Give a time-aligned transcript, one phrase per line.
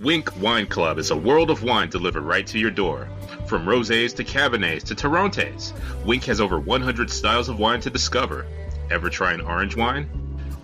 [0.00, 3.08] Winc Wine Club is a world of wine delivered right to your door.
[3.46, 5.72] From rosés to cabernets to torrontés,
[6.04, 8.44] Winc has over 100 styles of wine to discover.
[8.90, 10.08] Ever try an orange wine?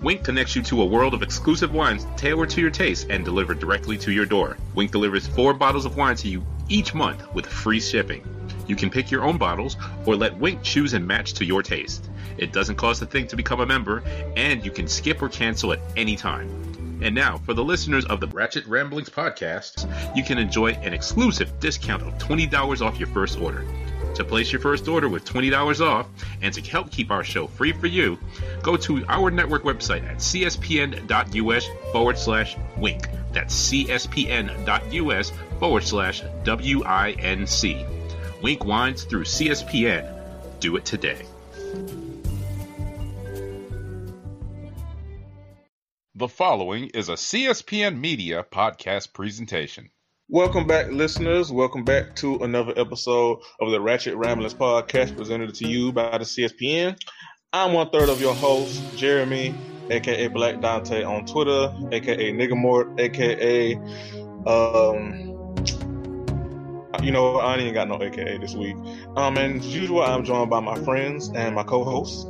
[0.03, 3.61] Winc connects you to a world of exclusive wines tailored to your taste and delivered
[3.61, 4.56] directly to your door.
[4.74, 8.26] Winc delivers four bottles of wine to you each month with free shipping.
[8.67, 9.76] You can pick your own bottles
[10.06, 12.10] or let Winc choose and match to your taste.
[12.37, 14.03] It doesn't cost a thing to become a member,
[14.37, 16.70] and you can skip or cancel at any time.
[17.02, 21.58] And now, for the listeners of the Ratchet Ramblings podcast, you can enjoy an exclusive
[21.60, 23.66] discount of $20 off your first order.
[24.14, 26.06] To place your first order with $20 off
[26.42, 28.18] and to help keep our show free for you,
[28.62, 33.08] go to our network website at cspn.us forward slash winc.
[33.32, 37.86] That's cspn.us forward slash W I N C.
[38.42, 40.16] Winc Wines through CSPN.
[40.58, 41.22] Do it today.
[46.20, 49.88] The following is a CSPN Media podcast presentation.
[50.28, 51.51] Welcome back, listeners.
[51.51, 56.25] Welcome back to another episode of the Ratchet Ramblings podcast presented to you by the
[56.25, 57.00] CSPN.
[57.55, 59.55] I'm one third of your host, Jeremy,
[59.89, 63.77] aka Black Dante on Twitter, aka Niggamort, aka
[64.47, 65.31] um
[67.03, 68.77] you know, I ain't got no AKA this week.
[69.16, 72.27] Um, and as usual, I'm joined by my friends and my co-hosts.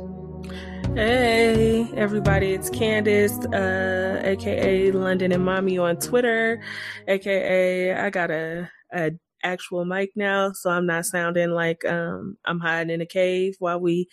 [0.93, 6.61] Hey, everybody, it's Candace, uh, aka London and Mommy on Twitter,
[7.07, 12.59] aka I got a, a actual mic now, so I'm not sounding like um, I'm
[12.59, 14.09] hiding in a cave while we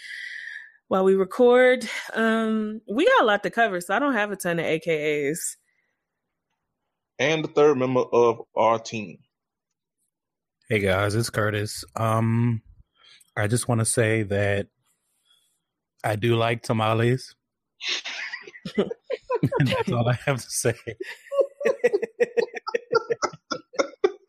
[0.86, 1.84] while we record.
[2.14, 5.56] Um, we got a lot to cover, so I don't have a ton of AKAs.
[7.18, 9.18] And the third member of our team.
[10.68, 11.84] Hey guys, it's Curtis.
[11.96, 12.62] Um,
[13.36, 14.68] I just want to say that
[16.04, 17.34] I do like tamales.
[18.76, 20.74] That's all I have to say.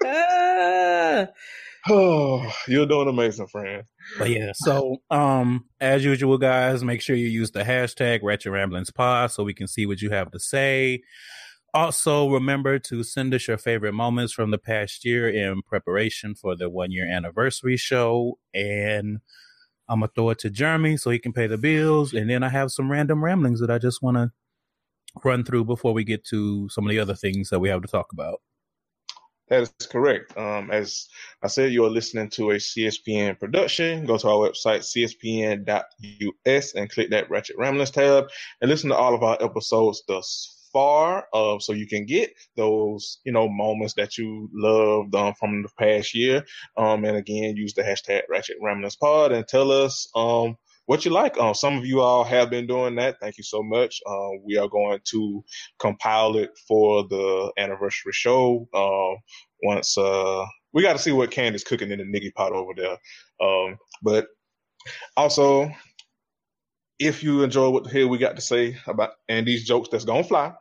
[0.06, 1.28] Ah,
[1.88, 3.84] Oh, you're doing amazing, friend.
[4.17, 8.92] But yeah, so um, as usual, guys, make sure you use the hashtag Ratchet Ramblings
[8.92, 11.02] Pod so we can see what you have to say.
[11.73, 16.55] Also, remember to send us your favorite moments from the past year in preparation for
[16.55, 18.39] the one year anniversary show.
[18.54, 19.20] And
[19.89, 22.14] I'm gonna throw it to Jeremy so he can pay the bills.
[22.14, 24.32] And then I have some random ramblings that I just want to
[25.23, 27.88] run through before we get to some of the other things that we have to
[27.88, 28.42] talk about.
[29.48, 30.38] That is correct.
[30.38, 31.08] Um, as
[31.42, 34.05] I said, you are listening to a CSPN production.
[34.05, 34.86] Go to our website,
[35.26, 38.27] cspn.us, and click that Ratchet Ramblings tab
[38.61, 41.28] and listen to all of our episodes thus far.
[41.34, 45.70] Uh, so you can get those, you know, moments that you loved um, from the
[45.78, 46.46] past year.
[46.78, 51.12] Um, and again, use the hashtag Ratchet Ramblings Pod and tell us um, what you
[51.12, 51.38] like.
[51.40, 53.18] Um, some of you all have been doing that.
[53.22, 54.02] Thank you so much.
[54.08, 55.44] Uh, we are going to
[55.80, 58.68] compile it for the anniversary show.
[58.74, 59.20] Uh,
[59.64, 62.98] once uh, we got to see what Candy's cooking in the niggy pot over there.
[63.42, 64.28] Um, but
[65.18, 65.70] also,
[66.99, 70.05] if you enjoy what the hell we got to say about and these jokes that's
[70.05, 70.54] gonna fly,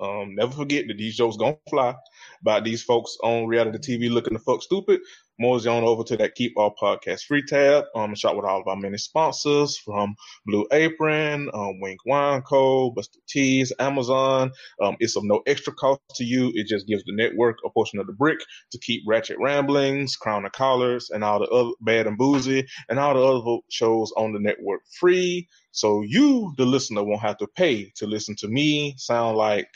[0.00, 1.94] um, never forget that these jokes gonna fly
[2.42, 5.00] about these folks on reality TV looking the fuck stupid.
[5.38, 7.84] Mosey on over to that Keep All Podcast Free tab.
[7.94, 10.14] Um, shop with all of our many sponsors from
[10.46, 14.50] Blue Apron, um, Winc Wine Co., Buster Tees, Amazon.
[14.80, 16.50] Um, it's of no extra cost to you.
[16.54, 18.38] It just gives the network a portion of the brick
[18.72, 22.98] to keep Ratchet Ramblings, Crown of Collards, and all the other Bad and Boozy, and
[22.98, 25.48] all the other shows on the network free.
[25.72, 29.68] So you, the listener, won't have to pay to listen to me sound like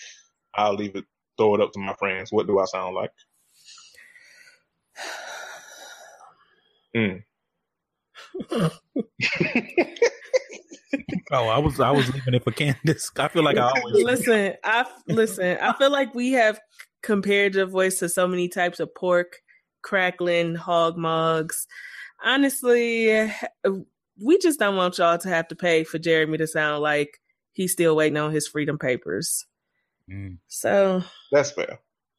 [0.55, 1.05] I'll leave it,
[1.37, 2.33] throw it up to my friends.
[2.33, 3.11] What do I sound like?
[6.97, 7.23] Mm.
[11.33, 13.11] Oh, I was I was leaving it for Candace.
[13.17, 15.59] I feel like I always listen, I listen.
[15.61, 16.59] I feel like we have
[17.03, 19.37] compared your voice to so many types of pork,
[19.83, 21.69] crackling, hog mugs.
[22.25, 23.31] Honestly,
[24.21, 27.21] we just don't want y'all to have to pay for Jeremy to sound like
[27.53, 29.47] he's still waiting on his freedom papers.
[30.11, 30.39] Mm.
[30.49, 31.79] So That's fair.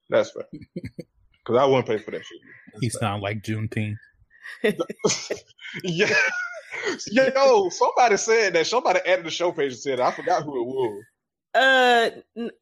[0.10, 0.46] That's fair.
[1.44, 2.40] Because I wouldn't pay for that shit.
[2.82, 3.96] he sound like Juneteenth.
[5.84, 6.14] yeah.
[7.12, 8.66] Yeah, yo, somebody said that.
[8.66, 10.00] Somebody added the show page and said.
[10.00, 11.04] I forgot who it was.
[11.54, 12.10] uh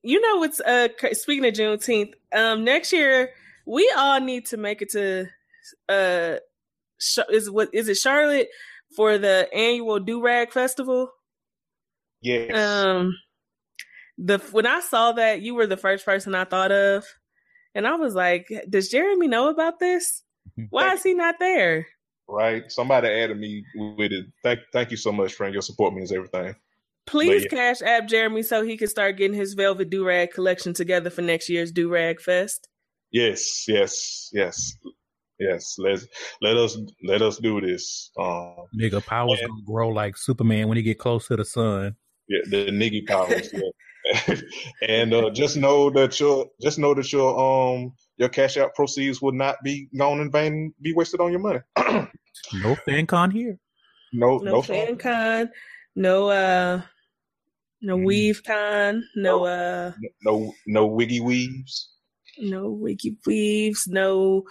[0.01, 3.29] you know what's uh speaking of Juneteenth, um next year
[3.67, 5.27] we all need to make it to
[5.87, 6.37] uh
[7.31, 8.49] is what is it Charlotte
[8.95, 11.11] for the annual do rag festival?
[12.21, 12.51] Yes.
[12.57, 13.15] Um
[14.17, 17.05] the when I saw that you were the first person I thought of
[17.75, 20.23] and I was like, does Jeremy know about this?
[20.69, 21.87] Why is he not there?
[22.27, 22.71] right.
[22.71, 24.25] Somebody added me with it.
[24.43, 25.53] Thank thank you so much, friend.
[25.53, 26.55] Your support means everything.
[27.07, 30.73] Please But cash app Jeremy so he can start getting his velvet do rag collection
[30.73, 32.67] together for next year's do rag fest.
[33.11, 34.73] Yes, yes, yes,
[35.39, 35.75] yes.
[35.79, 36.05] Let's
[36.41, 38.11] let us let us do this.
[38.19, 41.95] Um, Nigga, power's and- gonna grow like Superman when he get close to the sun.
[42.27, 43.49] yeah, the nigga powers.
[43.53, 43.61] yeah.
[44.87, 49.21] and uh, just know that your just know that your um your cash out proceeds
[49.21, 51.59] will not be gone in vain, be wasted on your money.
[52.53, 53.59] No fan con here.
[54.13, 55.49] no, No, no, fan con,
[55.95, 56.81] no uh
[57.81, 58.05] no Mhm.
[58.05, 59.91] weave con, no uh
[60.23, 61.93] no, no wiggy weaves.
[62.39, 64.43] no wiggy weaves, no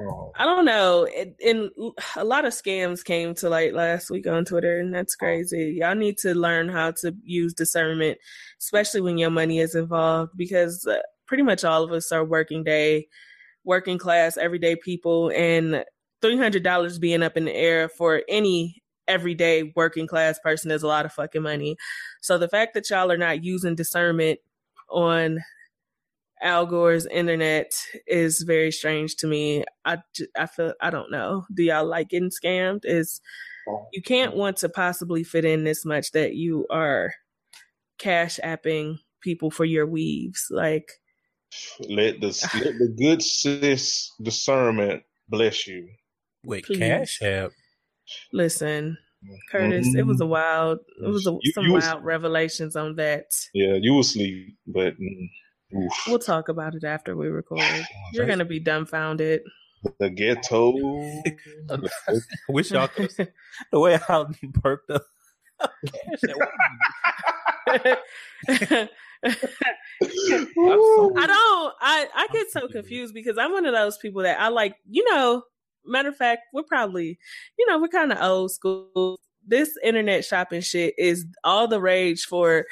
[0.00, 1.04] Oh, I don't know.
[1.10, 1.70] It, and
[2.16, 5.76] a lot of scams came to light last week on Twitter, and that's crazy.
[5.80, 8.18] Y'all need to learn how to use discernment,
[8.60, 12.62] especially when your money is involved, because uh, pretty much all of us are working
[12.62, 13.06] day,
[13.64, 15.82] working class, everyday people, and
[16.20, 20.82] three hundred dollars being up in the air for any everyday working class person is
[20.82, 21.76] a lot of fucking money.
[22.20, 24.40] So the fact that y'all are not using discernment
[24.90, 25.38] on
[26.42, 27.72] Al Gore's internet
[28.06, 29.64] is very strange to me.
[29.84, 29.98] I,
[30.38, 31.46] I feel I don't know.
[31.54, 32.80] Do y'all like getting scammed?
[32.84, 33.20] Is
[33.92, 37.12] you can't want to possibly fit in this much that you are
[37.98, 40.46] cash apping people for your weaves.
[40.50, 40.90] Like
[41.88, 42.28] let the
[42.62, 45.88] let the good sis discernment bless you.
[46.44, 46.78] Wait, Please.
[46.78, 47.50] Cash App.
[48.32, 48.96] listen,
[49.50, 52.94] Curtis, it was a wild it was a, You- some you was- wild revelations on
[52.96, 53.24] that.
[53.54, 55.30] Yeah, you will sleep, but mm,
[55.74, 55.92] oof.
[56.06, 57.62] We'll talk about it after we record.
[58.12, 59.42] You're gonna be dumbfounded.
[59.98, 60.74] the ghetto.
[61.70, 61.78] I
[62.48, 63.10] wish y'all could
[63.72, 65.04] the way how he perked up.
[67.60, 67.98] I
[71.26, 71.74] don't.
[71.80, 74.76] I I get so confused because I'm one of those people that I like.
[74.88, 75.42] You know,
[75.84, 77.18] matter of fact, we're probably,
[77.58, 79.18] you know, we're kind of old school.
[79.46, 82.66] This internet shopping shit is all the rage for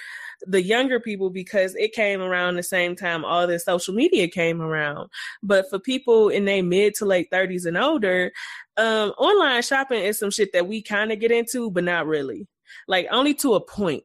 [0.47, 4.61] the younger people because it came around the same time all this social media came
[4.61, 5.09] around.
[5.43, 8.33] But for people in their mid to late 30s and older,
[8.77, 12.47] um, online shopping is some shit that we kind of get into, but not really.
[12.89, 14.05] Like only to a point.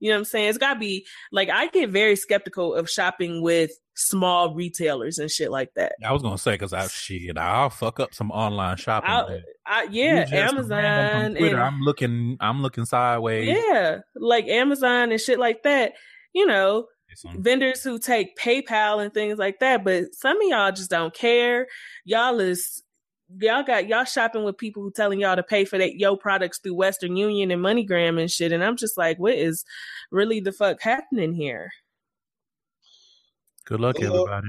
[0.00, 0.48] You know what I'm saying?
[0.48, 5.50] It's gotta be like I get very skeptical of shopping with small retailers and shit
[5.50, 5.94] like that.
[6.04, 9.10] I was gonna say because I shit, I'll fuck up some online shopping.
[9.10, 9.40] I.
[9.68, 13.48] I, yeah, just random on Amazon Twitter, and I'm looking, I'm looking sideways.
[13.48, 15.94] yeah, like Amazon and shit like that.
[16.32, 16.86] You know,
[17.34, 19.84] vendors who take PayPal and things like that.
[19.84, 21.66] But some of y'all just don't care.
[22.04, 22.82] Y'all is
[23.40, 26.58] y'all got y'all shopping with people who telling y'all to pay for that yo products
[26.58, 28.52] through Western Union and MoneyGram and shit.
[28.52, 29.64] And I'm just like, what is
[30.10, 31.70] really the fuck happening here?
[33.66, 34.22] Good luck, Hello.
[34.22, 34.48] everybody.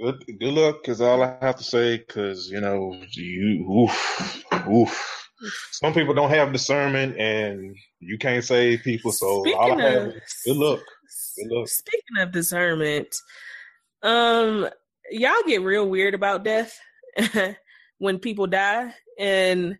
[0.00, 1.98] Good, good luck is all I have to say.
[1.98, 5.28] Because you know, you oof, oof.
[5.70, 9.12] Some people don't have discernment, and you can't save people.
[9.12, 10.80] So all I have is good luck.
[11.36, 11.68] Good luck.
[11.68, 13.16] Speaking of discernment,
[14.02, 14.68] um,
[15.12, 16.76] y'all get real weird about death
[17.98, 19.78] when people die, and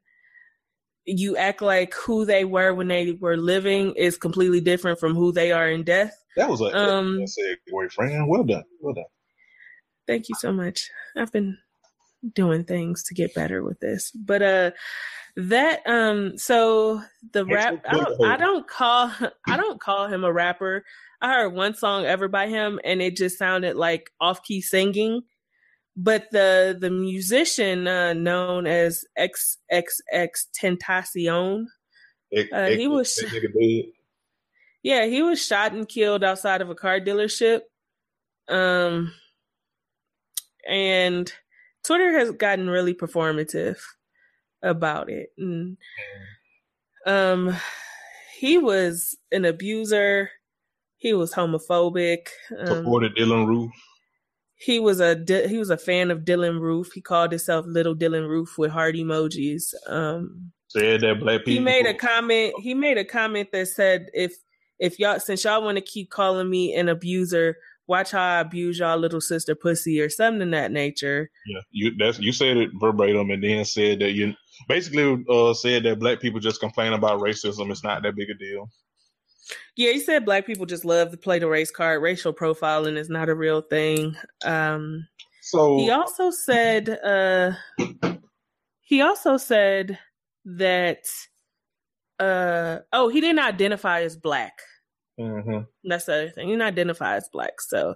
[1.07, 5.33] you act like who they were when they were living is completely different from who
[5.33, 6.23] they are in death.
[6.37, 8.29] That was a Um, segue, friend.
[8.29, 8.65] Well done.
[8.81, 9.05] Well done.
[10.07, 10.89] Thank you so much.
[11.17, 11.59] I've been
[12.35, 14.71] doing things to get better with this, but uh,
[15.37, 17.03] that um, so
[17.33, 17.83] the rap.
[17.89, 19.11] I don't, I don't call
[19.49, 20.85] I don't call him a rapper.
[21.21, 25.23] I heard one song ever by him, and it just sounded like off key singing.
[25.97, 30.27] But the the musician uh, known as XXX
[30.61, 31.65] Tentacion,
[32.53, 33.93] Uh, he was- that nigga dead.
[34.87, 37.63] Yeah, he was shot and killed outside of a car dealership.
[38.47, 39.13] Um,
[40.65, 41.33] and
[41.83, 43.81] Twitter has gotten really performative
[44.63, 45.31] about it.
[45.37, 45.77] And,
[47.05, 47.57] um,
[48.39, 50.31] he was an abuser.
[50.99, 52.29] He was homophobic.
[52.57, 53.73] Um, supported Dylann Roof.
[54.55, 55.17] he was a
[55.49, 56.93] he was a fan of Dylann Roof.
[56.93, 59.75] He called himself Little Dylann Roof with heart emojis.
[59.89, 61.55] Um, Said that black people.
[61.55, 64.37] he made a comment he made a comment that said if
[64.79, 67.57] if y'all since y'all want to keep calling me an abuser
[67.87, 71.93] watch how i abuse y'all little sister pussy or something in that nature Yeah, you
[71.99, 74.35] that's you said it verbatim, and then said that you
[74.69, 77.71] basically uh, said that black people just complain about racism.
[77.71, 78.69] It's not that big a deal.
[79.77, 83.09] yeah you said black people just love to play the race card racial profiling is
[83.09, 85.07] not a real thing um
[85.43, 87.53] So he also said uh
[88.81, 89.99] he also said
[90.45, 91.05] that
[92.19, 94.59] uh oh he didn't identify as black
[95.19, 95.67] mhm.
[95.85, 96.47] That's the other thing.
[96.49, 97.61] He didn't identify as black.
[97.61, 97.95] So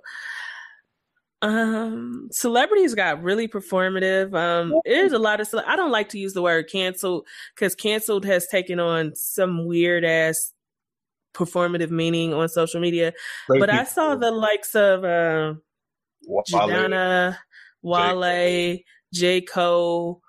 [1.43, 4.35] um celebrities got really performative.
[4.35, 7.75] Um there's a lot of cele- I don't like to use the word canceled because
[7.75, 10.53] canceled has taken on some weird ass
[11.35, 13.13] performative meaning on social media.
[13.49, 15.55] Black But I saw the likes of uh
[16.27, 16.45] Wale.
[16.51, 17.39] Jadana
[17.83, 18.79] Wale,
[19.15, 19.41] J.
[19.41, 20.23] Cole,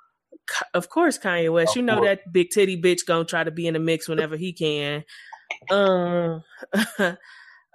[0.73, 1.71] of course Kanye West.
[1.71, 2.07] Of you know course.
[2.07, 5.03] that big titty bitch gonna try to be in the mix whenever he can.
[5.69, 6.43] Um,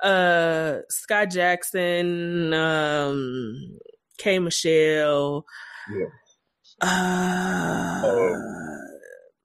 [0.02, 3.78] uh, Scott Jackson, um,
[4.18, 4.38] K.
[4.38, 5.44] Michelle.
[5.90, 6.06] Yeah.
[6.80, 8.06] Uh,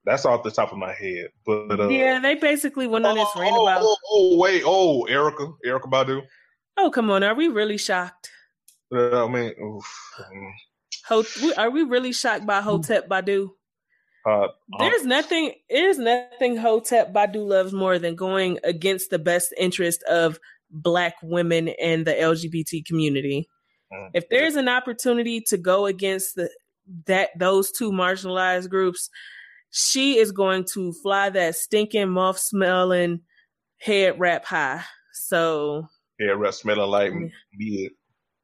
[0.05, 1.29] That's off the top of my head.
[1.45, 3.81] But uh, yeah, they basically went on this oh, rant oh, about.
[3.83, 6.21] oh, oh, wait, oh, Erica, Erykah Badu.
[6.77, 8.29] Oh, come on, are we really shocked?
[8.93, 9.85] Uh, I mean, oof,
[10.19, 10.53] um,
[11.07, 11.25] Ho-
[11.57, 13.49] are we really shocked by Hotep Badu?
[14.25, 14.47] uh,
[14.79, 15.53] There's nothing.
[15.69, 20.39] There's nothing Hotep Badu loves more than going against the best interest of
[20.69, 23.49] Black women and the LGBT community.
[23.91, 24.09] Mm.
[24.13, 26.49] If there's an opportunity to go against the
[27.07, 29.09] that those two marginalized groups,
[29.71, 33.21] she is going to fly that stinking moth smelling
[33.79, 34.83] head wrap high.
[35.13, 35.87] So
[36.19, 37.31] yeah, rest smelling like Mm.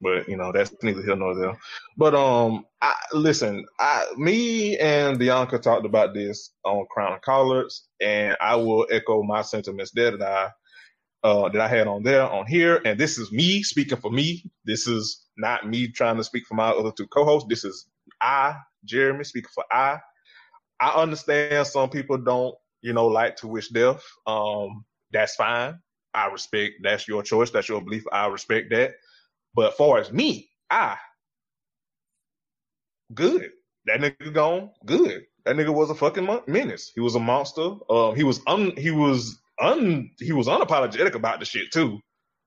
[0.01, 1.57] But you know that's neither here nor there.
[1.97, 3.65] But um, I listen.
[3.79, 9.23] I me and Bianca talked about this on Crown and Collards, and I will echo
[9.23, 10.51] my sentiments there that I
[11.27, 12.81] uh that I had on there on here.
[12.85, 14.45] And this is me speaking for me.
[14.65, 17.47] This is not me trying to speak for my other two co-hosts.
[17.49, 17.87] This is
[18.21, 19.99] I, Jeremy, speaking for I.
[20.79, 24.03] I understand some people don't, you know, like to wish death.
[24.27, 25.79] Um, that's fine.
[26.13, 26.75] I respect.
[26.83, 27.51] That's your choice.
[27.51, 28.03] That's your belief.
[28.11, 28.93] I respect that.
[29.57, 30.97] But as far as me, I
[33.13, 33.49] good.
[33.87, 34.71] That nigga gone.
[34.85, 35.25] Good.
[35.45, 36.91] That nigga was a fucking menace.
[36.95, 37.75] He was a monster.
[37.89, 38.73] Um, he was un.
[38.77, 40.11] He was un.
[40.19, 41.99] He was unapologetic about the shit too.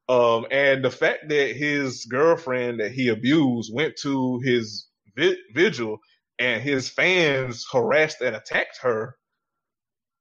[0.09, 5.99] Um, and the fact that his girlfriend that he abused went to his vi- vigil
[6.39, 9.17] and his fans harassed and attacked her.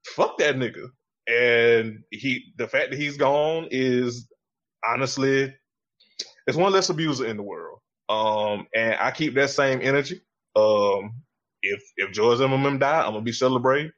[0.06, 0.90] Fuck that nigga.
[1.28, 4.28] And he, the fact that he's gone is
[4.86, 5.56] honestly,
[6.50, 7.80] it's one less abuser in the world.
[8.10, 10.22] Um, and I keep that same energy.
[10.56, 11.14] Um,
[11.62, 13.92] if if George Zimmerman die, I'm gonna be celebrating.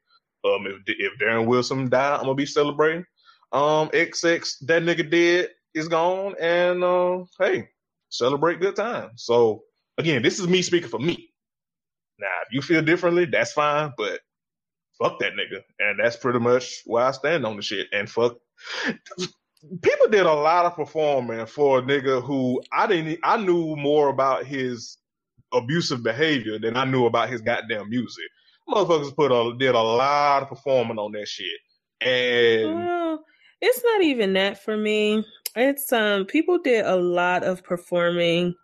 [0.44, 3.06] Um, if if Darren Wilson die, I'm gonna be celebrating.
[3.54, 7.70] Um, XX that nigga dead is gone, and uh, hey,
[8.10, 9.24] celebrate good times.
[9.24, 9.64] So
[9.98, 11.30] again, this is me speaking for me.
[12.20, 14.20] Now, if you feel differently, that's fine, but
[15.02, 17.88] fuck that nigga, and that's pretty much where I stand on the shit.
[17.94, 18.38] And fuck,
[19.82, 23.20] people did a lot of performing for a nigga who I didn't.
[23.24, 24.98] I knew more about his
[25.54, 28.26] abusive behavior than I knew about his goddamn music.
[28.70, 31.60] Motherfuckers put a did a lot of performing on that shit,
[32.02, 33.26] and Well,
[33.62, 35.26] it's not even that for me.
[35.56, 38.56] It's um people did a lot of performing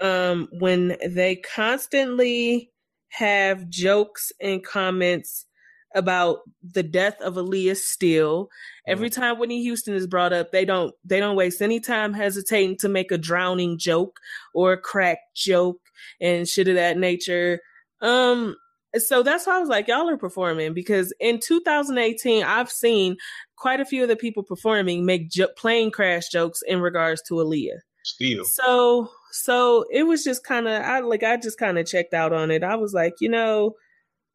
[0.00, 2.70] um when they constantly
[3.08, 5.46] have jokes and comments
[5.94, 8.48] about the death of Aaliyah Steele.
[8.86, 12.76] Every time Whitney Houston is brought up, they don't they don't waste any time hesitating
[12.78, 14.18] to make a drowning joke
[14.54, 15.80] or a crack joke
[16.20, 17.60] and shit of that nature.
[18.00, 18.56] Um
[18.96, 23.16] so that's why I was like, y'all are performing because in 2018, I've seen
[23.56, 27.34] quite a few of the people performing make jo- plane crash jokes in regards to
[27.34, 27.80] Aaliyah.
[28.02, 32.14] still, So, so it was just kind of, I like, I just kind of checked
[32.14, 32.64] out on it.
[32.64, 33.74] I was like, you know,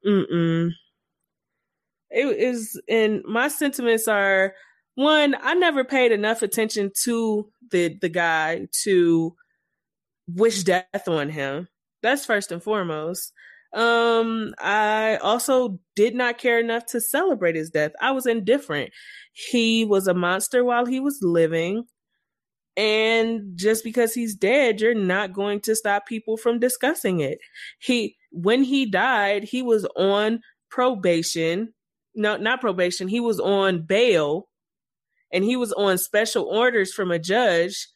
[0.06, 0.70] mm mm.
[2.14, 4.54] It is, and my sentiments are
[4.96, 9.36] one, I never paid enough attention to the the guy to
[10.28, 11.68] wish death on him.
[12.04, 13.34] That's first and foremost.
[13.74, 17.92] Um, I also did not care enough to celebrate his death.
[18.00, 18.92] I was indifferent.
[19.34, 21.86] He was a monster while he was living.
[22.78, 27.40] And just because he's dead, you're not going to stop people from discussing it.
[27.80, 31.74] He, when he died, he was on probation.
[32.16, 33.08] No, not probation.
[33.08, 34.48] He was on bail
[35.32, 37.88] and he was on special orders from a judge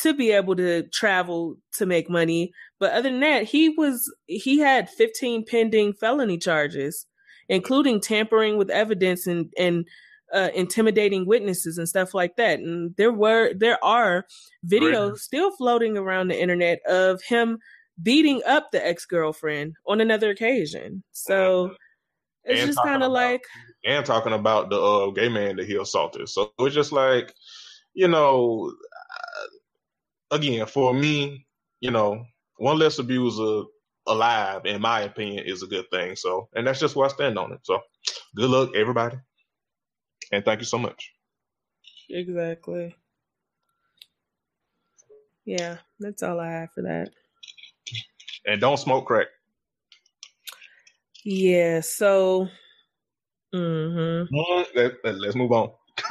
[0.00, 2.52] to be able to travel to make money.
[2.80, 7.06] But other than that, he was he had 15 pending felony charges,
[7.48, 9.86] including tampering with evidence and and
[10.32, 12.58] uh, intimidating witnesses and stuff like that.
[12.58, 14.26] And there were there are
[14.66, 15.18] videos Right.
[15.18, 17.58] still floating around the internet of him
[18.02, 21.04] beating up the ex girlfriend on another occasion.
[21.12, 21.76] So
[22.46, 23.42] it's just kind of like
[23.84, 26.28] and talking about the uh, gay man that he assaulted.
[26.28, 27.32] So it's just like,
[27.94, 28.72] you know,
[30.30, 31.46] uh, again, for me,
[31.80, 32.24] you know,
[32.56, 33.64] one less abuser
[34.06, 36.16] alive, in my opinion, is a good thing.
[36.16, 37.60] So, and that's just where I stand on it.
[37.64, 37.80] So,
[38.36, 39.18] good luck, everybody,
[40.32, 41.12] and thank you so much.
[42.10, 42.96] exactly.
[45.44, 47.10] Yeah, that's all I have for that.
[48.46, 49.28] And don't smoke crack.
[51.24, 52.48] Yeah, so
[53.54, 54.28] mhm.
[54.28, 55.70] Mm, Let, let, us move on.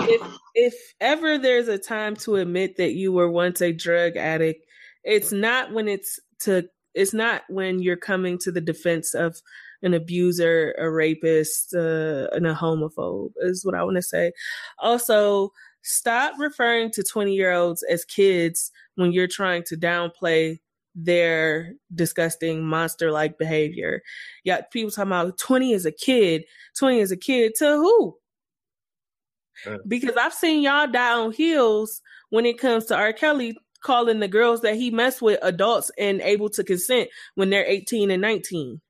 [0.00, 4.66] if if ever there's a time to admit that you were once a drug addict,
[5.04, 9.40] it's not when it's to it's not when you're coming to the defense of
[9.82, 14.32] an abuser, a rapist, uh, and a homophobe is what I want to say.
[14.80, 20.58] Also, stop referring to 20 year olds as kids when you're trying to downplay
[20.94, 24.02] their disgusting monster like behavior.
[24.44, 26.44] Yeah, people talking about 20 is a kid.
[26.78, 28.16] 20 is a kid to who?
[29.86, 33.12] Because I've seen y'all die on heels when it comes to R.
[33.12, 37.66] Kelly calling the girls that he messed with adults and able to consent when they're
[37.66, 38.80] 18 and 19.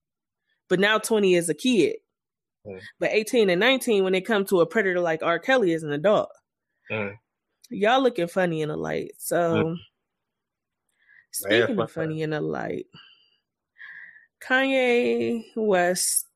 [0.68, 1.96] But now 20 is a kid.
[2.66, 2.80] Mm.
[2.98, 5.38] But 18 and 19, when it comes to a predator like R.
[5.38, 6.30] Kelly, is an adult.
[6.90, 7.14] Mm.
[7.70, 9.12] Y'all looking funny in the light.
[9.18, 9.76] So.
[11.30, 12.86] Speaking Man, of funny in the light,
[14.42, 16.26] Kanye West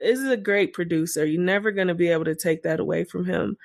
[0.00, 1.24] is a great producer.
[1.24, 3.56] You're never going to be able to take that away from him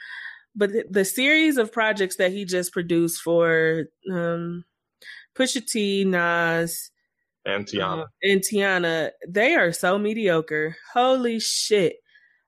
[0.56, 4.64] but the, the series of projects that he just produced for um,
[5.36, 6.92] Pusha T, Nas,
[7.46, 10.78] and Tiana, uh, and Teyana, they are so mediocre.
[10.94, 11.98] Holy shit!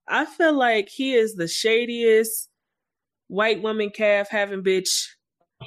[0.08, 2.48] I feel like he is the shadiest
[3.28, 5.08] white woman calf having bitch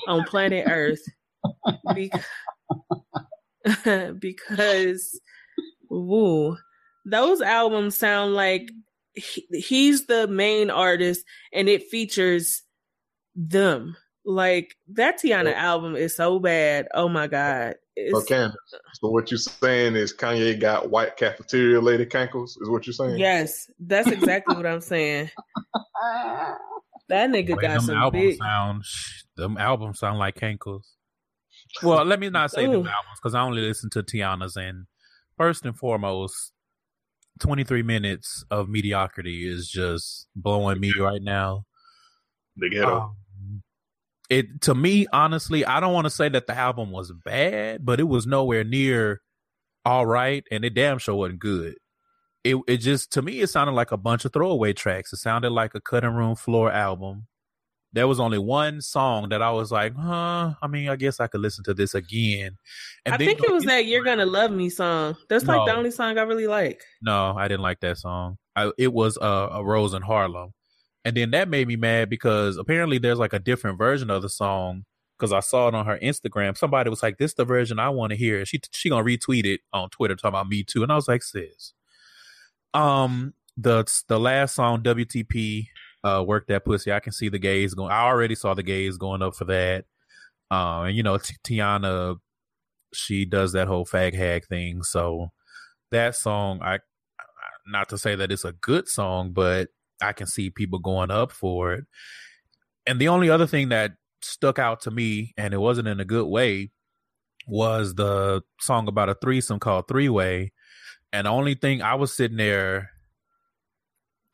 [0.09, 1.03] on planet Earth
[1.95, 2.25] because,
[4.19, 5.21] because
[5.89, 6.57] woo,
[7.05, 8.71] those albums sound like
[9.15, 12.63] he, he's the main artist and it features
[13.35, 13.97] them.
[14.25, 16.89] Like that Teyana album is so bad.
[16.95, 17.77] Oh my god.
[17.97, 18.49] It's, okay.
[18.95, 22.51] So what you're saying is Kanye got white cafeteria lady cankles?
[22.61, 23.19] Is what you're saying?
[23.19, 25.31] Yes, that's exactly what I'm saying.
[27.11, 28.39] That nigga Wait, got some album big.
[28.39, 28.85] Sound,
[29.37, 30.85] them albums sound like cankles.
[31.83, 32.73] Well, let me not say Ooh.
[32.73, 34.57] them albums because I only listen to Teyana's.
[34.57, 34.87] And
[35.37, 36.53] first and foremost,
[37.41, 41.65] 23 minutes of mediocrity is just blowing me right now.
[42.57, 42.97] The ghetto.
[42.99, 43.63] Um,
[44.29, 47.99] it to me, honestly, I don't want to say that the album was bad, but
[47.99, 49.23] it was nowhere near
[49.85, 51.77] all right, and it damn sure wasn't good.
[52.45, 55.13] It it just to me it sounded like a bunch of throwaway tracks.
[55.13, 57.27] It sounded like a cutting room floor album
[57.93, 61.27] there was only one song that I was like, huh, I mean, I guess I
[61.27, 62.57] could listen to this again.
[63.05, 65.17] And I think it was that You're Gonna Love Me song.
[65.29, 66.83] That's no, like the only song I really like.
[67.03, 68.39] No, I didn't like that song.
[68.55, 70.53] I, it was uh, a Rose in Harlem.
[71.05, 74.29] And then that made me mad because apparently there's like a different version of the
[74.29, 74.85] song
[75.19, 76.57] because I saw it on her Instagram.
[76.57, 79.47] Somebody was like, "This is the version I want to hear." She she gonna retweet
[79.47, 81.73] it on Twitter talking about me too, and I was like, "Sis."
[82.75, 85.69] Um, the the last song WTP
[86.05, 86.93] uh, work that pussy.
[86.93, 87.93] I can see the gays going.
[87.93, 89.85] I already saw the gays going up for that.
[90.51, 92.17] Um, and you know, T- Teyana,
[92.93, 94.83] she does that whole fag hag thing.
[94.83, 95.31] So
[95.91, 96.79] that song, I,
[97.67, 99.69] not to say that it's a good song, but
[100.03, 101.85] I can see people going up for it.
[102.87, 106.05] And the only other thing that stuck out to me, and it wasn't in a
[106.05, 106.71] good way,
[107.47, 110.53] was the song about a threesome called Three Way.
[111.13, 112.91] And the only thing I was sitting there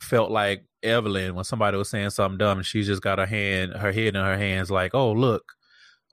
[0.01, 3.73] felt like Evelyn when somebody was saying something dumb and she just got her hand
[3.73, 5.53] her head in her hands like, Oh look,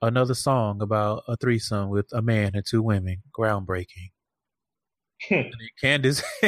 [0.02, 3.22] another song about a threesome with a man and two women.
[3.36, 4.10] Groundbreaking.
[5.28, 5.34] Hmm.
[5.34, 6.22] and Candace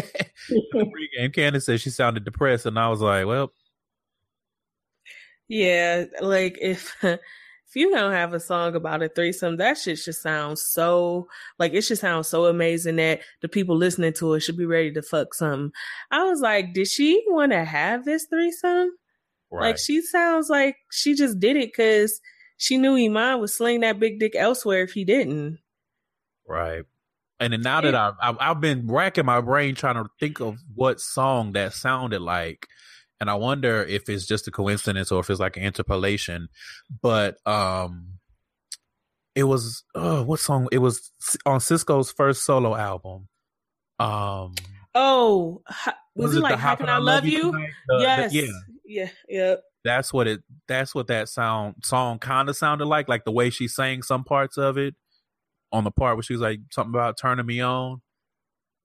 [1.19, 3.53] and Candace said she sounded depressed and I was like, Well
[5.49, 6.95] Yeah, like if
[7.69, 11.27] if you don't have a song about a threesome, that shit should sound so
[11.59, 14.93] like it should sound so amazing that the people listening to it should be ready
[14.93, 15.73] to fuck something.
[16.11, 18.91] I was like, did she want to have this threesome?
[19.51, 19.69] Right.
[19.69, 22.21] Like she sounds like she just did it because
[22.57, 25.59] she knew Iman would sling that big dick elsewhere if he didn't.
[26.49, 26.85] Right.
[27.41, 30.57] And then now that I've, I've I've been racking my brain trying to think of
[30.75, 32.67] what song that sounded like
[33.21, 36.49] and I wonder if it's just a coincidence or if it's like an interpolation.
[37.03, 38.19] But um,
[39.35, 40.69] it was oh, what song?
[40.73, 41.11] It was
[41.45, 43.29] on Sisqó's first solo album.
[43.99, 44.55] Um.
[44.95, 45.63] Oh,
[46.15, 47.57] was, was it, like "How Can I Love You"?
[47.59, 47.69] you?
[48.01, 48.33] yes.
[48.33, 48.53] The, yeah.
[48.87, 49.09] Yeah.
[49.29, 49.63] Yep.
[49.85, 50.43] That's what it.
[50.69, 53.09] That's what that sound song kind of sounded like.
[53.09, 54.95] Like the way she sang some parts of it.
[55.73, 58.01] On the part where she was like something about turning me on.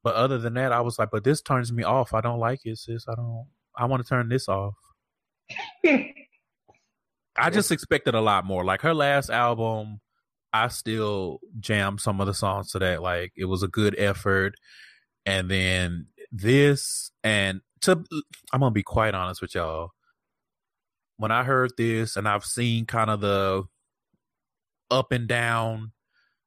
[0.03, 2.13] But other than that, I was like, but this turns me off.
[2.13, 3.05] I don't like it, sis.
[3.07, 3.45] I don't.
[3.81, 4.75] I want to turn this off.
[5.83, 8.63] I just expected a lot more.
[8.63, 10.01] Like her last album,
[10.53, 13.01] I still jammed some of the songs to that.
[13.01, 14.53] Like it was a good effort.
[15.25, 18.03] And then this and to
[18.53, 19.89] I'm gonna be quite honest with y'all.
[21.17, 23.63] When I heard this and I've seen kind of the
[24.91, 25.91] up and down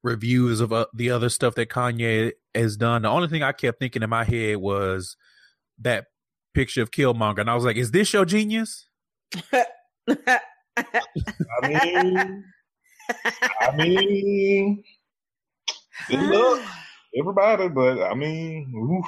[0.05, 3.81] reviews of uh, the other stuff that Kanye has done, the only thing I kept
[3.81, 5.17] thinking in my head was
[5.81, 6.07] that
[6.55, 8.87] picture of Killmonger, and I was like, "Is this your genius?"
[9.53, 9.69] I
[11.63, 12.45] mean,
[13.61, 14.83] I mean,
[16.09, 16.63] good luck,
[17.17, 17.69] everybody.
[17.69, 19.07] But I mean, oof.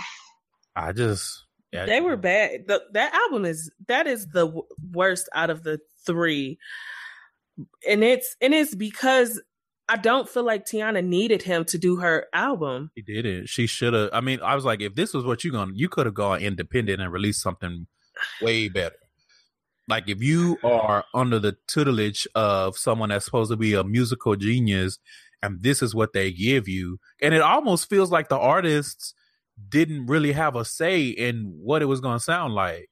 [0.75, 2.67] I just yeah, they were bad.
[2.67, 6.59] The, that album is that is the w- worst out of the three,
[7.89, 9.41] and it's and it's because
[9.89, 12.91] I don't feel like Teyana needed him to do her album.
[12.97, 13.49] She did it.
[13.49, 14.11] She should have.
[14.13, 16.41] I mean, I was like, if this was what you're gonna, you could have gone
[16.41, 17.87] independent and released something
[18.43, 18.97] way better.
[19.89, 24.35] Like if you are under the tutelage of someone that's supposed to be a musical
[24.35, 24.99] genius,
[25.43, 29.15] and this is what they give you, and it almost feels like the artists
[29.69, 32.91] didn't really have a say in what it was going to sound like.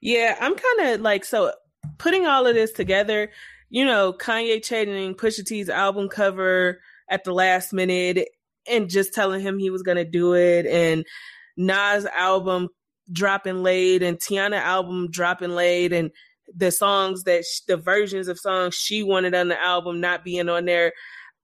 [0.00, 1.52] Yeah, I'm kind of like so
[1.96, 3.30] putting all of this together.
[3.70, 8.28] You know, Kanye changing Pusha T's album cover at the last minute
[8.68, 11.04] and just telling him he was going to do it, and
[11.56, 12.68] Nas album
[13.10, 16.10] dropping late, and Teyana album dropping late, and
[16.54, 20.48] the songs that sh- the versions of songs she wanted on the album not being
[20.48, 20.92] on there.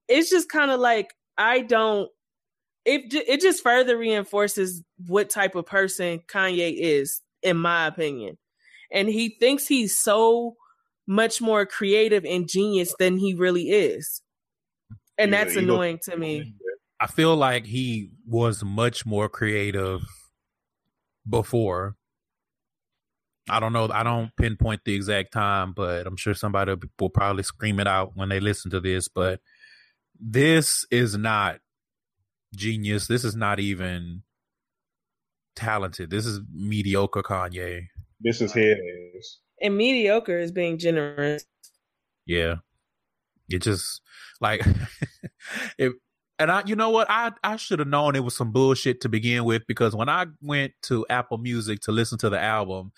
[0.07, 2.09] It's just kind of like I don't
[2.85, 8.37] it it just further reinforces what type of person Kanye is, in my opinion.
[8.91, 10.55] And he thinks he's so
[11.07, 14.21] much more creative and genius than he really is.
[15.17, 16.53] And Yeah, that's you annoying to me.
[16.99, 20.01] I feel like he was much more creative
[21.29, 21.95] before.
[23.49, 23.89] I don't know.
[23.93, 28.13] I don't pinpoint the exact time, but I'm sure somebody will probably scream it out
[28.15, 29.07] when they listen to this.
[29.07, 29.39] But
[30.19, 31.59] this is not
[32.55, 33.07] genius.
[33.07, 34.23] This is not even
[35.55, 36.09] talented.
[36.09, 37.87] This is mediocre Kanye.
[38.19, 38.77] This is head
[39.17, 39.37] ass.
[39.61, 41.45] And mediocre is being generous.
[42.25, 42.55] Yeah.
[43.49, 44.01] It just
[44.41, 44.65] like
[45.77, 45.93] it
[46.37, 47.07] and I you know what?
[47.09, 50.25] I I should have known it was some bullshit to begin with because when I
[50.41, 52.91] went to Apple Music to listen to the album,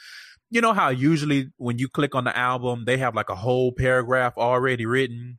[0.49, 3.71] you know how usually when you click on the album, they have like a whole
[3.71, 5.37] paragraph already written.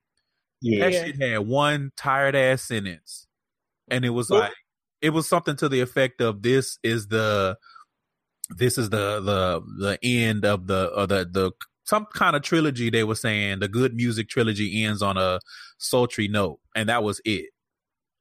[0.61, 0.90] Yeah.
[0.90, 3.26] That shit had one tired ass sentence.
[3.90, 4.54] And it was Well- like
[5.00, 7.57] it was something to the effect of this is the
[8.50, 11.52] this is the the the end of the or the the
[11.84, 13.61] some kind of trilogy they were saying.
[13.61, 15.40] The good music trilogy ends on a
[15.78, 17.46] sultry note and that was it.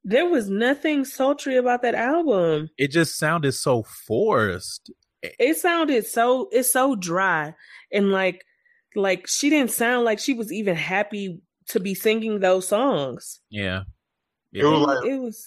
[0.04, 2.70] There was nothing sultry about that album.
[2.78, 4.90] it just sounded so forced.
[5.22, 7.54] It sounded so it's so dry.
[7.92, 8.44] And like
[8.94, 13.40] like she didn't sound like she was even happy to be singing those songs.
[13.50, 13.82] yeah.
[14.52, 15.46] It was like it was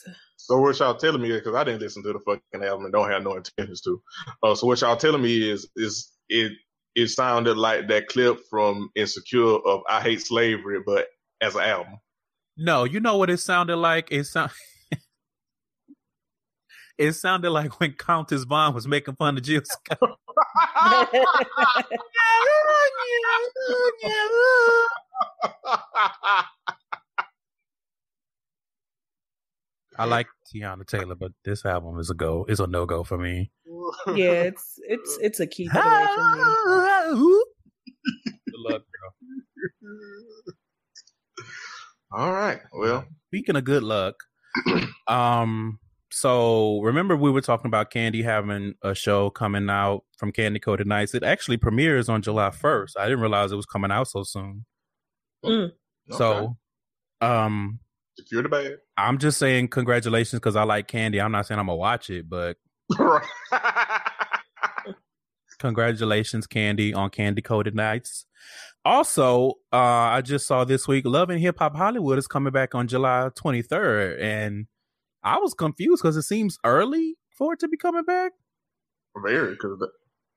[0.51, 2.91] So what y'all telling me is because I didn't listen to the fucking album and
[2.91, 4.01] don't have no intentions to.
[4.43, 6.51] Uh, so what y'all telling me is is it
[6.93, 11.07] it sounded like that clip from Insecure of I Hate Slavery, but
[11.39, 11.99] as an album.
[12.57, 14.51] no you know what it sounded like it sound
[16.97, 20.19] it sounded like when countess vaughn was making fun of jill scott
[30.01, 33.51] i like teyana taylor but this album is a go is a no-go for me
[34.07, 37.43] yeah, it's it's it's a keep it away from me.
[38.45, 40.55] Good luck, girl.
[42.13, 42.59] All right.
[42.73, 44.15] Well, Speaking of good luck,
[45.07, 45.79] um,
[46.11, 50.85] so remember we were talking about Kandi having a show coming out from Kandi Koated
[50.85, 51.13] Nights.
[51.13, 52.97] It actually premieres on July first.
[52.97, 54.65] I didn't realize it was coming out so soon.
[55.45, 55.71] Mm.
[56.11, 56.57] So,
[57.21, 57.79] um,
[58.21, 58.73] secure the bag.
[58.97, 61.23] I'm just saying congratulations because I like Kandi.
[61.23, 62.57] I'm not saying I'm gonna watch it, but
[65.59, 68.25] congratulations, Kandi, on Kandi Koated Nights.
[68.83, 72.73] Also, uh, I just saw this week Love and Hip Hop Hollywood is coming back
[72.73, 74.65] on July 23rd, and
[75.23, 78.31] I was confused because it seems early for it to be coming back.
[79.23, 79.77] Very, because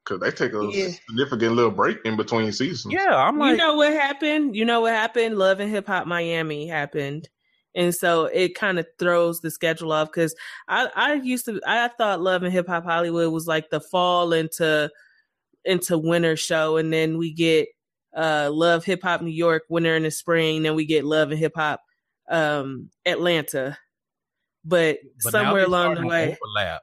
[0.05, 0.89] because they take a Yeah.
[1.09, 2.93] significant little break in between seasons.
[2.93, 4.55] Yeah, I'm like, you know what happened?
[4.55, 5.39] You know what happened?
[5.39, 7.27] Love and Hip Hop Miami happened.
[7.75, 10.35] And so it kind of throws the schedule off because
[10.69, 14.33] I, I used to I thought Love and Hip Hop Hollywood was like the fall
[14.33, 14.91] into
[15.65, 17.69] into winter show, and then we get
[18.17, 21.39] uh Love Hip Hop New York winter in the spring, then we get Love and
[21.39, 21.81] Hip Hop
[22.29, 23.77] um Atlanta.
[24.65, 26.83] But, but somewhere along the way, overlap.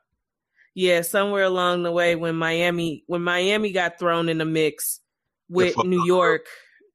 [0.75, 4.99] yeah, somewhere along the way when Miami when Miami got thrown in the mix
[5.49, 6.47] with New up.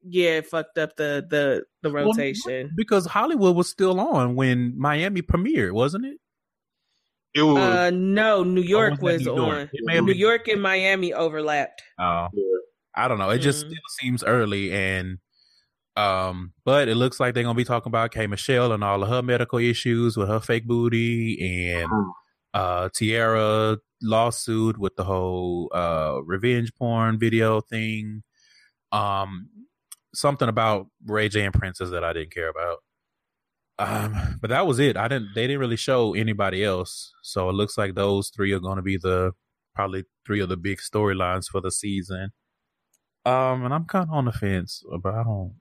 [0.07, 2.73] York, yeah, it fucked up the the the Well, rotation.
[2.77, 6.19] because Hollywood was still on when Miami premiered, wasn't it?
[7.35, 9.55] It was Uh no, New York was was New York?
[9.55, 9.71] on.
[9.73, 11.83] It may have New been- York and Miami overlapped.
[11.99, 12.29] Oh,
[12.95, 13.29] I don't know.
[13.31, 13.71] It just Mhm.
[13.71, 15.19] still seems early, and
[15.97, 19.09] um, but it looks like they're gonna be talking about K Michelle and all of
[19.09, 21.39] her medical issues with her fake booty
[21.75, 22.11] and Mhm.
[22.55, 28.23] uh Teairra lawsuit with the whole uh revenge porn video thing.
[28.93, 29.49] Um,
[30.17, 32.79] something about Ray J and Princess that I didn't care about.
[33.79, 34.97] Um, but that was it.
[34.97, 35.29] I didn't.
[35.35, 37.13] They didn't really show anybody else.
[37.23, 39.33] So it looks like those three are going to be the
[39.75, 42.31] probably three of the big storylines for the season.
[43.25, 45.55] Um, and I'm kind of on the fence, but I don't.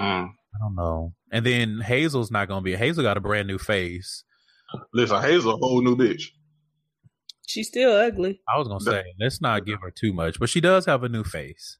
[0.00, 0.28] Mm.
[0.30, 1.14] I don't know.
[1.32, 2.76] And then Hazel's not going to be.
[2.76, 4.24] Hazel got a brand new face.
[4.92, 6.30] Listen, Hazel a whole new bitch.
[7.50, 8.40] She's still ugly.
[8.48, 11.08] I was gonna say, let's not give her too much, but she does have a
[11.08, 11.78] new face.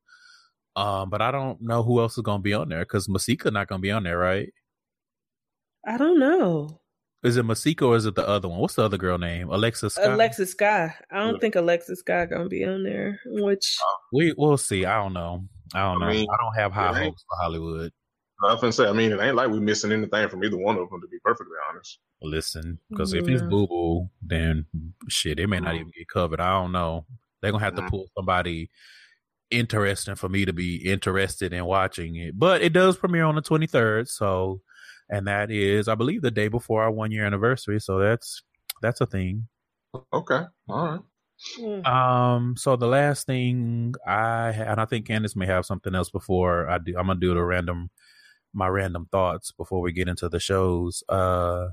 [0.77, 3.67] Um, but I don't know who else is gonna be on there because Masika not
[3.69, 4.53] gonna be on there, right?
[5.87, 6.81] I don't know.
[7.23, 8.61] Is it Masika or is it the other one?
[8.61, 9.51] What's the other girl name?
[9.51, 9.95] Alexis.
[9.95, 10.07] Scott.
[10.13, 10.95] Alexis Skyy.
[11.11, 11.41] I don't Yeah.
[11.41, 13.21] think Alexis Skyy gonna be on there.
[13.27, 13.77] Which
[14.13, 14.85] We we'll see.
[14.87, 15.47] I don't know.
[15.75, 16.13] I don't I know.
[16.13, 17.93] mean, I don't have high hopes for Hollywood.
[18.43, 20.89] I often say, I mean, it ain't like we're missing anything from either one of
[20.89, 21.99] them, to be perfectly honest.
[22.23, 24.65] Listen, because if it's Boo Boo, then
[25.09, 26.41] shit, it may not even get covered.
[26.41, 27.05] I don't know.
[27.43, 27.91] They're gonna have to Mhm.
[27.91, 28.71] pull somebody
[29.51, 32.39] interesting for me to be interested in watching it.
[32.39, 34.61] But it does premiere on the twenty third, so
[35.11, 37.81] and that is, I believe, the day before our one year anniversary.
[37.81, 38.43] So that's
[38.83, 39.49] that's a thing.
[40.13, 41.01] Okay, all right.
[41.59, 46.11] mm, Um, so the last thing I and I think Candace may have something else
[46.11, 46.97] before I do.
[46.99, 47.91] I'm gonna do the random
[48.55, 51.03] my random thoughts before we get into the shows.
[51.09, 51.69] Uh,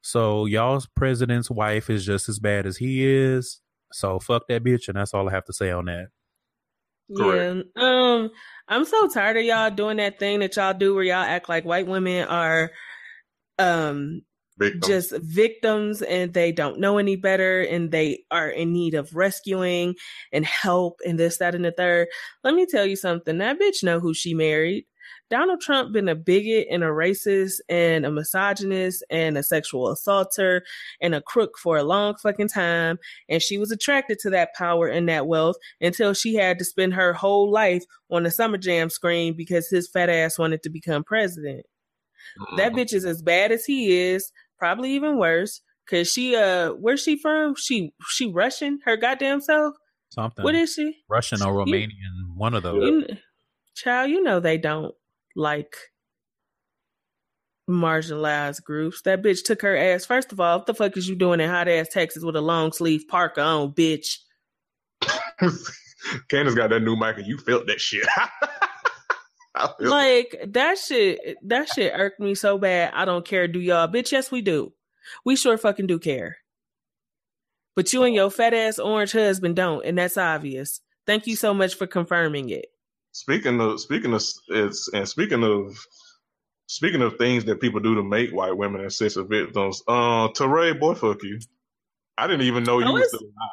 [0.00, 3.60] so y'all's president's wife is just as bad as he is.
[3.92, 6.08] So fuck that bitch, and that's all I have to say on that.
[7.08, 7.62] Yeah.
[7.76, 8.30] Um,
[8.68, 11.64] I'm so tired of y'all doing that thing that y'all do where y'all act like
[11.64, 12.70] white women are
[13.58, 14.22] um
[14.58, 14.80] Victim.
[14.88, 19.94] just victims and they don't know any better and they are in need of rescuing
[20.32, 22.08] and help and this, that, and the third.
[22.42, 23.38] Let me tell you something.
[23.38, 24.86] That bitch know who she married.
[25.28, 30.62] Donald Trump been a bigot and a racist and a misogynist and a sexual assaulter
[31.00, 32.98] and a crook for a long fucking time.
[33.28, 36.94] And she was attracted to that power and that wealth until she had to spend
[36.94, 41.02] her whole life on the summer jam screen because his fat ass wanted to become
[41.02, 41.66] president.
[42.56, 42.76] That Mhm.
[42.78, 45.60] bitch is as bad as he is, probably even worse.
[45.88, 47.54] Cause she uh where's she from?
[47.56, 49.76] She she Russian, her goddamn self?
[50.08, 50.98] Something What is she?
[51.08, 52.82] Russian or Romanian, one of those.
[52.82, 53.16] You,
[53.74, 54.94] child, you know they don't
[55.36, 55.76] like
[57.68, 59.02] marginalized groups.
[59.02, 60.04] That bitch took her ass.
[60.04, 62.40] First of all, what the fuck is you doing in hot ass Texas with a
[62.40, 64.18] long sleeve parka on, bitch?
[66.28, 68.06] Candace got that new mic, and you felt that shit.
[69.56, 72.92] Felt Like that shit that shit irked me so bad.
[72.94, 73.88] I don't care, do y'all?
[73.88, 74.72] Bitch, yes we do.
[75.24, 76.38] We sure fucking do care.
[77.74, 80.80] But you and your fat ass orange husband don't, and that's obvious.
[81.06, 82.66] Thank you so much for confirming it.
[83.16, 85.74] Speaking of speaking of it's and speaking of
[86.66, 90.78] speaking of things that people do to make white women and sister victims, uh, Touré,
[90.78, 91.38] boy, fuck you.
[92.18, 93.50] I didn't even know you Oh, was it's- still alive.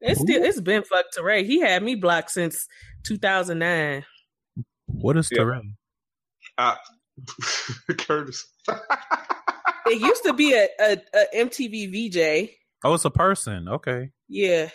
[0.00, 1.46] It's still it's been fucked Touré.
[1.46, 2.66] He had me blocked since
[3.04, 4.04] 2009.
[4.84, 5.38] What is Yeah.
[5.38, 5.62] Terrell?
[6.58, 6.76] I,
[7.98, 8.46] Curtis.
[9.86, 12.50] It used to be a, a, a MTV VJ.
[12.84, 13.68] Oh, it's a person.
[13.68, 14.10] Okay.
[14.28, 14.68] Yeah.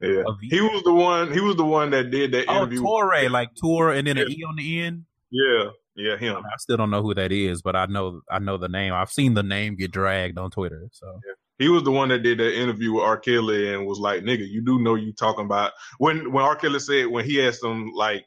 [0.00, 1.32] Yeah, he was the one.
[1.32, 2.82] He was the one that did that Oh, interview.
[2.82, 5.04] Touré, like tour, and then an E on the end.
[5.30, 6.36] Yeah, yeah, him.
[6.36, 8.92] I still don't know who that is, but I know I know the name.
[8.92, 10.88] I've seen the name get dragged on Twitter.
[10.92, 11.20] So
[11.58, 13.16] He was the one that did that interview with R.
[13.16, 16.56] Kelly and was like, "Nigga, you do know you talking about when when R.
[16.56, 18.26] Kelly said when he asked him like,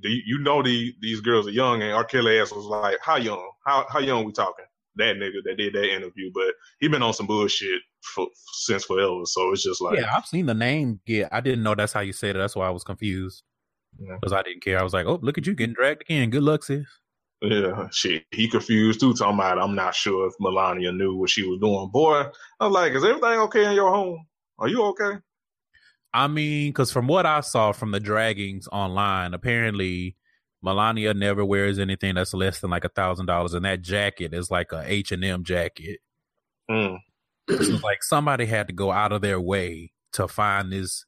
[0.00, 2.04] do you, you know the, these girls are young?" and R.
[2.04, 3.48] Kelly asked was like, "How young?
[3.64, 4.64] How how young we talking?"
[4.96, 7.80] That nigga that did that interview, but he been on some bullshit
[8.14, 9.22] for, since forever.
[9.24, 11.28] So it's just like, yeah, I've seen the name get.
[11.32, 12.38] I didn't know that's how you said it.
[12.38, 13.42] That's why I was confused
[13.98, 14.16] Yeah.
[14.20, 14.78] because I didn't care.
[14.78, 16.30] I was like, oh, look at you getting dragged again.
[16.30, 16.86] Good luck, sis.
[17.42, 18.24] Yeah, shit.
[18.30, 21.90] He confused too, talking about I'm not sure if Melania knew what she was doing.
[21.92, 22.24] Boy,
[22.60, 24.24] I was like, is everything okay in your home?
[24.58, 25.18] Are you okay?
[26.14, 30.16] I mean, because from what I saw from the draggings online, apparently
[30.64, 34.50] Melania never wears anything that's less than like a thousand dollars, and that jacket is
[34.50, 36.00] like a H and M jacket.
[36.70, 36.98] Mm.
[37.48, 41.04] So like somebody had to go out of their way to find this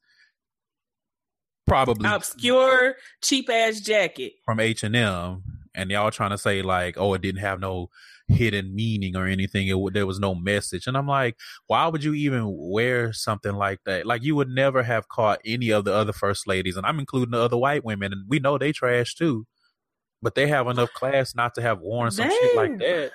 [1.65, 4.33] probably Obscure, cheap ass jacket.
[4.45, 5.43] from H and M,
[5.73, 7.89] and y'all trying to say like, oh, it didn't have no
[8.27, 9.67] hidden meaning or anything.
[9.67, 11.35] It there was no message, and I'm like,
[11.67, 14.05] why would you even wear something like that?
[14.05, 17.31] Like you would never have caught any of the other first ladies, and I'm including
[17.31, 19.45] the other white women, and we know they trash too,
[20.21, 23.11] but they have enough class not to have worn some shit like that.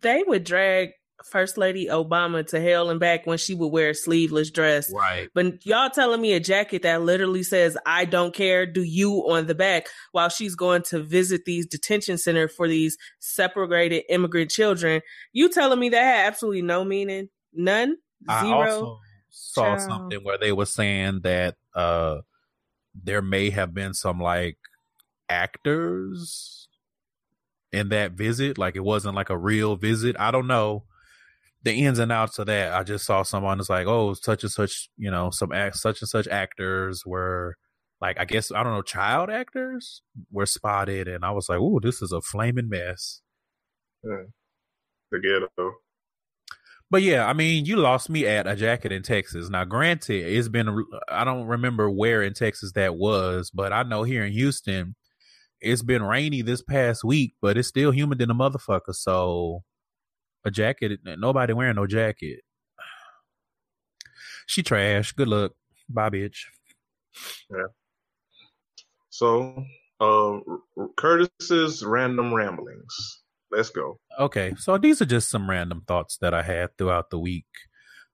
[0.00, 0.92] They would drag
[1.24, 4.92] First Lady Obama to hell and back when she would wear a sleeveless dress.
[4.92, 5.28] Right.
[5.34, 9.46] But y'all telling me a jacket that literally says "I don't care, do you" on
[9.46, 15.02] the back, while she's going to visit these detention center for these separated immigrant children.
[15.32, 17.96] You telling me that had absolutely no meaning, none,
[18.28, 18.60] I zero.
[18.60, 18.98] also
[19.30, 19.80] saw Child.
[19.82, 22.18] something where they were saying that uh
[22.94, 24.58] there may have been some like
[25.28, 26.68] actors
[27.72, 28.58] in that visit.
[28.58, 30.16] Like it wasn't like a real visit.
[30.18, 30.84] I don't know
[31.62, 32.72] the ins and outs of that.
[32.72, 36.00] I just saw someone was like, oh, such and such, you know, some act, such
[36.00, 37.56] and such actors were
[38.00, 41.80] like, I guess I don't know, child actors were spotted, and I was like, oh,
[41.80, 43.20] this is a flaming mess.
[44.02, 44.24] Yeah.
[45.10, 45.74] The ghetto.
[46.90, 49.48] But yeah, I mean, you lost me at a jacket in Texas.
[49.48, 54.02] Now, granted, it's been, I don't remember where in Texas that was, but I know
[54.02, 54.96] here in Houston,
[55.60, 58.94] it's been rainy this past week, but it's still humid in a motherfucker.
[58.94, 59.62] So,
[60.44, 62.40] a jacket, nobody wearing no jacket.
[64.46, 65.12] She trash.
[65.12, 65.52] Good luck.
[65.88, 66.46] Bye, bitch.
[67.50, 67.66] Yeah.
[69.10, 69.64] So,
[70.00, 70.38] uh,
[70.96, 73.22] Curtis's random ramblings.
[73.50, 73.98] Let's go.
[74.18, 77.46] Okay, so these are just some random thoughts that I had throughout the week.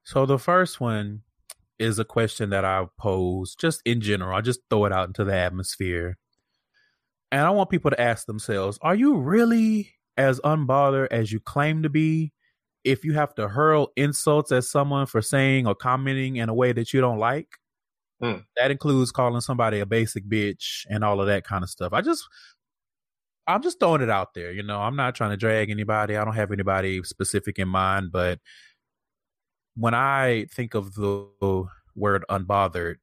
[0.05, 1.23] So the first one
[1.79, 4.37] is a question that I pose just in general.
[4.37, 6.17] I just throw it out into the atmosphere.
[7.31, 11.83] And I want people to ask themselves, are you really as unbothered as you claim
[11.83, 12.33] to be
[12.85, 16.72] if you have to hurl insults at someone for saying or commenting in a way
[16.72, 17.48] that you don't like?
[18.20, 18.38] Hmm.
[18.57, 21.92] That includes calling somebody a basic bitch and all of that kind of stuff.
[21.92, 22.26] I just
[23.46, 24.52] I'm just throwing it out there.
[24.52, 26.16] You know, I'm not trying to drag anybody.
[26.16, 28.40] I don't have anybody specific in mind, but
[29.76, 31.29] when I think of the
[31.94, 32.96] word unbothered,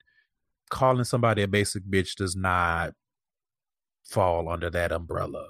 [0.70, 2.94] calling somebody a basic bitch does not
[4.04, 5.48] fall under that umbrella.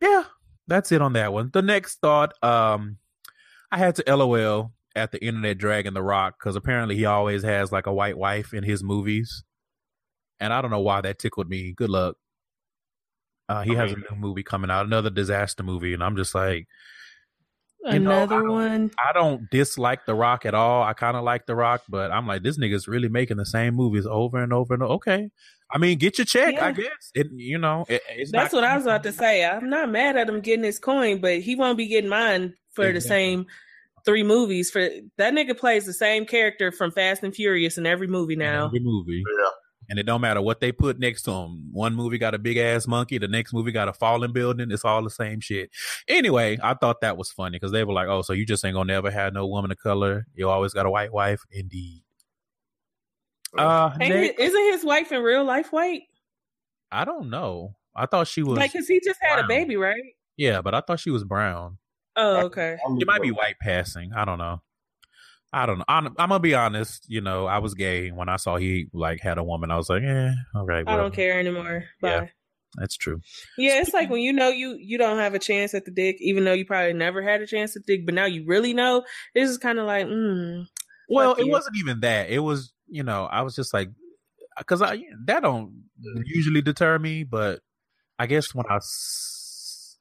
[0.00, 0.24] Yeah,
[0.66, 1.50] that's it on that one.
[1.52, 2.98] The next thought, um,
[3.70, 7.70] I had to LOL at the internet dragging the rock because apparently he always has
[7.70, 9.44] like a white wife in his movies
[10.40, 11.72] and I don't know why that tickled me.
[11.72, 12.16] Good luck.
[13.48, 16.68] Uh, he has a new movie coming out, another disaster movie, and I'm just like,
[17.82, 18.90] another know, I one.
[18.98, 20.82] I don't dislike The Rock at all.
[20.82, 23.74] I kind of like The Rock, but I'm like, this nigga's really making the same
[23.74, 24.94] movies over and over and over.
[24.94, 25.30] Okay,
[25.70, 26.66] I mean, get your check, yeah.
[26.66, 27.10] I guess.
[27.14, 28.02] It, you know, it,
[28.32, 29.44] that's what I was about to say.
[29.44, 32.86] I'm not mad at him getting his coin, but he won't be getting mine for
[32.86, 32.92] exactly.
[32.92, 33.46] the same
[34.04, 34.70] three movies.
[34.70, 38.66] For that nigga plays the same character from Fast and Furious in every movie now.
[38.66, 39.50] Every movie, yeah
[39.88, 41.70] and it don't matter what they put next to them.
[41.72, 44.70] One movie got a big ass monkey, the next movie got a falling building.
[44.70, 45.70] It's all the same shit.
[46.06, 48.74] Anyway, I thought that was funny because they were like, "Oh, so you just ain't
[48.74, 50.26] gonna never have no woman of color?
[50.34, 52.02] You always got a white wife." Indeed.
[53.58, 56.02] Uh, next, isn't his wife in real life white?
[56.90, 57.74] I don't know.
[57.94, 59.44] I thought she was like, cause he just had brown.
[59.44, 60.14] a baby, right?
[60.36, 61.78] Yeah, but I thought she was brown.
[62.16, 62.76] Oh, okay.
[62.98, 64.12] It might be white passing.
[64.14, 64.60] I don't know.
[65.52, 65.84] I don't know.
[65.88, 67.06] I'm, I'm, gonna be honest.
[67.08, 69.70] You know, I was gay when I saw he like had a woman.
[69.70, 70.84] I was like, eh, all right.
[70.84, 70.94] Well.
[70.94, 71.84] I don't care anymore.
[72.02, 72.08] Bye.
[72.08, 72.26] Yeah,
[72.76, 73.20] that's true.
[73.56, 76.16] Yeah, it's like when you know you you don't have a chance at the dick,
[76.20, 78.74] even though you probably never had a chance at the dick, but now you really
[78.74, 79.04] know.
[79.34, 80.66] This is kind of like, mm,
[81.08, 81.52] well, it you.
[81.52, 82.28] wasn't even that.
[82.28, 83.90] It was, you know, I was just like,
[84.58, 85.84] because I that don't
[86.24, 87.60] usually deter me, but
[88.18, 88.78] I guess when I,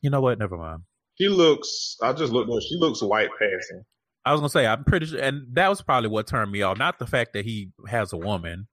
[0.01, 0.81] you know what, never mind.
[1.19, 1.97] She looks.
[2.01, 2.49] I just looked.
[2.63, 3.83] She looks white passing.
[4.25, 6.77] I was gonna say I'm pretty sure, and that was probably what turned me off.
[6.77, 8.67] Not the fact that he has a woman,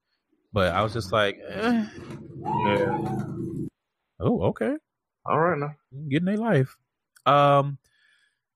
[0.51, 1.85] but I was just like, eh.
[2.65, 2.99] yeah.
[4.19, 4.73] Oh, okay.
[5.25, 5.75] All right now,
[6.09, 6.75] getting a life.
[7.25, 7.77] Um,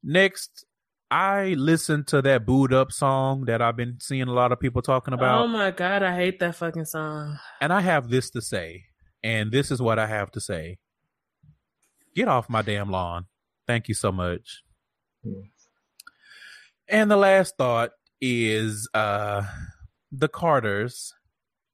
[0.04, 0.66] next,
[1.12, 4.82] I listened to that "Boo'd Up" song that I've been seeing a lot of people
[4.82, 5.42] talking about.
[5.42, 7.40] Oh my god, I hate that fucking song.
[7.60, 8.86] And I have this to say,
[9.24, 10.78] and this is what I have to say.
[12.16, 13.26] Get off my damn lawn.
[13.66, 14.62] Thank you so much.
[16.88, 17.92] And the last thought
[18.22, 19.44] is uh,
[20.12, 21.14] the Carters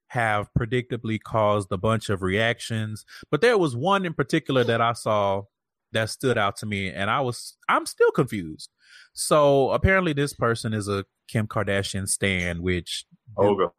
[0.09, 4.93] have predictably caused a bunch of reactions, but there was one in particular that I
[4.93, 5.43] saw
[5.91, 8.69] that stood out to me, and I was I'm still confused.
[9.13, 13.05] So apparently, this person is a Kim Kardashian stan, which
[13.37, 13.71] oh, God.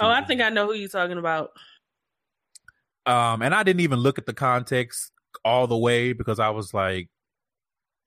[0.00, 1.50] oh, I think I know who you're talking about.
[3.06, 5.12] Um, and I didn't even look at the context
[5.44, 7.08] all the way because I was like,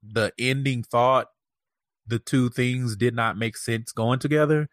[0.03, 1.27] the ending thought
[2.07, 4.69] the two things did not make sense going together.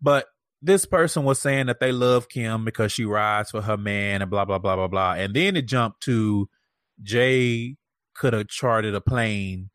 [0.00, 0.26] But
[0.60, 4.30] this person was saying that they love Kim because she rides for her man and
[4.30, 5.12] blah blah blah blah blah.
[5.12, 6.48] And then it jumped to
[7.02, 7.76] Jay
[8.14, 9.70] could have charted a plane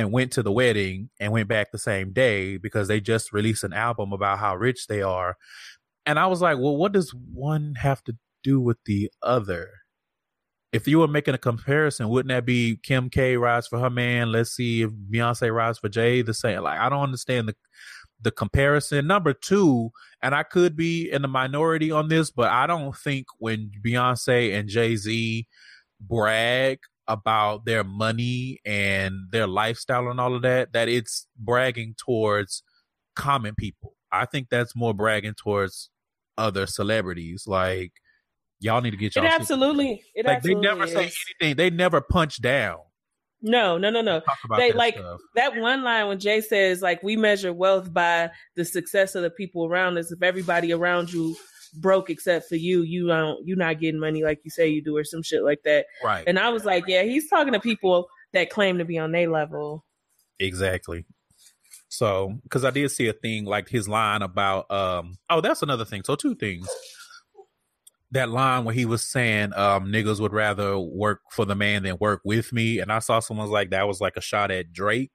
[0.00, 3.64] and went to the wedding and went back the same day because they just released
[3.64, 5.36] an album about how rich they are.
[6.06, 9.70] And I was like, well, what does one have to do with the other?
[10.72, 14.30] if you were making a comparison, wouldn't that be Kim K rides for her man?
[14.30, 16.22] Let's see if Beyonce rides for Jay.
[16.22, 16.62] The same.
[16.62, 17.56] Like I don't understand the
[18.22, 19.06] the comparison.
[19.06, 19.90] Number two,
[20.22, 24.54] and I could be in the minority on this, but I don't think when Beyonce
[24.54, 25.46] and Jay Z
[26.00, 26.80] brag
[27.10, 32.62] about their money and their lifestyle and all of that, that it's bragging towards
[33.16, 33.94] common people.
[34.12, 35.90] I think that's more bragging towards
[36.38, 37.44] other celebrities.
[37.46, 37.92] Like
[38.60, 41.56] y'all need to get It y'all It absolutely, it like they absolutely never say anything.
[41.56, 42.78] They never punch down.
[43.42, 44.20] No, no, no, no.
[44.58, 45.18] They like stuff.
[45.34, 49.30] that one line when Jay says, like, we measure wealth by the success of the
[49.30, 50.12] people around us.
[50.12, 51.34] If everybody around you
[51.74, 54.96] broke except for you, you don't you not getting money like you say you do
[54.96, 55.86] or some shit like that.
[56.04, 56.24] Right.
[56.26, 59.28] And I was like, yeah, he's talking to people that claim to be on their
[59.30, 59.84] level.
[60.38, 61.04] Exactly.
[61.88, 65.84] So, because I did see a thing like his line about, um, oh, that's another
[65.84, 66.02] thing.
[66.04, 66.68] So, two things.
[68.12, 71.96] That line where he was saying, um, niggas would rather work for the man than
[72.00, 72.80] work with me.
[72.80, 75.12] And I saw someone's like, that was like a shot at Drake.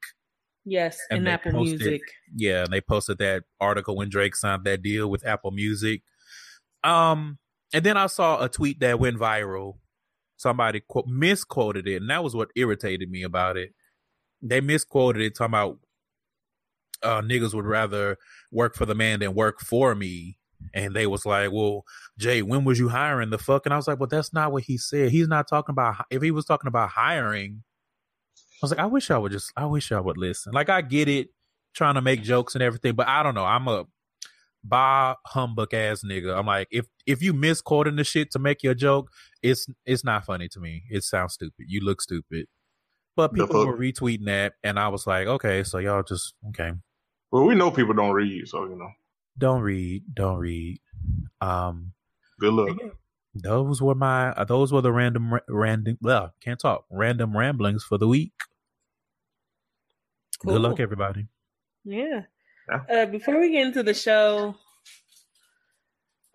[0.64, 2.02] Yes, And in Apple posted- Music.
[2.36, 2.64] Yeah.
[2.64, 6.02] And they posted that article when Drake signed that deal with Apple Music.
[6.86, 7.40] Um,
[7.74, 9.80] and then I saw a tweet that went viral.
[10.38, 11.98] Somebody quote, misquoted it.
[11.98, 13.74] And that was what irritated me about it.
[14.42, 15.80] They misquoted it talking about
[17.02, 18.18] uh, niggas would rather
[18.52, 20.38] work for the man than work for me.
[20.74, 21.84] And they was like, well,
[22.18, 23.66] Jay, when was you hiring the fuck?
[23.66, 25.12] And I was like, well, that's not what he said.
[25.12, 27.64] He's not talking about, if he was talking about hiring,
[28.38, 30.54] I was like, I wish I would just, I wish I would listen.
[30.54, 31.30] Like, I get it,
[31.74, 33.46] trying to make jokes and everything, but I don't know.
[33.46, 33.86] I'm a
[34.68, 36.38] Bob humbug ass nigga.
[36.38, 39.12] I'm like, if, if you misquoting the shit to make your joke,
[39.42, 40.84] it's, it's not funny to me.
[40.90, 41.66] It sounds stupid.
[41.68, 42.48] You look stupid.
[43.16, 46.74] But people were retweeting that, and I was like, okay, so y'all just, okay.
[47.32, 48.90] Well, we know people don't read, so you know.
[49.38, 50.80] Don't read, don't read.
[51.42, 51.94] Um,
[52.40, 52.78] Good luck.
[53.34, 57.98] those were my uh, those were the random random well can't talk random ramblings for
[57.98, 58.34] the week.
[60.40, 61.28] Good luck, everybody.
[61.84, 62.22] Yeah.
[62.70, 62.82] Yeah.
[62.90, 64.56] Uh, before we get into the show,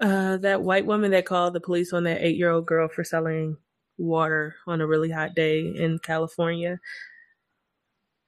[0.00, 3.04] uh, that white woman that called the police on that eight year old girl for
[3.04, 3.56] selling
[3.98, 6.78] water on a really hot day in California.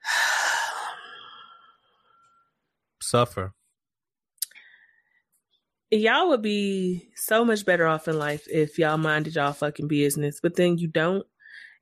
[3.00, 3.54] Suffer.
[5.90, 10.40] Y'all would be so much better off in life if y'all minded y'all fucking business,
[10.42, 11.26] but then you don't.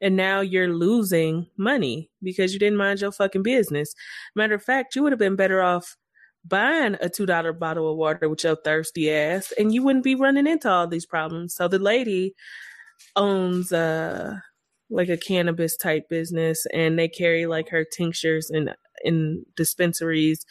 [0.01, 3.95] And now you're losing money because you didn't mind your fucking business.
[4.35, 5.97] Matter of fact, you would have been better off
[6.45, 10.47] buying a $2 bottle of water with your thirsty ass and you wouldn't be running
[10.47, 11.55] into all these problems.
[11.55, 12.35] So the lady
[13.17, 14.35] owns uh
[14.91, 18.71] like a cannabis type business and they carry like her tinctures in
[19.05, 20.45] in dispensaries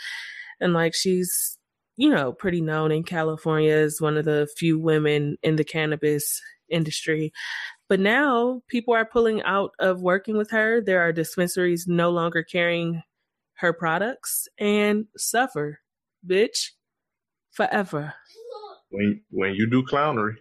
[0.60, 1.58] and like she's
[1.98, 6.42] you know pretty known in California as one of the few women in the cannabis
[6.70, 7.32] industry.
[7.88, 10.82] But now people are pulling out of working with her.
[10.82, 13.02] There are dispensaries no longer carrying
[13.60, 15.80] her products and suffer,
[16.26, 16.72] bitch,
[17.52, 18.14] forever.
[18.90, 20.36] When when you do clownery,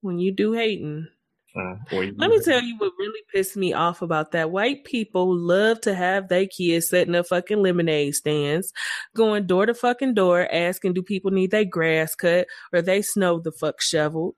[0.00, 1.08] When you do hating,
[1.56, 4.52] uh, you Let me tell you what really pissed me off about that.
[4.52, 8.72] White people love to have their kids setting up fucking lemonade stands,
[9.16, 13.40] going door to fucking door, asking do people need their grass cut or they snow
[13.40, 14.36] the fuck shoveled.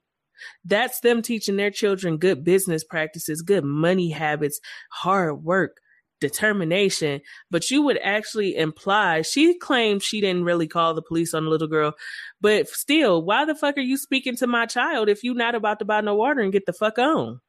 [0.64, 4.58] That's them teaching their children good business practices, good money habits,
[4.90, 5.76] hard work,
[6.22, 7.20] determination.
[7.50, 11.50] But you would actually imply she claimed she didn't really call the police on the
[11.50, 11.92] little girl.
[12.40, 15.78] But still, why the fuck are you speaking to my child if you're not about
[15.80, 17.40] to buy no water and get the fuck on?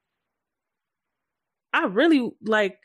[1.72, 2.78] I really like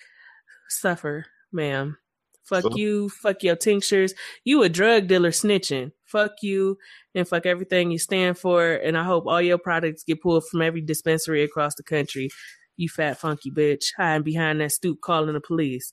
[0.69, 1.99] suffer, ma'am.
[2.45, 4.15] Fuck So- you, fuck your tinctures.
[4.45, 5.93] You a drug dealer snitching.
[6.07, 6.79] Fuck you
[7.15, 8.73] and fuck everything you stand for.
[8.73, 12.31] And I hope all your products get pulled from every dispensary across the country.
[12.79, 15.93] You fat funky bitch hiding behind that stoop calling the police.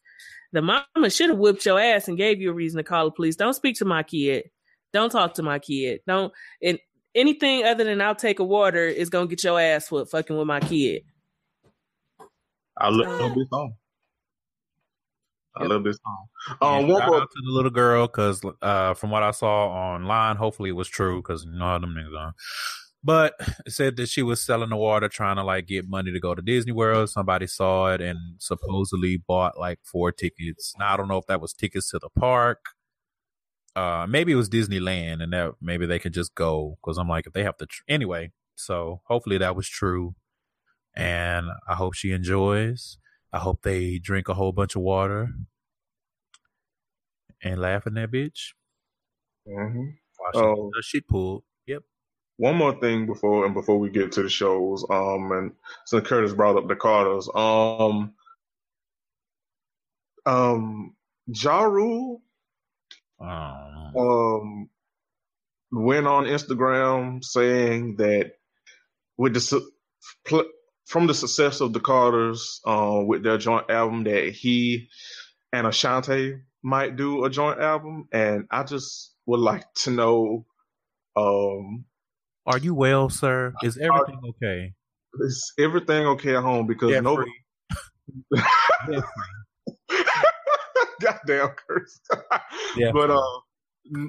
[0.53, 3.11] The mama should have whipped your ass and gave you a reason to call the
[3.11, 3.35] police.
[3.35, 4.45] Don't speak to my kid.
[4.93, 5.99] Don't talk to my kid.
[6.07, 6.31] Don't
[6.61, 6.79] and
[7.15, 10.47] anything other than I'll take a water is gonna get your ass whooped fucking with
[10.47, 11.01] my kid.
[12.77, 13.73] I love, love this song.
[15.57, 15.69] I Yep.
[15.69, 16.27] love this song.
[16.61, 17.21] Yeah, Um, one more.
[17.21, 21.21] to the little girl because uh, from what I saw online, hopefully it was true
[21.21, 22.33] because you know how them niggas are.
[23.05, 23.35] But
[23.67, 26.41] said that she was selling the water, trying to like get money to go to
[26.41, 27.11] Disney World.
[27.11, 30.73] Somebody saw it and supposedly bought like four tickets.
[30.79, 32.65] Now I don't know if that was tickets to the park.
[33.75, 37.27] Uh, maybe it was Disneyland, and that maybe they could just go because I'm like
[37.27, 38.31] if they have to tr- anyway.
[38.55, 40.15] So hopefully that was true,
[40.95, 42.97] and I hope she enjoys.
[43.31, 45.29] I hope they drink a whole bunch of water
[47.43, 48.53] and laugh in that bitch.
[49.47, 49.89] Mm-hmm.
[50.17, 50.71] While she Oh.
[50.73, 51.43] does shit pulled.
[52.37, 55.51] One more thing before and before we get to the shows, um, and
[55.85, 58.13] since Curtis brought up the Carters, um,
[60.25, 60.95] um,
[61.27, 62.21] Ja Rule,
[63.19, 64.69] Um, um,
[65.71, 68.33] went on Instagram saying that
[69.17, 69.71] with the su-
[70.25, 70.51] pl-
[70.85, 74.89] from the success of the Carters, uh, with their joint album, that he
[75.53, 80.45] and Ashanti might do a joint album, and I just would like to know
[81.17, 81.85] Um,
[82.45, 83.53] Are you well, sir?
[83.63, 84.73] Is everything okay?
[85.21, 86.67] is everything okay at home?
[86.67, 87.31] Because Debt nobody.
[88.85, 89.01] free.
[91.01, 91.99] Goddamn curse.
[92.77, 92.91] Yeah.
[92.91, 93.21] But uh,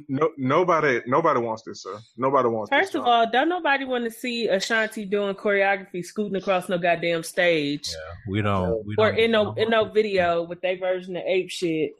[0.09, 1.99] no, nobody, nobody wants this, sir.
[2.17, 2.79] Nobody wants this.
[2.79, 7.23] First of all, don't nobody want to see Ashanti doing choreography scooting across no goddamn
[7.23, 8.85] stage Yeah, we don't.
[8.87, 11.93] We or don't, in no in no video with their version of ape shit.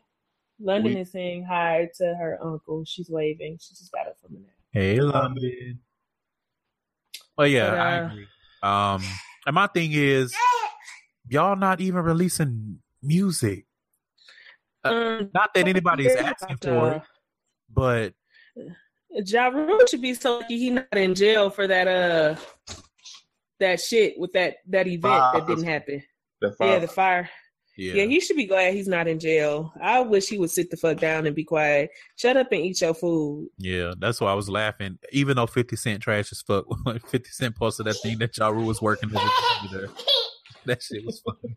[0.61, 2.85] London We- is saying hi to her uncle.
[2.85, 3.59] She's waving.
[3.61, 4.53] She just got it from there.
[4.73, 5.81] Hey, London.
[7.37, 8.27] Well, yeah, But, I uh, agree.
[8.63, 9.03] Um,
[9.47, 10.35] and my thing is,
[11.29, 13.67] y'all not even releasing music.
[14.85, 17.03] Um, Not that anybody's yeah, asking for it,
[17.73, 18.15] but
[19.11, 22.37] Ja Rule should be so lucky he not in jail for that uh
[23.59, 26.03] that shit with that that event that didn't happen.
[26.41, 27.29] The Yeah, the fire.
[27.77, 28.05] Yeah, Yeah.
[28.07, 29.73] he should be glad he's not in jail.
[29.81, 31.91] I wish he would sit the fuck down and be quiet.
[32.17, 33.49] Shut up and eat your food.
[33.59, 34.99] yeah, that's why I was laughing.
[35.13, 38.49] Even though Fifty Cent trash as fuck, when Fifty Cent posted that thing that Ja
[38.49, 39.17] Rule was working as
[39.75, 39.89] a.
[40.67, 41.57] That shit was funny.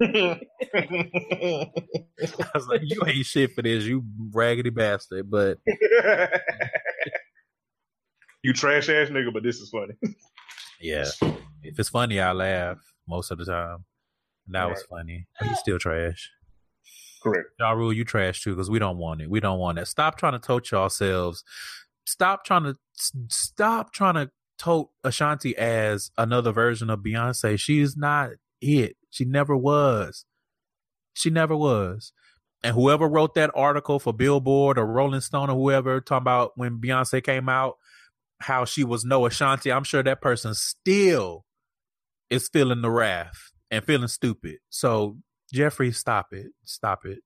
[0.74, 5.30] I was like, you ain't shit for this, you raggedy bastard.
[5.30, 5.58] But
[8.42, 9.94] you trash ass nigga, but this is funny.
[10.80, 11.06] yeah,
[11.62, 12.76] if it's funny, I laugh
[13.08, 13.84] most of the time.
[14.48, 15.26] That was funny.
[15.42, 16.30] You still trash.
[17.22, 17.48] Correct.
[17.58, 19.30] Ja Rule, you trash too because we don't want it.
[19.30, 19.86] We don't want it.
[19.86, 21.42] Stop trying to tote yourselves.
[22.06, 22.74] Stop trying to
[23.28, 27.58] stop trying to tote Ashanti as another version of Beyonce.
[27.58, 28.96] She is not it.
[29.10, 30.26] She never was.
[31.14, 32.12] She never was.
[32.62, 36.78] And whoever wrote that article for Billboard or Rolling Stone or whoever talking about when
[36.78, 37.76] Beyonce came out,
[38.40, 41.46] how she was no Ashanti, I'm sure that person still
[42.28, 44.58] is feeling the wrath and feeling stupid.
[44.70, 45.16] So
[45.52, 46.46] Jeffrey, stop it.
[46.64, 47.18] Stop it.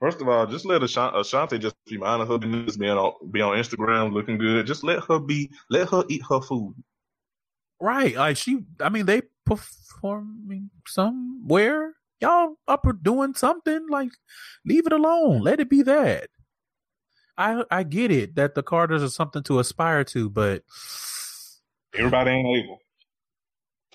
[0.00, 3.56] First of all, just let Ashanti, just be minding her business, be on be on
[3.56, 4.66] Instagram looking good.
[4.66, 6.74] Just let her be, let her eat her food.
[7.80, 8.14] Right.
[8.14, 11.94] Like she I mean they performing somewhere.
[12.20, 13.86] Y'all up or doing something.
[13.88, 14.10] Like
[14.64, 15.40] leave it alone.
[15.40, 16.28] Let it be that.
[17.38, 20.62] I I get it that the Carters are something to aspire to, but
[21.94, 22.78] Everybody ain't able.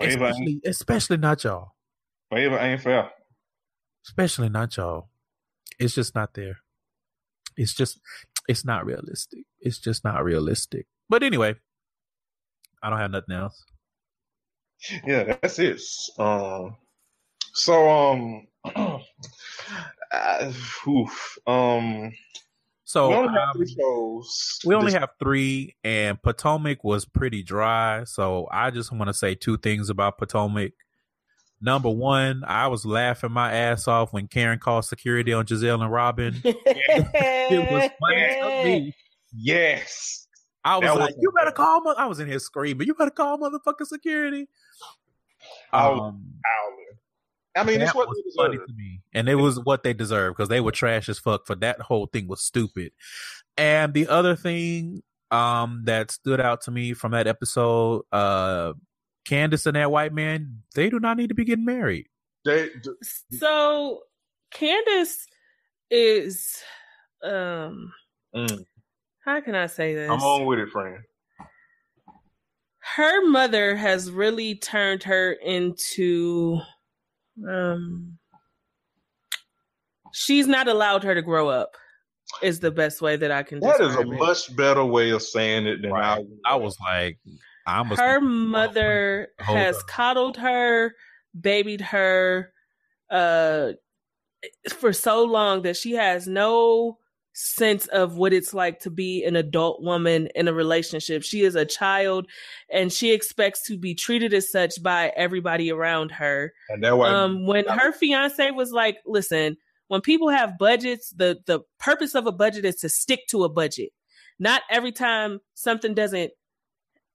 [0.04, 1.74] Especially especially not y'all.
[2.34, 3.12] favor ain't fair.
[4.06, 5.10] Especially not y'all.
[5.80, 6.58] It's just not there.
[7.58, 8.00] It's just
[8.48, 9.46] it's not realistic.
[9.60, 10.88] It's just not realistic.
[11.10, 11.56] But anyway,
[12.82, 13.64] I don't have nothing else.
[15.06, 15.82] Yeah, that's it.
[16.18, 16.76] Um,
[17.54, 18.48] so um,
[20.12, 20.52] uh,
[20.88, 22.12] oof, um,
[22.92, 24.60] So we only have um, three shows.
[24.66, 28.04] We only have three, and Potomac was pretty dry.
[28.04, 30.74] So I just want to say two things about Potomac.
[31.62, 35.90] Number one, I was laughing my ass off when Karen called security on Gizelle and
[35.90, 36.36] Robyn.
[36.44, 38.96] It was funny to me.
[39.34, 40.28] yes.
[40.66, 41.96] I was That like, was- "You better call!" Mo-.
[41.98, 44.50] I was in here screaming, "You better call motherfucking security!"
[45.72, 46.24] I was Um.
[47.56, 50.38] I mean, it's what was they funny to me, and it was what they deserved
[50.38, 51.46] because they were trash as fuck.
[51.46, 52.92] For that whole thing was stupid.
[53.58, 58.74] And the other thing um that stood out to me from that episode, uh
[59.26, 62.08] Candiace and that white man, they do not need to be getting married.
[62.46, 62.90] They, d-
[63.38, 64.02] so
[64.52, 65.28] Candiace
[65.90, 66.58] is
[67.24, 67.92] um
[68.34, 68.66] mm,
[69.26, 70.10] how can I say this?
[70.10, 71.04] I'm on with it, friend.
[72.80, 76.60] her mother has really turned her into
[77.48, 78.18] um
[80.14, 81.76] she's not allowed her to grow up
[82.42, 84.08] is the best way that I can That is a it.
[84.08, 86.26] much better way of saying it than Right.
[86.46, 86.54] I.
[86.54, 87.18] I was like,
[87.68, 89.88] I'm a her mother Hold has up.
[89.88, 90.94] coddled her,
[91.40, 92.54] babied her
[93.10, 93.74] uh
[94.74, 96.98] for so long that she has no
[97.34, 101.24] sense of what it's like to be an adult woman in a relationship.
[101.24, 102.28] She is a child
[102.70, 106.54] and she expects to be treated as such by everybody around her.
[106.70, 106.94] and that.
[106.94, 109.58] Um when her fiance was like, "Listen,
[109.88, 113.50] when people have budgets, the the purpose of a budget is to stick to a
[113.50, 113.90] budget.
[114.40, 116.32] Not every time something doesn't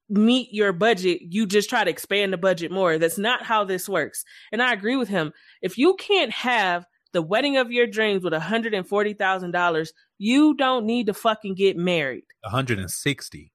[0.08, 2.98] meet your budget, you just try to expand the budget more.
[2.98, 4.24] That's not how this works.
[4.52, 5.32] And I agree with him.
[5.62, 6.86] If you can't have
[7.16, 9.88] the wedding of your dreams with $140,000,
[10.18, 12.24] you don't need to fucking get married.
[12.42, 13.52] 160.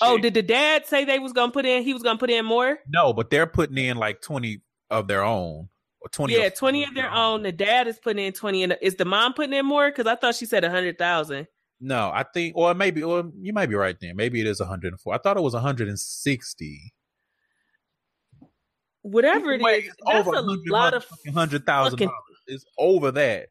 [0.00, 2.20] Oh, did the dad say they was going to put in he was going to
[2.20, 2.78] put in more?
[2.88, 5.68] No, but they're putting in like 20 of their own.
[6.00, 7.42] Or 20 yeah, of- 20 of their own.
[7.42, 10.16] The dad is putting in 20 and is the mom putting in more cuz I
[10.16, 11.46] thought she said 100,000.
[11.80, 14.14] No, I think, or maybe, or you might be right there.
[14.14, 15.14] Maybe it is 104.
[15.14, 16.94] I thought it was 160.
[19.02, 20.40] Whatever it is, that's a
[20.70, 21.04] lot of
[21.34, 22.08] hundred thousand
[22.46, 23.48] It's over that.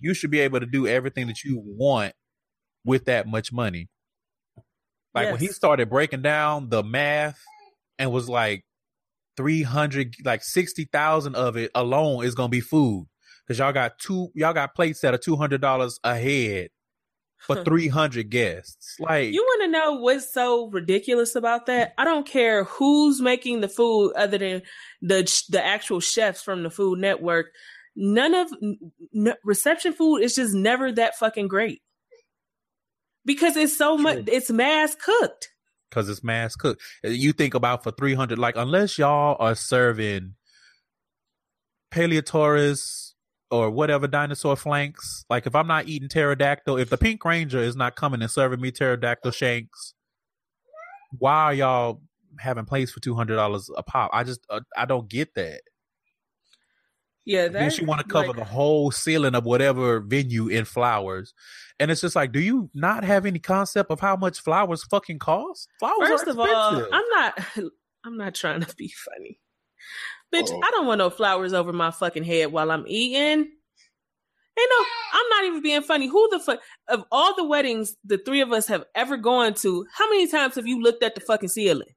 [0.00, 2.12] You should be able to do everything that you want
[2.84, 3.88] with that much money.
[5.14, 7.40] Like when he started breaking down the math
[7.98, 8.64] and was like
[9.38, 13.06] 300 like 60,000 of it alone is going to be food
[13.46, 16.68] cuz y'all got two y'all got plates that are $200 a head
[17.38, 18.96] for 300 guests.
[18.98, 21.94] Like You want to know what's so ridiculous about that?
[21.96, 24.62] I don't care who's making the food other than
[25.00, 27.52] the the actual chefs from the Food Network.
[27.96, 31.80] None of n- reception food is just never that fucking great
[33.24, 34.24] because it's so much.
[34.28, 35.48] It's mass cooked.
[35.90, 36.82] because it's mass cooked.
[37.02, 40.34] You think about for 300 like unless y'all are serving
[41.90, 43.14] Paleotaurus
[43.50, 47.76] or whatever dinosaur flanks, like if I'm not eating pterodactyl, if the Pink Ranger is
[47.76, 49.94] not coming and serving me pterodactyl shanks,
[51.18, 52.02] why are y'all
[52.40, 54.10] having plates for $200 a pop?
[54.12, 55.62] I just uh, I don't get that.
[57.26, 61.34] Yeah, then she want to cover like, the whole ceiling of whatever venue in flowers.
[61.80, 65.18] And it's just like, do you not have any concept of how much flowers fucking
[65.18, 65.68] cost?
[65.80, 66.88] Flowers First are of all, expensive.
[66.92, 67.44] I'm not.
[68.06, 69.40] I'm not trying to be funny,
[70.32, 70.48] bitch.
[70.48, 70.60] Uh-oh.
[70.64, 73.50] I don't want no flowers over my fucking head while I'm eating.
[74.58, 74.84] Ain't no.
[75.12, 76.06] I'm not even being funny.
[76.06, 79.84] Who the fuck of all the weddings the three of us have ever gone to?
[79.92, 81.88] How many times have you looked at the fucking ceiling?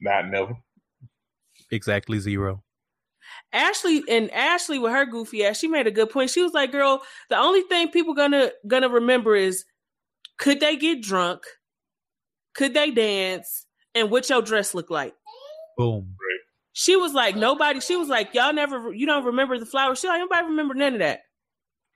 [0.00, 0.54] Not never.
[1.70, 2.64] exactly zero.
[3.52, 6.30] Ashley and Ashley with her goofy ass, she made a good point.
[6.30, 9.64] She was like, "Girl, the only thing people gonna gonna remember is
[10.38, 11.42] could they get drunk,
[12.54, 15.14] could they dance, and what your dress look like."
[15.76, 16.14] Boom.
[16.72, 20.06] She was like, "Nobody." She was like, "Y'all never, you don't remember the flowers." She
[20.06, 21.22] like, "Nobody remember none of that."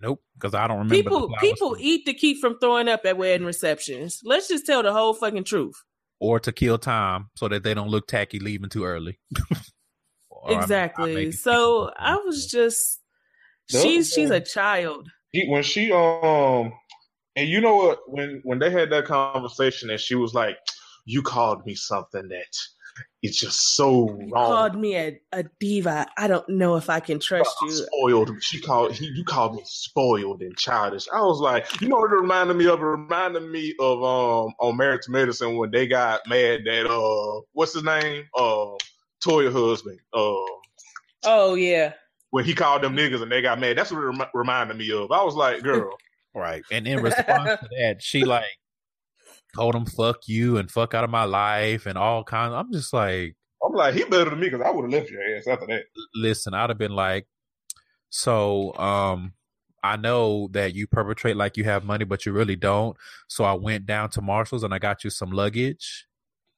[0.01, 0.95] Nope, because I don't remember.
[0.95, 4.21] people, flowers people from- eat to keep from throwing up at wedding receptions.
[4.25, 5.77] Let's just tell the whole fucking truth.
[6.21, 9.19] or to kill time so that they don't look tacky leaving too early.
[10.45, 11.33] Or I'm- I'm exactly.
[11.33, 13.01] so I was just,
[13.71, 15.09] The she's she's a child.
[15.49, 16.73] When she um,
[17.35, 17.99] and you know what?
[18.07, 20.57] When when they had that conversation, and she was like,
[21.07, 22.57] "You called me something that
[23.23, 26.07] is just so You wrong." called me a, a diva.
[26.17, 27.71] I don't know if I can trust you.
[27.71, 28.31] spoiled.
[28.43, 31.07] She called he, you called me spoiled and childish.
[31.13, 32.81] I was like, you know what it reminded me of?
[32.81, 37.41] It reminded me of um on Married to Medicine when they got mad that uh
[37.55, 38.25] what's his name?
[38.37, 38.67] Uh
[39.25, 39.99] Toya husband.
[40.13, 40.35] Uh
[41.27, 41.95] Oh yeah.
[42.31, 43.79] when he called them niggas and they got mad.
[43.79, 45.11] That's what it remi- reminded me of.
[45.11, 45.97] I was like, girl,
[46.35, 46.63] right.
[46.71, 48.45] And in response to that, she like
[49.55, 52.55] told him "fuck you" and "fuck out of my life" and all kinds.
[52.55, 55.23] I'm just like, I'm like, he better than me because I would have left your
[55.37, 55.85] ass after that.
[56.15, 57.27] listen, I'd have been like,
[58.11, 59.33] so um.
[59.83, 62.97] I know that you perpetrate like you have money, but you really don't.
[63.29, 66.07] So I went down to Marshalls and I got you some luggage.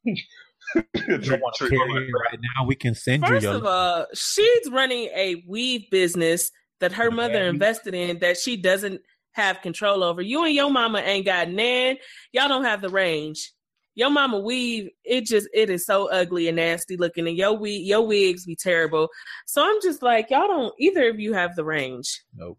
[1.08, 2.66] You don't want to carry it right now.
[2.66, 6.50] We can send First you your of all, she's running a weave business
[6.80, 9.00] that her mother invested in that she doesn't
[9.32, 10.22] have control over.
[10.22, 11.96] You and your mama ain't got nan.
[12.32, 13.52] Y'all don't have the range.
[13.94, 17.86] Your mama weave, it just it is so ugly and nasty looking, and your wig,
[17.86, 19.08] your wigs be terrible.
[19.46, 22.22] So I'm just like, y'all don't either of you have the range.
[22.34, 22.58] Nope.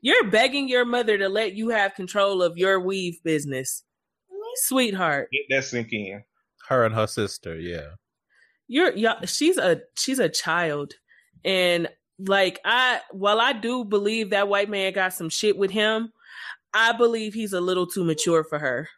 [0.00, 3.84] You're begging your mother to let you have control of your weave business,
[4.56, 5.28] sweetheart.
[5.32, 6.22] Get that sink in.
[6.68, 7.58] Her and her sister.
[7.58, 7.90] Yeah.
[8.68, 10.94] you're yeah she's a she's a child
[11.44, 11.88] and
[12.18, 16.10] like i while i do believe that white man got some shit with him
[16.72, 18.88] i believe he's a little too mature for her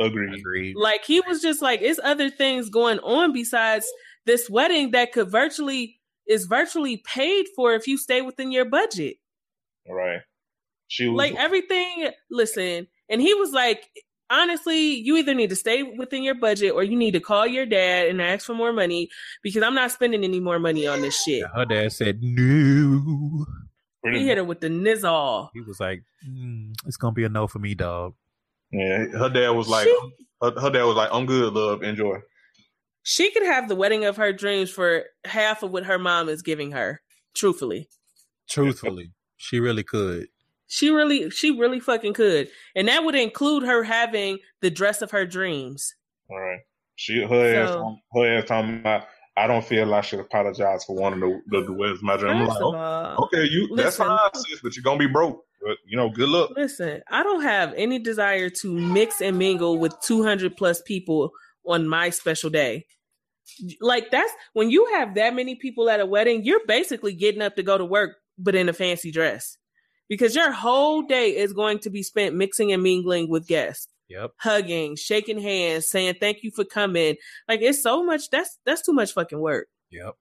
[0.00, 0.34] Agreed.
[0.38, 0.74] Agreed.
[0.76, 3.86] like he was just like it's other things going on besides
[4.24, 9.16] this wedding that could virtually is virtually paid for if you stay within your budget
[9.88, 10.20] Right.
[10.88, 13.88] She was like everything listen and he was like
[14.30, 17.64] honestly you either need to stay within your budget or you need to call your
[17.66, 19.08] dad and ask for more money
[19.42, 23.46] because i'm not spending any more money on this shit Her dad said no.
[24.12, 27.46] he hit her with the nizzle He was like, mm, "It's gonna be a no
[27.46, 28.14] for me, dog."
[28.72, 30.10] Yeah, her dad was like, She-
[30.42, 32.18] her, her dad was like, I'm good, love, enjoy.
[33.02, 36.42] she could have the wedding of her dreams for half of what her mom is
[36.42, 37.00] giving her
[37.34, 37.88] truthfully
[38.48, 40.28] Truthfully, she really could.
[40.66, 45.10] She really she really fucking could and that would include her having the dress of
[45.10, 45.94] her dreams
[46.30, 46.60] All right.
[46.96, 47.76] She her ass
[48.14, 49.04] her ass talking about
[49.36, 52.36] I don't feel I should apologize for wanting to the, the West my dream.
[52.36, 54.06] I'm like, all, oh, okay, you that's listen.
[54.06, 55.44] fine, sis, but you're gonna be broke.
[55.62, 56.52] But you know, good luck.
[56.56, 61.32] Listen, I don't have any desire to mix and mingle with 200 plus people
[61.66, 62.86] on my special day.
[63.80, 67.56] Like that's when you have that many people at a wedding, you're basically getting up
[67.56, 69.58] to go to work but in a fancy dress.
[70.08, 74.32] Because your whole day is going to be spent mixing and mingling with guests, Yep.
[74.38, 77.16] hugging, shaking hands, saying thank you for coming.
[77.48, 79.66] Like it's so much that's that's too much fucking work.
[79.90, 80.14] Yep.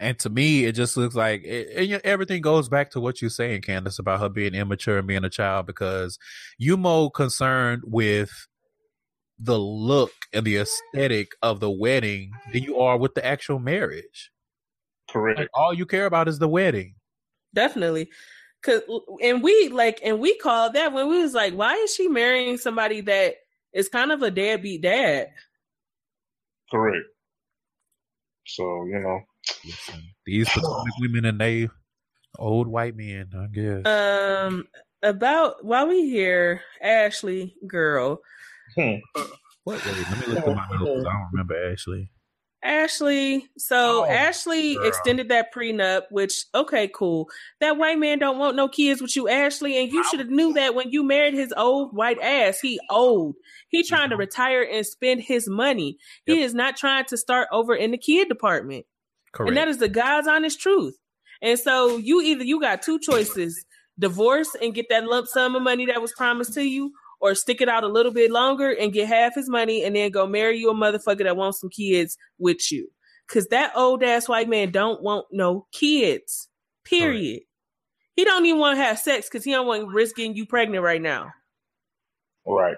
[0.00, 3.20] And to me, it just looks like it, and you- everything goes back to what
[3.22, 6.18] you're saying, Candace, about her being immature and being a child because
[6.58, 8.30] you more concerned with
[9.38, 14.30] the look and the aesthetic of the wedding than you are with the actual marriage.
[15.10, 15.38] Correct.
[15.38, 16.94] Like, all you care about is the wedding.
[17.54, 18.08] Definitely.
[18.64, 18.80] Cause
[19.22, 22.56] and we like and we called that when we was like, why is she marrying
[22.56, 23.34] somebody that
[23.74, 25.28] is kind of a deadbeat dad?
[26.70, 27.04] Correct.
[28.46, 29.20] So, you know.
[29.66, 31.68] Listen, these Potomac women and they
[32.38, 33.86] old white men, I guess.
[33.86, 34.66] Um
[35.02, 38.22] about while we here, Ashley girl.
[38.76, 38.94] Hmm.
[39.64, 39.84] what?
[39.84, 41.06] Wait, let me look at my notes.
[41.06, 42.10] I don't remember Ashley.
[42.64, 44.86] Ashley, so Oh, Ashley girl.
[44.88, 47.28] extended that prenup, which okay, cool.
[47.60, 50.52] That white man don't want no kids with you, Ashley, and you should have knew
[50.54, 52.60] that when you married his old white ass.
[52.60, 53.36] He old.
[53.68, 54.20] He trying to Mhm.
[54.20, 55.98] retire and spend his money.
[56.24, 58.86] He is not trying to start over in the kid department.
[59.32, 59.48] Correct.
[59.48, 60.96] And that is the God's honest truth.
[61.42, 63.64] And so you either you got two choices:
[63.98, 67.60] divorce and get that lump sum of money that was promised to you, or stick
[67.60, 70.58] it out a little bit longer and get half his money and then go marry
[70.58, 72.90] you a motherfucker that wants some kids with you.
[73.28, 76.48] Cause that old ass white man don't want no kids.
[76.84, 77.40] Period.
[78.16, 80.44] He don't even want to have sex because he don't want to risk getting you
[80.46, 81.32] pregnant right now.
[82.46, 82.76] Right.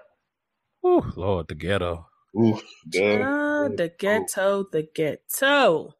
[0.86, 2.06] Ooh, Lord, the ghetto.
[2.38, 3.18] Ooh, duh.
[3.22, 5.94] Ah, the ghetto, the ghetto.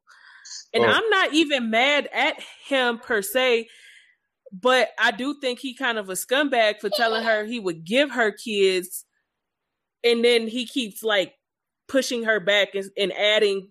[0.73, 0.89] And Oh.
[0.89, 3.69] I'm not even mad at him per se,
[4.61, 8.11] but I do think he kind of a scumbag for telling her he would give
[8.13, 9.05] her kids,
[10.03, 11.35] and then he keeps like
[11.89, 13.69] pushing her back and, and adding,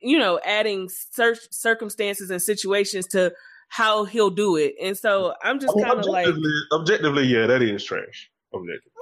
[0.00, 3.32] you know, adding cir- circumstances and situations to
[3.68, 4.74] how he'll do it.
[4.82, 8.30] And so I'm just kind of like, objectively, objectively, yeah, that is trash.
[8.52, 8.92] Objectively.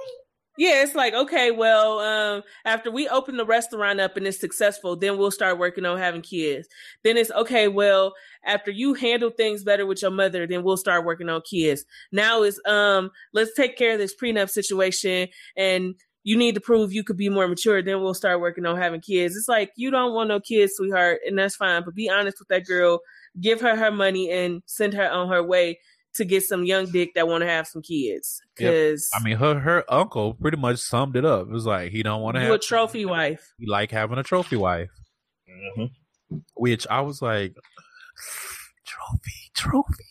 [0.55, 4.95] Yeah, it's like, okay, well, um, after we open the restaurant up and it's successful,
[4.95, 6.67] then we'll start working on having kids.
[7.03, 8.13] Then it's okay, well,
[8.45, 11.85] after you handle things better with your mother, then we'll start working on kids.
[12.11, 15.27] Now it's um, let's take care of this prenup situation
[15.57, 18.77] and you need to prove you could be more mature, then we'll start working on
[18.77, 19.35] having kids.
[19.35, 21.83] It's like you don't want no kids, sweetheart, and that's fine.
[21.83, 23.01] But be honest with that girl,
[23.41, 25.79] give her her money and send her on her way
[26.15, 28.41] to get some young dick that want to have some kids.
[28.59, 28.71] Yep.
[28.71, 31.47] Because I mean, her her uncle pretty much summed it up.
[31.47, 33.53] It was like he don't want to have a trophy wife.
[33.57, 34.89] He like having a trophy wife,
[35.49, 36.37] Mm-hmm.
[36.55, 37.55] which I was like,
[38.85, 40.03] trophy, trophy.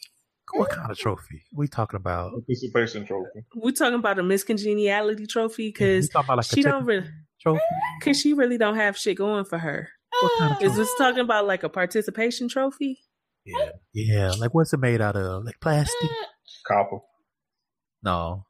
[0.55, 1.43] What kind of trophy?
[1.55, 2.33] We talking about?
[2.33, 3.41] Participation trophy.
[3.55, 7.07] We're talking about a miscongeniality trophy because talking about like she a don't really,
[7.41, 7.61] trophy.
[8.01, 9.89] because she really don't have shit going for her.
[10.21, 12.99] What kind of Is this talking about like a participation trophy?
[13.45, 14.33] Yeah, yeah.
[14.39, 15.45] Like what's it made out of?
[15.45, 16.11] Like plastic?
[16.67, 16.99] Copper.
[18.03, 18.47] No,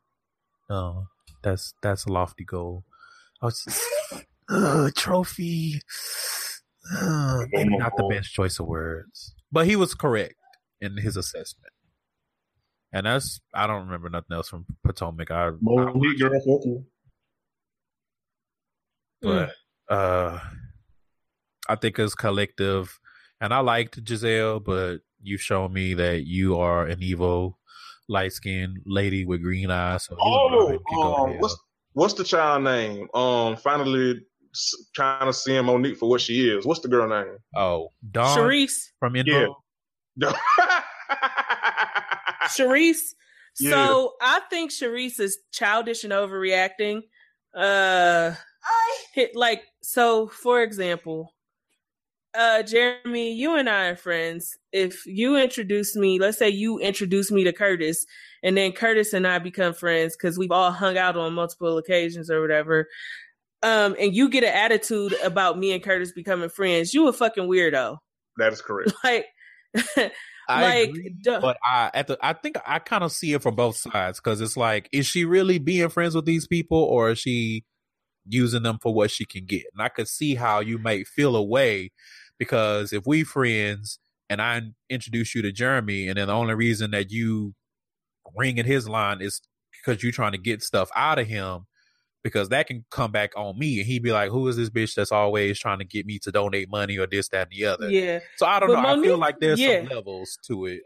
[0.68, 1.06] no.
[1.42, 2.84] That's that's a lofty goal.
[3.40, 3.80] I was
[4.48, 5.80] uh, trophy.
[7.00, 10.34] Uh, maybe not the best choice of words, but he was correct
[10.80, 11.72] in his assessment.
[12.92, 15.30] And that's I don't remember nothing else from Potomac.
[15.30, 16.84] I, I Monique girl, fuck you.
[19.24, 19.50] Mm.
[19.88, 20.40] but uh
[21.68, 22.98] I think it's collective
[23.42, 27.58] and I liked Gizelle, but you've shown me that you are an evil
[28.08, 30.04] light skinned lady with green eyes.
[30.04, 31.56] So Oh, can go to um, what's
[31.92, 33.08] what's the child name?
[33.14, 34.20] Um, finally
[34.54, 36.64] s- kind of seeing Monique for what she is.
[36.64, 37.36] What's the girl name?
[37.56, 39.56] oh, Dawn Sharice, from Info.
[40.16, 40.32] Yeah.
[42.44, 43.14] Sharice.
[43.60, 43.70] Yeah.
[43.70, 47.02] So I think Charisse is childish and overreacting.
[47.54, 48.34] Uh,
[49.14, 50.28] hit like so.
[50.28, 51.34] For example,
[52.34, 54.56] uh, Jeremy, you and I are friends.
[54.72, 58.06] If you introduce me, let's say you introduce me to Curtis,
[58.42, 62.30] and then Curtis and I become friends because we've all hung out on multiple occasions
[62.30, 62.88] or whatever.
[63.62, 67.44] Um, and you get an attitude about me and Curtis becoming friends, you a fucking
[67.44, 67.98] weirdo.
[68.38, 68.92] that is correct.
[69.04, 69.26] Like,
[69.94, 70.10] I
[70.48, 71.40] like, agree, duh.
[71.40, 74.40] but I at the I think I kind of see it from both sides because
[74.40, 77.64] it's like, is she really being friends with these people or is she
[78.26, 79.64] using them for what she can get?
[79.72, 81.92] And I could see how you might feel a way
[82.42, 86.90] because if we friends and I introduce you to Jeremy, and then the only reason
[86.90, 87.54] that you
[88.36, 89.40] ring in his line is
[89.70, 91.66] because you're trying to get stuff out of him.
[92.24, 94.94] Because that can come back on me, and he'd be like, "Who is this bitch
[94.94, 97.90] that's always trying to get me to donate money or this, that, and the other?"
[97.90, 98.20] yeah.
[98.36, 99.00] So I don't But know.
[99.00, 99.80] I feel like there's yeah.
[99.80, 100.82] some levels to it.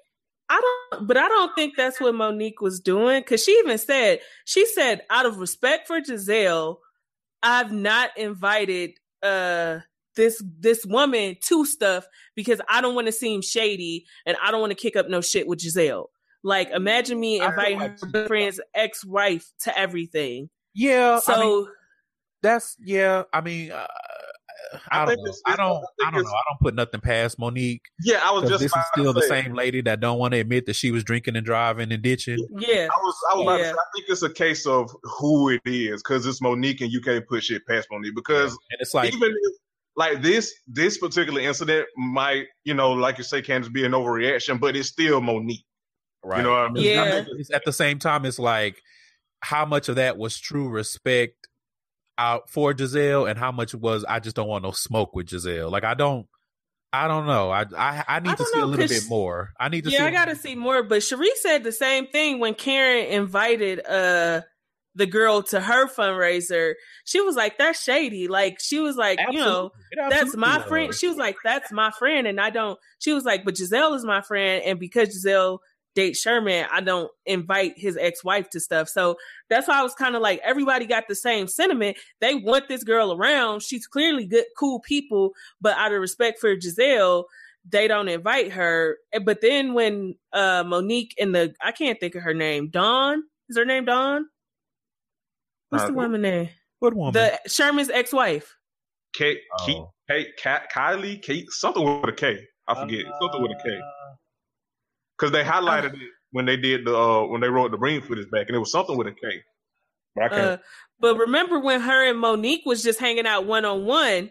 [0.48, 4.20] I don't, but I don't think that's what Monique was doing because she even said,
[4.44, 6.78] she said, out of respect for Gizelle,
[7.42, 8.92] I've not invited
[9.22, 9.80] uh
[10.16, 14.60] this this woman to stuff because I don't want to seem shady and I don't
[14.60, 16.06] want to kick up no shit with Gizelle.
[16.42, 20.48] Like, imagine me I feel inviting like her friend's ex wife to everything.
[20.74, 21.20] Yeah.
[21.20, 21.66] So I mean,
[22.42, 23.24] that's yeah.
[23.32, 23.86] I mean, uh,
[24.90, 25.24] I, I don't think know.
[25.24, 25.84] it's- I don't.
[26.02, 26.30] I I don't know.
[26.30, 29.42] I don't put nothing past Monique Yeah, I was just this is still the say,
[29.42, 32.38] same lady that don't want to admit that she was drinking and driving and ditching.
[32.58, 32.88] Yeah.
[32.90, 33.66] I was, I was Yeah.
[33.66, 37.00] say, I think it's a case of who it is because it's Monique and you
[37.00, 39.52] can't put shit past Monique because And it's like, even if,
[39.96, 43.92] like this this particular incident might you know like you say can Candace be an
[43.92, 45.64] overreaction, but it's still Monique.
[46.22, 46.38] right.
[46.38, 46.84] You know what I mean?
[46.84, 47.24] Yeah.
[47.26, 48.82] I at the same time, it's like
[49.40, 51.48] how much of that was true respect
[52.18, 55.70] out for Gizelle, and how much was I just don't want no smoke with Gizelle.
[55.70, 56.26] Like I don't,
[56.92, 57.50] I don't know.
[57.50, 59.52] I I, I need I to don't see a little bit more.
[59.58, 59.90] I need to.
[59.90, 60.82] Yeah, see I gotta see more.
[60.82, 64.42] But Cherie said the same thing when Karen invited uh
[64.96, 66.74] the girl to her fundraiser.
[67.04, 69.70] She was like, "That's shady." Like she was like, you know,
[70.10, 70.66] that's my was.
[70.66, 70.94] friend.
[70.94, 72.78] She was like, that's my friend, and I don't.
[72.98, 75.58] She was like, but Gizelle is my friend, and because Gizelle
[75.94, 78.88] dates Sherman, I don't invite his ex wife to stuff.
[78.88, 79.16] So
[79.48, 81.96] that's why I was kind of like, everybody got the same sentiment.
[82.20, 83.62] They want this girl around.
[83.62, 87.24] She's clearly good, cool people, but out of respect for Gizelle,
[87.68, 88.98] they don't invite her.
[89.24, 93.56] But then when uh Monique and the I can't think of her name, Dawn is
[93.56, 94.26] her name Dawn.
[95.70, 96.48] What's Uh, the woman name?
[96.78, 97.12] What woman.
[97.12, 98.56] The Sherman's ex wife.
[99.14, 99.92] Kate, Kate, Oh.
[100.08, 102.38] Kate, Kat, Kylie, Kate, something with a K.
[102.68, 103.80] I forget something with a K
[105.16, 108.28] because they highlighted it when they did the uh, when they wrote the ring footage
[108.30, 109.42] back, and it was something with a K.
[110.14, 110.40] But I can't.
[110.42, 110.56] Uh,
[111.00, 114.30] but remember when her and Monique was just hanging out one on one,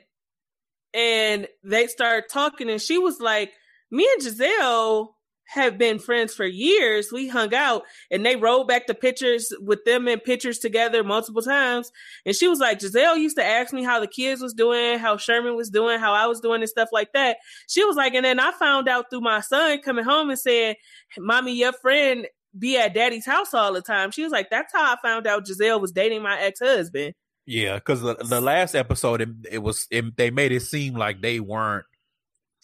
[0.93, 3.51] and they started talking, and she was like,
[3.89, 5.14] "Me and Gizelle
[5.45, 7.11] have been friends for years.
[7.11, 11.41] We hung out, and they rolled back the pictures with them in pictures together multiple
[11.41, 11.91] times."
[12.25, 15.17] And she was like, "Gizelle used to ask me how the kids was doing, how
[15.17, 17.37] Sherman was doing, how I was doing, and stuff like that."
[17.67, 20.75] She was like, and then I found out through my son coming home and saying,
[21.17, 22.27] "Mommy, your friend."
[22.57, 24.11] be at daddy's house all the time.
[24.11, 27.13] She was like, that's how I found out Gizelle was dating my ex husband.
[27.45, 31.21] Yeah, because the, the last episode it, it was it, they made it seem like
[31.21, 31.85] they weren't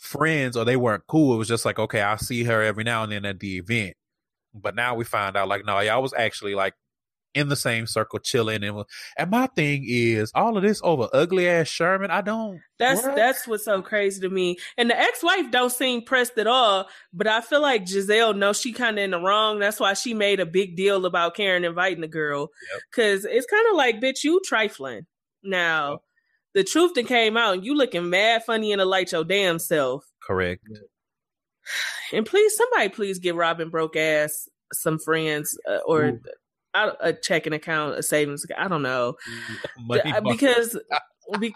[0.01, 1.35] friends or they weren't cool.
[1.35, 3.95] It was just like okay, I see her every now and then at the event,
[4.53, 6.73] but now we find out like no, y'all was actually like
[7.33, 8.83] in the same circle chilling and
[9.17, 12.11] and my thing is all of this over ugly ass Sherman.
[12.11, 12.59] I don't.
[12.77, 13.15] That's What?
[13.15, 14.57] that's what's so crazy to me.
[14.77, 18.59] And the ex wife don't seem pressed at all, but I feel like Gizelle knows
[18.59, 19.59] she kind of in the wrong.
[19.59, 22.81] That's why she made a big deal about Karen inviting the girl, Yep.
[22.91, 25.05] because it's kind of like, bitch, you trifling.
[25.41, 25.99] Now,
[26.53, 29.59] the truth that came out, and you looking mad funny in the light your damn
[29.59, 30.05] self.
[30.23, 30.63] correct.
[32.13, 36.19] And please, somebody, please give Robyn broke ass some friends uh, or Ooh.
[36.73, 38.43] a, a checking account, a savings.
[38.43, 38.59] account.
[38.59, 39.15] I don't know.
[39.79, 40.77] Money Uh, because
[41.39, 41.53] be,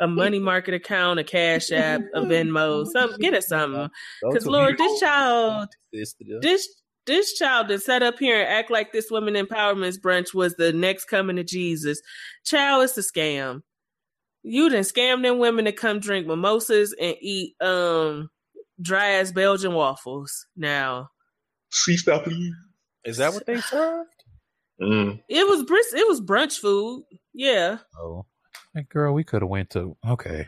[0.00, 3.88] a money market account, a cash app, a Venmo, some get us something.
[4.22, 6.68] Because Lord, this child, This- this- this
[7.06, 10.72] this child that sat up here and act like this women empowerment brunch was the
[10.72, 12.00] next coming to Jesus.
[12.44, 13.62] Child, it's a scam.
[14.48, 18.30] You done scam them women to come drink mimosas and eat um
[18.80, 20.46] dry ass Belgian waffles.
[20.56, 21.10] Now
[21.70, 22.54] See, stop please.
[23.04, 24.10] Is that what they served?
[24.80, 25.22] Mm.
[25.28, 27.04] it was bris- it was brunch food.
[27.32, 27.78] Yeah.
[27.98, 28.26] Oh,
[28.74, 30.46] hey, girl, we could have went to okay.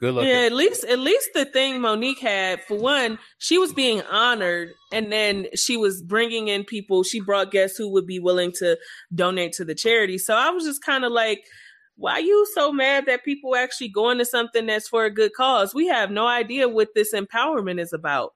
[0.00, 0.24] Good luck.
[0.24, 4.72] Yeah, at least at least the thing Monique had for one, she was being honored,
[4.92, 7.02] and then she was bringing in people.
[7.02, 8.78] She brought guests who would be willing to
[9.14, 10.16] donate to the charity.
[10.16, 11.44] So I was just kind of like,
[12.00, 15.32] why are you so mad that people actually going to something that's for a good
[15.36, 15.74] cause?
[15.74, 18.32] We have no idea what this empowerment is about.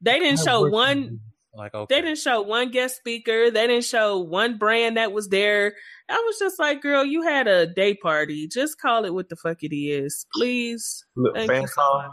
[0.00, 1.18] They didn't show one.
[1.52, 3.50] Like okay, They didn't show one guest speaker.
[3.50, 5.74] They didn't show one brand that was there.
[6.08, 8.46] I was just like, girl, you had a day party.
[8.46, 11.04] Just call it what the fuck it is, please.
[11.16, 12.10] Little fan con,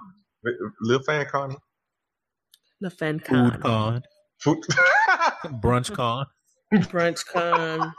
[0.81, 1.55] little fan con,
[2.81, 4.01] The fan food con, con,
[4.39, 4.65] Food-
[5.61, 6.25] brunch con.
[6.73, 7.93] brunch con.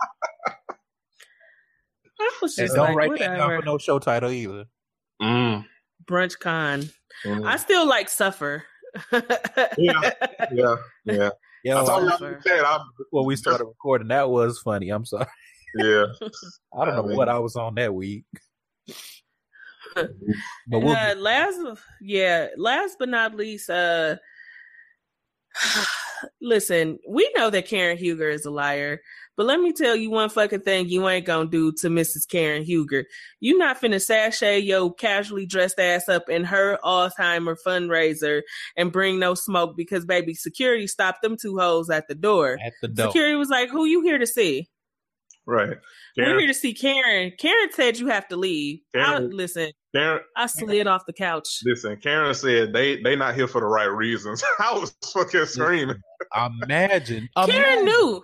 [2.20, 4.64] I was And just don't like, write that down for no show title either.
[5.22, 5.64] mm.
[6.04, 6.88] Brunch con.
[7.24, 7.46] Mm.
[7.46, 8.64] I still like suffer.
[9.12, 9.20] Yeah.
[10.52, 11.30] yeah, yeah.
[11.64, 12.40] Yeah, I told y'all Suffer.
[12.44, 12.64] that.
[12.66, 14.88] I'm, before we started recording, that was funny.
[14.90, 15.26] I'm sorry.
[15.76, 16.04] yeah.
[16.78, 18.24] I don't know I mean- what I was on that week.
[19.94, 20.10] But
[20.68, 21.58] we'll, uh, last,
[22.00, 24.16] yeah, last but not least, uh,
[26.40, 29.00] listen, we know that Karen Huger is a liar,
[29.36, 32.28] but let me tell you one fucking thing you ain't gonna do to Mrs.
[32.28, 33.04] Karen Huger.
[33.40, 38.42] You not finna sashay your casually dressed ass up in her Alzheimer fundraiser
[38.76, 42.58] and bring no smoke because baby security stopped them two hoes at the door.
[42.64, 43.06] at the door.
[43.08, 44.68] Security was like, "Who you here to see?"
[45.46, 45.78] Right.
[46.16, 47.32] We're here to see Karen.
[47.38, 48.80] Karen said you have to leave.
[48.94, 51.60] I, Karen- listen, Karen, I slid off the couch.
[51.64, 54.44] listen, Karen said they they not here for the right reasons.
[54.58, 55.96] I was fucking screaming.
[56.62, 57.84] Imagine, Karen imagine.
[57.86, 58.22] knew.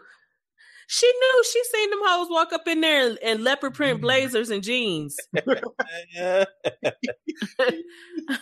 [0.87, 1.45] She knew.
[1.51, 4.03] She seen them hoes walk up in there in leopard print mm.
[4.03, 5.17] blazers and jeans.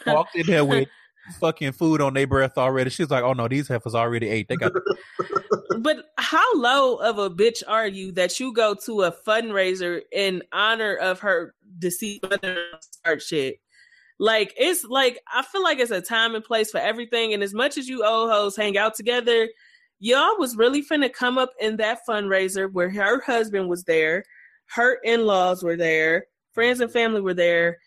[0.07, 0.89] Walked in there with
[1.41, 2.91] fucking food on their breath already.
[2.91, 4.49] She's like, "Oh no, these heifers already ate.
[4.49, 4.73] They got."
[5.79, 10.43] but how low of a bitch are you that you go to a fundraiser in
[10.53, 13.57] honor of her deceased mother start shit?
[14.19, 17.35] Like it's like I feel like it's a time and place for everything.
[17.35, 19.49] And as much as you old hoes hang out together,
[19.99, 24.25] y'all was really finna come up in that fundraiser where her husband was there,
[24.75, 27.79] her in laws were there, friends and family were there,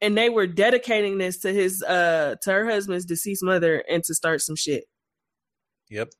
[0.00, 4.14] and they were dedicating this to his uh to her husband's deceased mother and to
[4.14, 4.84] start some shit.
[5.88, 6.10] Yep.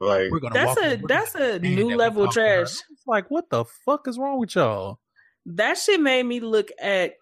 [0.00, 2.72] Like that's a that's a new level trash.
[2.90, 4.98] It's like what the fuck is wrong with y'all?
[5.46, 7.14] That shit made me look at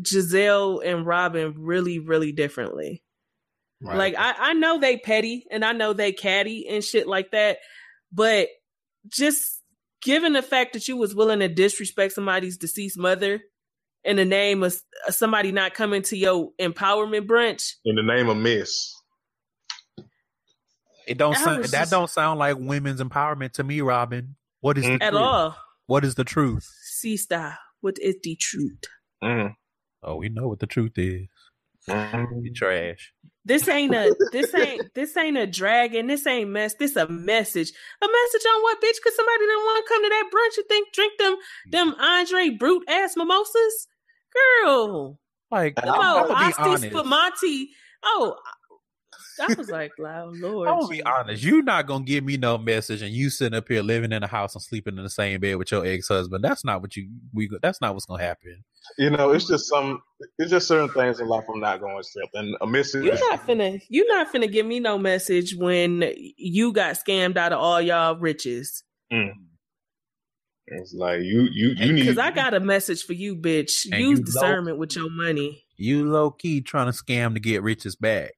[0.00, 3.02] Gizelle and Robyn really, really differently.
[3.80, 3.96] Right.
[3.96, 7.58] Like I, I know they petty and I know they catty and shit like that,
[8.12, 8.48] but
[9.08, 9.60] just
[10.02, 13.40] given the fact that you was willing to disrespect somebody's deceased mother
[14.04, 14.76] in the name of
[15.10, 18.94] somebody not coming to your empowerment brunch in the name of Miss.
[21.06, 24.36] It don't sound, that don't sound like women's empowerment to me, Robyn.
[24.60, 25.14] What is at truth?
[25.14, 25.56] all?
[25.86, 26.68] What is the truth?
[26.84, 28.84] Sister, what is the truth?
[29.22, 29.52] Mm-hmm.
[30.02, 31.28] Oh, we know what the truth is.
[31.88, 32.44] Mm-hmm.
[32.44, 33.12] You trash.
[33.44, 36.06] This ain't a this ain't this ain't a dragon.
[36.06, 36.74] This ain't mess.
[36.74, 37.72] This a message.
[38.00, 39.02] A message on what, bitch?
[39.02, 41.36] Cause somebody didn't want to come to that brunch and think drink them
[41.70, 43.88] them Andre Brut ass mimosas,
[44.64, 45.18] girl.
[45.50, 47.68] Like, no, Asti Spumante.
[48.04, 48.36] Oh,
[49.40, 51.42] I was like, "Loud Lord." I'm gonna be honest.
[51.42, 54.26] You're not gonna give me no message, and you sitting up here living in a
[54.26, 56.44] house and sleeping in the same bed with your ex husband.
[56.44, 57.08] That's not what you.
[57.32, 57.50] We.
[57.62, 58.64] That's not what's gonna happen.
[58.98, 60.02] You know, it's just some.
[60.38, 63.04] It's just certain things in life I'm not going to accept, and a message.
[63.04, 63.80] You're not finna.
[63.88, 66.04] You're not finna give me no message when
[66.36, 68.82] you got scammed out of all y'all riches.
[69.12, 69.32] Mm.
[70.66, 72.02] It's like you, you, you need.
[72.02, 73.84] Because I got a message for you, bitch.
[73.84, 75.64] Use you discernment low, with your money.
[75.76, 78.32] You low key trying to scam to get riches back.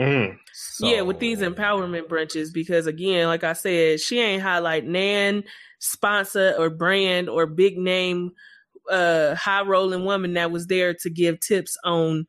[0.00, 0.38] Mm.
[0.52, 0.86] So.
[0.86, 5.44] Yeah, with these empowerment brunches, because again, like I said, she ain't highlight nan
[5.80, 8.32] sponsor or brand or big name
[8.90, 12.26] uh high rolling woman that was there to give tips on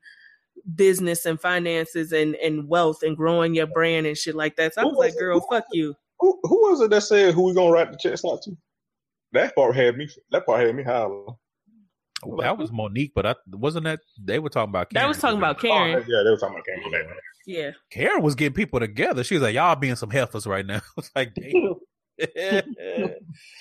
[0.76, 4.74] business and finances and and wealth and growing your brand and shit like that.
[4.74, 5.96] So I was, was like, girl, who, fuck you.
[6.20, 8.58] Who, who was it that said who we gonna write the checks out to?
[9.32, 10.10] That part had me.
[10.32, 11.36] That part had me hollering.
[12.26, 14.90] Oh, that was Monique, but I wasn't that they were talking about.
[14.90, 15.06] Karen.
[15.06, 15.96] That was talking about Karen.
[15.96, 17.08] Oh, yeah, they were talking about Karen.
[17.50, 17.72] Yeah.
[17.90, 19.24] Karen was getting people together.
[19.24, 21.76] She was like, "Y'all being some heifers right now." It's like, damn.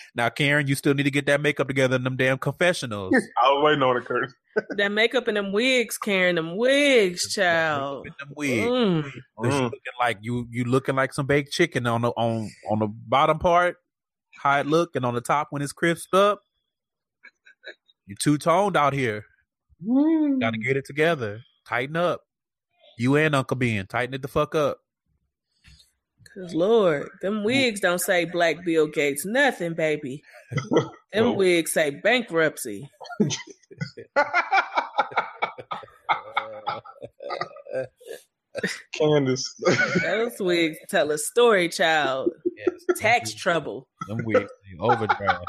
[0.14, 3.14] now, Karen, you still need to get that makeup together in them damn confessionals.
[3.14, 4.30] I was waiting on it, Kurt.
[4.76, 8.06] that makeup and them wigs, Karen, them wigs, child.
[8.18, 8.66] Them wigs.
[8.66, 9.10] Mm.
[9.38, 9.62] Mm.
[9.62, 13.38] looking like you, you looking like some baked chicken on the on on the bottom
[13.38, 13.76] part,
[14.42, 16.42] how it look, and on the top when it's crisped up.
[18.06, 19.24] You two toned out here.
[19.86, 20.40] Mm.
[20.40, 21.40] Got to get it together.
[21.66, 22.20] Tighten up.
[22.98, 24.80] You and Uncle Ben, tighten it the fuck up.
[26.34, 30.22] Cause Lord, them wigs don't say Black Bill Gates nothing, baby.
[31.12, 32.90] Them wigs say bankruptcy.
[38.94, 39.54] Candiace.
[40.02, 42.32] Those wigs tell a story, child.
[42.56, 42.98] Yes.
[42.98, 43.88] Tax trouble.
[44.08, 45.44] Them wigs say overdraft.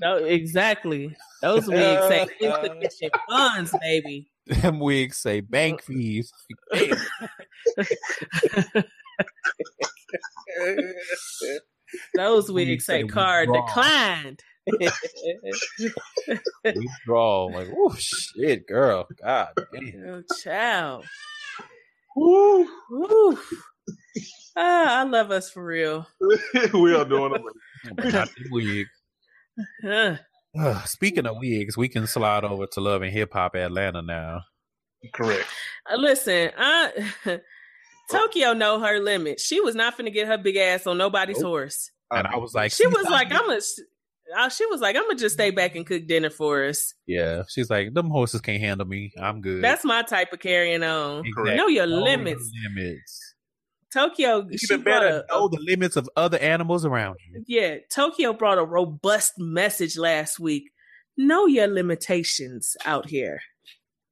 [0.00, 1.14] No, exactly.
[1.42, 4.30] Those wigs say insufficient funds, baby.
[4.46, 6.32] Them wigs say bank fees.
[12.14, 13.66] Those wigs say card withdraw.
[13.66, 14.42] declined.
[16.64, 17.44] withdraw.
[17.46, 19.06] Like, oh shit, girl.
[19.22, 20.04] God damn.
[20.06, 21.04] Oh, child.
[22.16, 22.68] Woo.
[22.90, 23.38] Woo.
[24.56, 26.06] Ah, I love us for real.
[26.74, 28.28] we are doing it.
[28.50, 28.86] wig.
[30.58, 34.42] Uh, speaking of wigs, we can slide over to Love and Hip Hop Atlanta now.
[35.12, 35.46] Correct.
[35.90, 37.10] Uh, listen, I
[38.10, 39.40] Tokyo know her limit.
[39.40, 41.48] She was not finna get her big ass on nobody's nope.
[41.48, 41.90] horse.
[42.10, 43.60] And I was like, she was like, I'm a.
[44.36, 46.94] Uh, she was like, I'm gonna just stay back and cook dinner for us.
[47.06, 49.12] Yeah, she's like, them horses can't handle me.
[49.20, 49.62] I'm good.
[49.62, 51.24] That's my type of carrying on.
[51.26, 51.56] Exactly.
[51.56, 52.50] Know your know limits.
[52.64, 53.31] limits.
[53.92, 57.44] Tokyo, even better a, know the limits of other animals around you.
[57.46, 60.70] Yeah, Tokyo brought a robust message last week.
[61.16, 63.40] Know your limitations out here.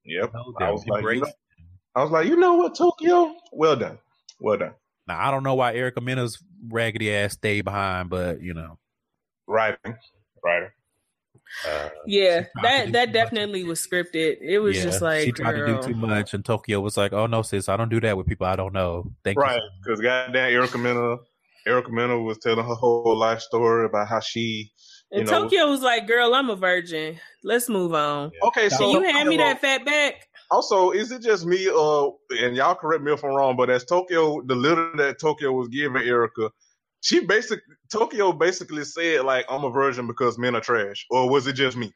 [0.04, 0.32] Yep.
[0.34, 1.32] I was, like, you know,
[1.94, 3.34] I was like, you know what, Tokyo?
[3.52, 3.98] Well done.
[4.38, 4.74] Well done.
[5.06, 8.78] Now I don't know why Erica Mena's raggedy ass stayed behind, but you know.
[9.46, 9.96] Writing.
[10.44, 10.70] Writing.
[11.68, 14.38] Uh, yeah, that that definitely was scripted.
[14.40, 15.80] It was yeah, just like she tried girl.
[15.80, 18.16] to do too much, and Tokyo was like, "Oh no, sis, I don't do that
[18.16, 21.16] with people I don't know." Thank right, because goddamn Erica Mena
[21.66, 24.72] Erica Mena was telling her whole life story about how she.
[25.12, 27.18] And know, Tokyo was like, "Girl, I'm a virgin.
[27.42, 30.28] Let's move on." Okay, Can so you hand me that fat back?
[30.50, 32.08] Also, is it just me, uh,
[32.42, 35.68] and y'all correct me if I'm wrong, but as Tokyo, the little that Tokyo was
[35.68, 36.50] giving Erica,
[37.00, 41.46] she basically Tokyo basically said like I'm a virgin because men are trash, or was
[41.46, 41.92] it just me?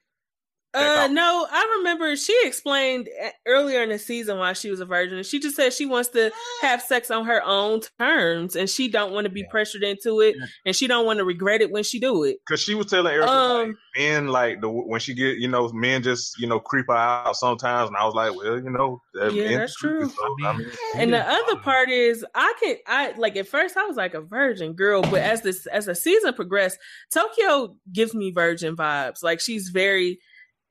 [0.75, 4.85] Uh, no, I remember she explained uh, earlier in the season why she was a
[4.85, 5.23] virgin.
[5.23, 9.13] She just said she wants to have sex on her own terms, and she don't
[9.13, 9.51] want to be yeah.
[9.51, 10.35] pressured into it,
[10.67, 12.39] and she don't want to regret it when she do it.
[12.47, 15.71] Because she was telling Erica, um, like, men like the when she get, you know,
[15.73, 19.33] men just you know creep out sometimes, and I was like, well, you know, that
[19.33, 20.09] yeah, that's true.
[20.09, 20.67] So, I mean,
[20.97, 24.21] and the other part is, I can, I like at first I was like a
[24.21, 26.79] virgin girl, but as this as the season progressed,
[27.13, 29.23] Tokyo gives me virgin vibes.
[29.23, 30.19] Like she's very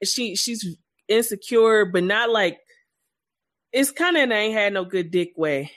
[0.06, 0.78] she she's
[1.08, 2.58] insecure, but not like
[3.72, 5.72] it's kind of ain't had no good dick way.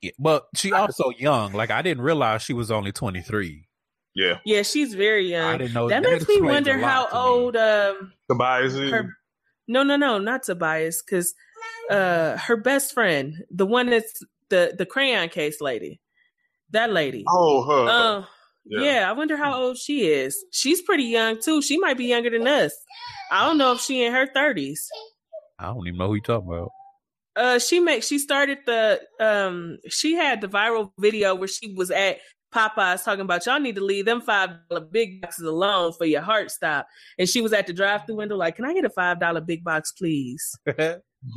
[0.00, 1.52] Yeah, but she also young.
[1.52, 3.66] Like I didn't realize she was only twenty three.
[4.14, 5.54] Yeah, yeah, she's very young.
[5.54, 8.90] I didn't know that, that makes me wonder how old um Tobias is.
[8.90, 9.14] Her,
[9.68, 11.34] no, no, no, not Tobias, because
[11.90, 16.00] uh her best friend, the one that's the the crayon case lady,
[16.70, 17.24] that lady.
[17.28, 17.88] Oh, her.
[17.88, 18.24] Uh,
[18.64, 18.80] yeah.
[18.80, 20.36] yeah, I wonder how old she is.
[20.52, 21.62] She's pretty young too.
[21.62, 22.72] She might be younger than us.
[23.30, 24.86] I don't know if she in her thirties.
[25.58, 26.70] I don't even know who you talking about.
[27.36, 31.90] Uh, she make she started the um she had the viral video where she was
[31.90, 32.18] at
[32.52, 36.22] Popeyes talking about y'all need to leave them five dollar big boxes alone for your
[36.22, 36.86] heart stop.
[37.18, 39.40] And she was at the drive through window like, "Can I get a five dollar
[39.40, 40.58] big box, please?"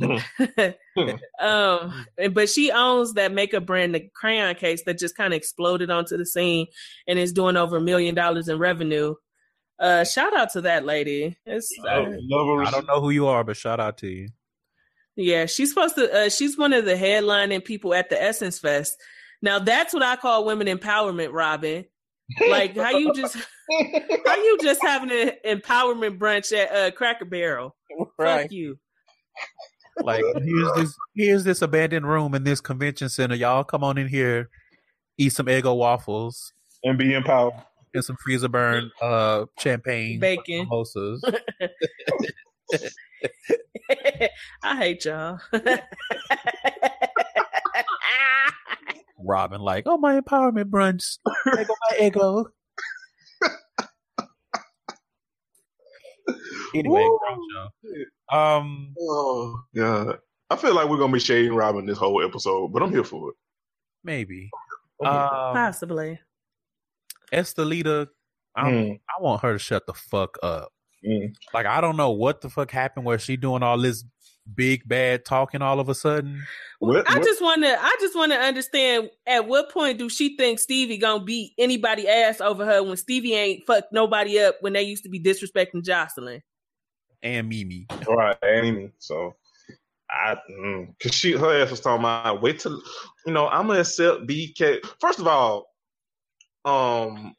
[1.40, 5.90] um, but she owns that makeup brand, the crayon case, that just kind of exploded
[5.90, 6.66] onto the scene
[7.06, 9.14] and is doing over a million dollars in revenue.
[9.78, 11.36] Uh, shout out to that lady.
[11.44, 14.28] It's, uh, I don't know who you are, but shout out to you.
[15.16, 16.12] Yeah, she's supposed to.
[16.12, 18.96] Uh, she's one of the headlining people at the Essence Fest.
[19.42, 21.84] Now that's what I call women empowerment, Robyn.
[22.48, 23.36] Like how you just
[24.26, 27.76] how you just having an empowerment brunch at uh, Cracker Barrel.
[28.18, 28.42] Right.
[28.42, 28.78] Fuck you.
[30.02, 33.34] Like here's this here's this abandoned room in this convention center.
[33.34, 34.50] Y'all come on in here,
[35.18, 37.54] eat some Eggo waffles, and be empowered.
[37.94, 41.22] And some freezer burn uh champagne bacon mimosas.
[44.62, 45.38] I hate y'all.
[49.18, 51.18] Robyn, like, oh my empowerment brunch.
[51.44, 52.46] There go my ego.
[56.74, 57.08] Anyway,
[58.32, 60.18] um, oh god,
[60.50, 63.30] I feel like we're gonna be shading Robyn this whole episode, but I'm here for
[63.30, 63.36] it.
[64.02, 64.50] Maybe,
[65.04, 66.18] um, possibly.
[67.32, 68.08] Estelita,
[68.58, 68.98] mm.
[68.98, 70.72] I want her to shut the fuck up.
[71.06, 71.34] Mm.
[71.52, 74.04] Like I don't know what the fuck happened where she doing all this
[74.52, 76.42] big bad talking all of a sudden.
[76.78, 80.36] What, I just want to I just want to understand at what point do she
[80.36, 84.74] think Stevie gonna beat anybody ass over her when Stevie ain't fucked nobody up when
[84.74, 86.42] they used to be disrespecting Joseline
[87.22, 87.86] and Mimi.
[88.06, 88.92] Right, and Mimi.
[88.98, 89.34] So
[90.10, 92.80] I mm, cause she her ass was talking about wait till
[93.26, 94.84] you know I'm gonna accept BK.
[95.00, 95.66] First of all,
[96.64, 97.34] um,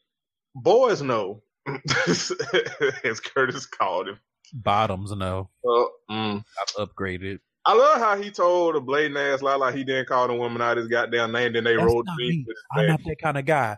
[0.56, 1.41] boys know
[2.08, 4.20] as Curtis called him.
[4.54, 5.50] Bottoms know.
[5.68, 6.43] Uh, mm.
[6.62, 7.39] I've upgraded.
[7.66, 10.62] I love how he told a blatant ass lie like he didn't call the woman
[10.62, 11.54] out his goddamn name.
[11.54, 12.46] Then they That's rolled me.
[12.76, 13.78] I'm not that kind of guy.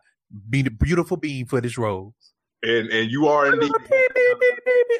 [0.49, 2.13] Be the beautiful being for this role.
[2.63, 3.71] And and you are indeed.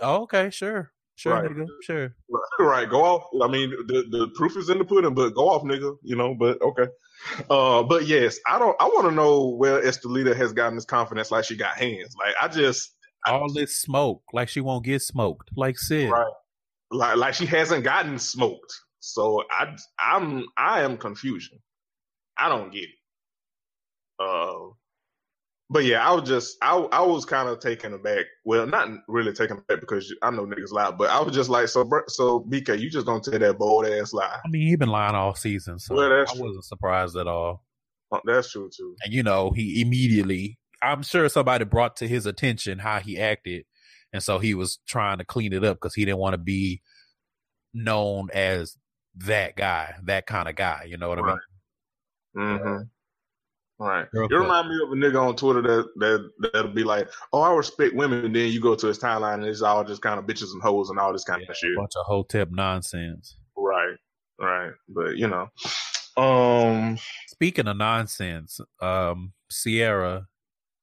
[0.01, 0.91] oh, okay, sure.
[1.15, 1.49] Sure, right.
[1.49, 1.65] nigga.
[1.81, 2.15] Sure.
[2.59, 2.89] Right.
[2.89, 3.27] Go off.
[3.43, 5.95] I mean, the, the proof is in the pudding, but go off, nigga.
[6.01, 6.87] You know, but okay.
[7.49, 8.75] Uh, but yes, I don't.
[8.79, 12.15] I want to know where Estelita has gotten this confidence, like she got hands.
[12.17, 12.95] Like I just
[13.31, 16.09] all this smoke, like she won't get smoked, like Sid.
[16.09, 16.31] Right.
[16.91, 18.73] Like like she hasn't gotten smoked.
[18.99, 21.59] So I I'm I am confusion.
[22.37, 22.89] I don't get it.
[24.19, 24.69] Uh,
[25.69, 28.25] but yeah, I was just I I was kind of taken aback.
[28.45, 31.67] Well, not really taken aback because I know niggas lie, but I was just like,
[31.67, 34.39] so so BK, you just don't tell that bold ass lie.
[34.43, 36.43] I mean, he been lying all season, so well, I true.
[36.43, 37.65] wasn't surprised at all.
[38.11, 38.95] Oh, that's true too.
[39.03, 40.57] And you know, he immediately,
[40.87, 43.65] I'm sure somebody brought to his attention how he acted,
[44.13, 46.81] and so he was trying to clean it up because he didn't want to be
[47.73, 48.77] known as
[49.15, 50.85] that guy, that kind of guy.
[50.87, 51.37] You know what right.
[52.35, 52.59] I mean?
[52.59, 52.83] Mm-hmm.
[53.79, 54.09] Right.
[54.09, 57.41] Girl you remind me of a nigga on Twitter that that that'll be like, "Oh,
[57.41, 60.19] I respect women," and then you go to his timeline and it's all just kind
[60.19, 61.75] of bitches and hoes and all this kind yeah, of shit.
[61.75, 63.37] bunch of hotep nonsense.
[63.55, 63.95] Right.
[64.39, 64.71] Right.
[64.89, 65.47] But you know,
[66.17, 66.97] um,
[67.27, 70.27] speaking of nonsense, um, Sierra,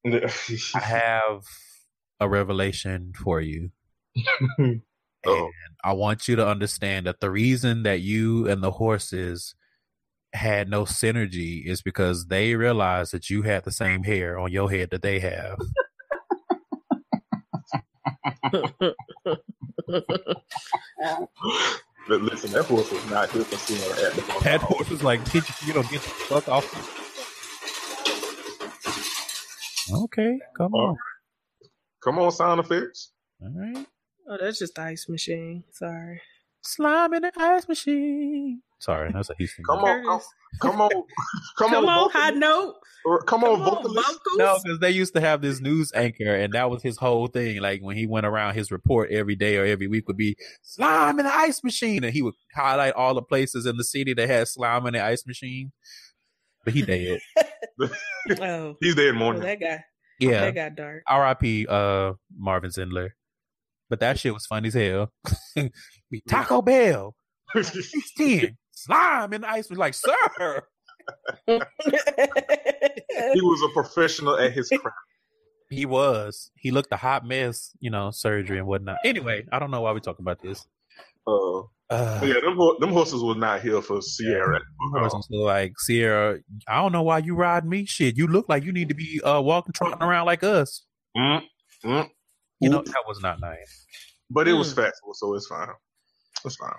[0.05, 1.43] I have
[2.19, 3.71] a revelation for you.
[4.57, 4.81] and
[5.83, 9.55] I want you to understand that the reason that you and the horses
[10.33, 14.69] had no synergy is because they realized that you had the same hair on your
[14.69, 15.57] head that they have.
[22.07, 25.01] But listen, that horse was not here for seeing her at the That horse was
[25.01, 27.04] like, "Get you, you know, get the fuck off."
[29.91, 30.97] Okay, come on.
[32.03, 33.11] Come on, sound effects.
[33.41, 33.85] All right.
[34.29, 35.63] Oh, that's just the ice machine.
[35.71, 36.21] Sorry.
[36.61, 38.61] Slime in the ice machine.
[38.79, 39.63] Sorry, that's a Houston.
[39.65, 40.21] Come on, come,
[40.61, 40.89] come on,
[41.57, 42.75] come, Come on, on, high note.
[43.05, 44.07] or come Come on, on, vocalist.
[44.07, 44.37] vocals.
[44.37, 47.61] No, because they used to have this news anchor, and that was his whole thing.
[47.61, 51.19] Like when he went around, his report every day or every week would be slime
[51.19, 54.27] in the ice machine, and he would highlight all the places in the city that
[54.27, 55.71] had slime in the ice machine.
[56.65, 57.19] But he dead.
[58.41, 59.43] Oh, He's dead well, morning.
[59.43, 59.83] that guy.
[60.19, 60.41] yeah.
[60.41, 61.03] That got dark.
[61.07, 61.67] R.I.P.
[61.67, 63.09] Uh, Marvin Zindler.
[63.89, 65.11] But that shit was funny as hell.
[66.09, 67.15] Be Taco Bell,
[67.53, 69.79] ten slime in the ice machine.
[69.79, 70.63] Like, sir,
[71.47, 74.95] he was a professional at his craft.
[75.69, 76.49] he was.
[76.55, 78.97] He looked a hot mess, you know, surgery and whatnot.
[79.05, 80.65] Anyway, I don't know why we're talking about this.
[81.27, 84.59] Uh, Uh, yeah, them, them horses was not here for Sierra.
[84.97, 87.85] I was also like Sierra, I don't know why you ride me.
[87.85, 90.83] Shit, you look like you need to be uh walking trotting around like us.
[91.15, 91.43] Mm,
[91.83, 92.09] mm.
[92.59, 93.85] You know that was not nice.
[94.31, 94.75] But it was Mm.
[94.77, 95.69] festival, so it's fine.
[96.43, 96.73] It's fine.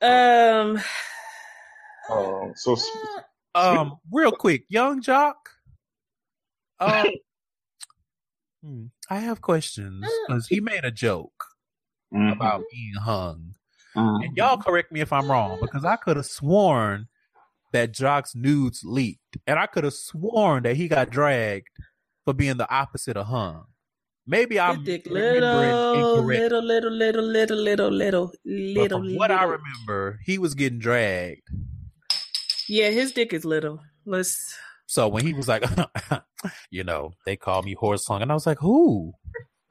[0.00, 0.80] Um.
[2.10, 2.90] Um, so s-
[3.54, 5.34] Um, real quick, Young Joc.
[6.80, 7.06] Um,
[8.62, 11.44] hmm, I have questions because he made a joke
[12.14, 13.54] mhm, about being hung,
[13.96, 14.24] mhm.
[14.24, 17.08] and y'all correct me if I'm wrong because I could have sworn
[17.72, 21.68] that Joc's nudes leaked, and I could have sworn that he got dragged
[22.24, 23.64] for being the opposite of hung.
[24.26, 29.30] Maybe I'm dick remembering little, little, little, little, little, little, little, But little, from what
[29.30, 31.42] I remember, he was getting dragged.
[32.66, 33.80] Yeah, his dick is little.
[34.06, 34.56] Let's.
[34.86, 35.64] So when he was like,
[36.70, 39.12] you know, they called me horse hung, and I was like, who?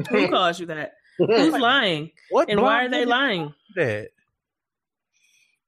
[0.09, 0.93] Who calls you that?
[1.17, 2.11] Who's lying?
[2.29, 2.49] What?
[2.49, 3.53] And why are they lying?
[3.75, 4.09] That?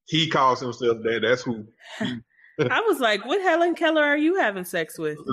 [0.07, 1.21] he calls himself that.
[1.21, 1.65] That's who.
[2.71, 5.17] I was like, what Helen Keller are you having sex with?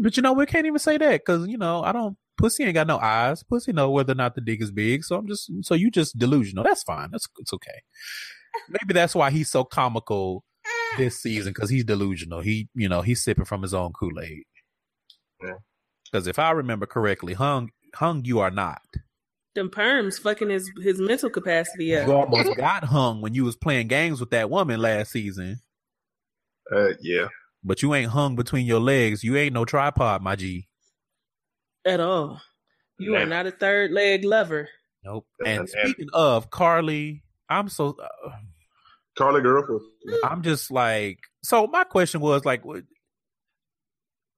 [0.00, 2.16] But you know, we can't even say that because you know, I don't.
[2.38, 3.42] Pussy ain't got no eyes.
[3.42, 5.04] Pussy know whether or not the dick is big.
[5.04, 5.50] So I'm just.
[5.62, 6.64] So you just delusional.
[6.64, 7.10] That's fine.
[7.10, 7.82] That's it's okay.
[8.68, 10.44] Maybe that's why he's so comical
[10.96, 12.40] this season because he's delusional.
[12.40, 14.44] He, you know, he's sipping from his own Kool Aid.
[15.42, 15.54] Yeah.
[16.10, 18.82] Because if I remember correctly, hung, hung, you are not.
[19.54, 22.06] Them perms fucking his his mental capacity up.
[22.06, 25.60] You almost got hung when you was playing games with that woman last season.
[26.72, 27.28] uh, yeah.
[27.64, 29.24] But you ain't hung between your legs.
[29.24, 30.68] You ain't no tripod, my G.
[31.84, 32.40] At all.
[32.98, 34.68] You are not a third leg lover.
[35.04, 35.26] Nope.
[35.40, 38.30] And- And and- speaking of Karlie, I'm so uh,
[39.18, 39.80] Karlie girl.
[40.22, 41.66] I'm just like so.
[41.66, 42.84] My question was like, what,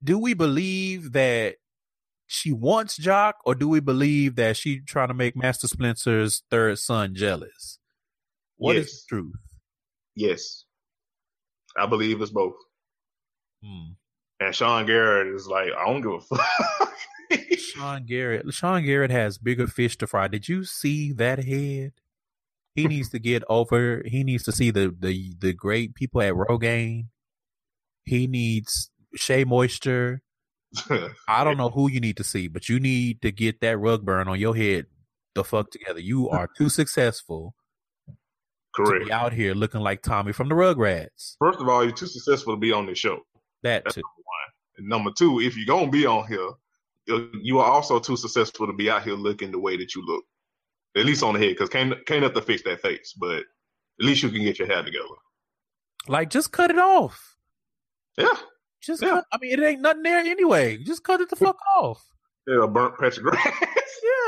[0.03, 1.57] do we believe that
[2.33, 6.79] she wants Joc, or do we believe that she trying to make Master Splinter's third
[6.79, 7.81] son jealous?
[8.57, 8.93] What is Yes.
[9.03, 9.35] the truth?
[10.15, 10.65] Yes.
[11.77, 12.55] I believe it's both.
[13.65, 13.93] Hmm.
[14.39, 16.95] And Sean Garrett is like, I don't give a fuck.
[17.59, 18.53] Sean Garrett.
[18.55, 20.29] Sean Garrett has bigger fish to fry.
[20.29, 21.93] Did you see that head?
[22.77, 24.03] He needs to get over.
[24.07, 27.09] He needs to see the the the great people at Rogaine.
[28.05, 30.23] He needs Shea Moisture.
[31.29, 34.05] I don't know who you need to see, but you need to get that rug
[34.05, 34.87] burn on your head
[35.35, 36.01] the fuck together.
[36.01, 37.55] You are too successful
[38.09, 38.15] to
[38.85, 39.07] Correct.
[39.07, 41.37] be out here looking like Tommy from the Rugrats.
[41.39, 43.19] First of all, you're too successful to be on this show.
[43.63, 44.03] That That's too.
[44.03, 44.89] number one.
[44.89, 46.51] Number two, if you're gonna be on here,
[47.07, 50.05] you- you are also too successful to be out here looking the way that you
[50.07, 50.25] look.
[50.97, 53.45] At least on the head, because can't can't have to fix that face, but at
[53.99, 55.05] least you can get your hair together.
[56.09, 57.37] Like, just cut it off.
[58.17, 58.37] Yeah,
[58.83, 59.09] Just Yeah.
[59.11, 59.25] cut.
[59.33, 60.79] I mean, it ain't nothing there anyway.
[60.79, 62.05] Just cut it the fuck off.
[62.47, 63.47] yeah, a burnt patch of grass.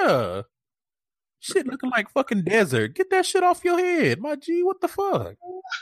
[0.02, 0.42] Yeah.
[1.40, 2.94] Shit looking like fucking desert.
[2.94, 4.62] Get that shit off your head, my G.
[4.62, 5.34] What the fuck?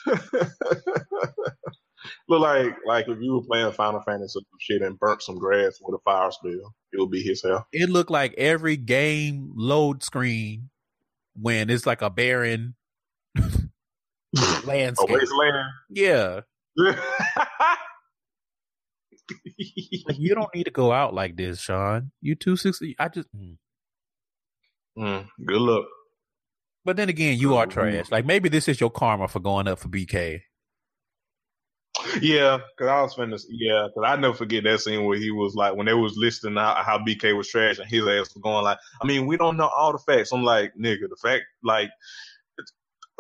[2.29, 5.39] Look like like if you were playing Final Fantasy or some shit and burnt some
[5.39, 7.67] grass with a fire spell, it would be his hell.
[7.73, 10.71] It looked like every game load screen
[11.35, 12.75] when it's like a barren
[13.39, 13.43] A
[14.65, 15.11] landscape.
[15.11, 15.67] wasteland.
[15.91, 16.41] Yeah.
[20.07, 22.11] Like, you don't need to go out like this, Sean.
[22.21, 22.97] You two sixty.
[22.99, 23.29] I just.
[23.35, 23.57] mm.
[24.99, 25.87] Mm, good luck.
[26.85, 28.11] But then again, you are trash.
[28.11, 30.41] Like maybe this is your karma for going up for BK.
[32.21, 33.41] Yeah, because I was finna.
[33.51, 36.57] Yeah, because I never forget that scene where he was like when they was listing
[36.57, 39.57] out how BK was trash and his ass was going like, I mean, we don't
[39.57, 40.33] know all the facts.
[40.33, 41.91] I'm like, nigga, the fact like.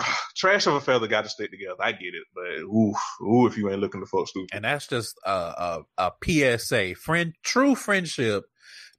[0.36, 1.76] trash of a feather got to stick together.
[1.80, 4.50] I get it, but ooh, ooh, if you ain't looking to fuck stupid.
[4.52, 6.94] And that's just a, a, a PSA.
[6.96, 8.44] Friend, true friendship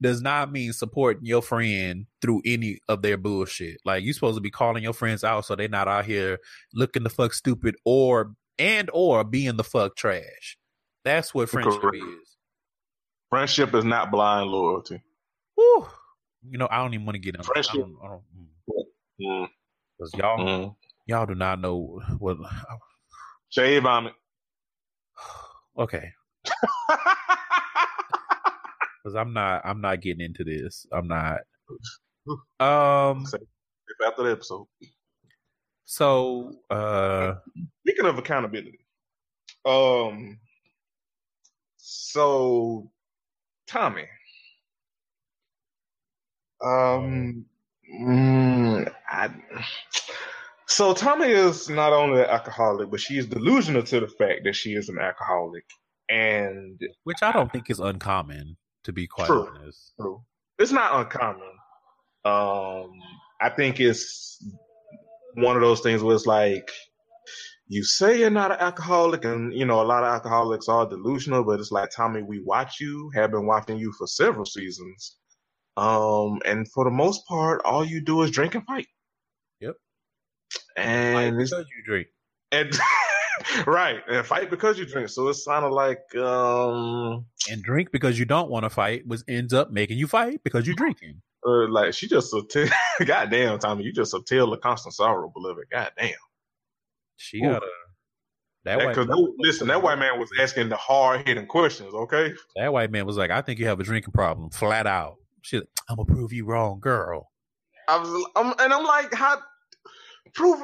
[0.02, 3.78] does not mean supporting your friend through any of their bullshit.
[3.86, 6.40] Like you're supposed to be calling your friends out so they're not out here
[6.74, 10.58] looking the fuck stupid or and or being the fuck trash.
[11.06, 11.98] That's what friendship Correct.
[11.98, 12.38] is.
[13.30, 15.02] Friendship is not blind loyalty.
[15.56, 15.88] Whew.
[16.50, 17.76] You know, I don't even want to get into friendship.
[17.76, 18.88] I don't, I don't,
[19.22, 19.48] mm.
[20.00, 20.76] Cause y'all, mm.
[21.12, 22.38] Y'all do not know what.
[23.50, 24.14] Shave vomit.
[25.78, 26.10] Okay.
[29.04, 30.86] Cause I'm not, I'm not getting into this.
[30.90, 31.40] I'm not.
[32.62, 33.26] Um.
[34.06, 34.68] After the episode.
[35.84, 37.34] So, uh,
[37.82, 38.80] speaking of accountability,
[39.66, 40.40] um,
[41.76, 42.90] so
[43.68, 44.08] Tommie,
[46.64, 47.44] um,
[48.00, 49.30] mm, I,
[50.72, 54.56] so Tommie is not only an alcoholic, but she is delusional to the fact that
[54.56, 55.66] she is an alcoholic,
[56.10, 59.94] and which I don't think is uncommon, to be quite true, honest.
[60.00, 60.24] True,
[60.58, 61.42] it's not uncommon.
[62.24, 62.92] Um,
[63.42, 64.44] I think it's
[65.34, 66.72] one of those things where it's like
[67.68, 71.44] you say you're not an alcoholic, and you know a lot of alcoholics are delusional,
[71.44, 75.18] but it's like Tommie, we watch you, have been watching you for several seasons,
[75.76, 78.88] um, and for the most part, all you do is drink and fight.
[80.78, 82.08] And because you drink.
[82.52, 82.78] And
[83.68, 85.10] right, and fight because you drink.
[85.10, 89.24] So it's kind of like um and drink because you don't want to fight, was
[89.28, 91.22] ends up making you fight because you're drinking.
[91.46, 95.32] Uh, like she just a t- goddamn Tommie, you just a tale of constant sorrow,
[95.34, 95.66] beloved.
[95.72, 96.14] Goddamn.
[97.18, 97.68] She got a
[98.64, 102.34] that, that white man, listen, that white man was asking the hard hitting questions, okay?
[102.56, 105.16] That white man was like, I think you have a drinking problem, flat out.
[105.42, 107.32] She I'm gonna prove you wrong, girl.
[107.88, 109.40] I was I'm, and I'm like, how
[110.34, 110.60] prove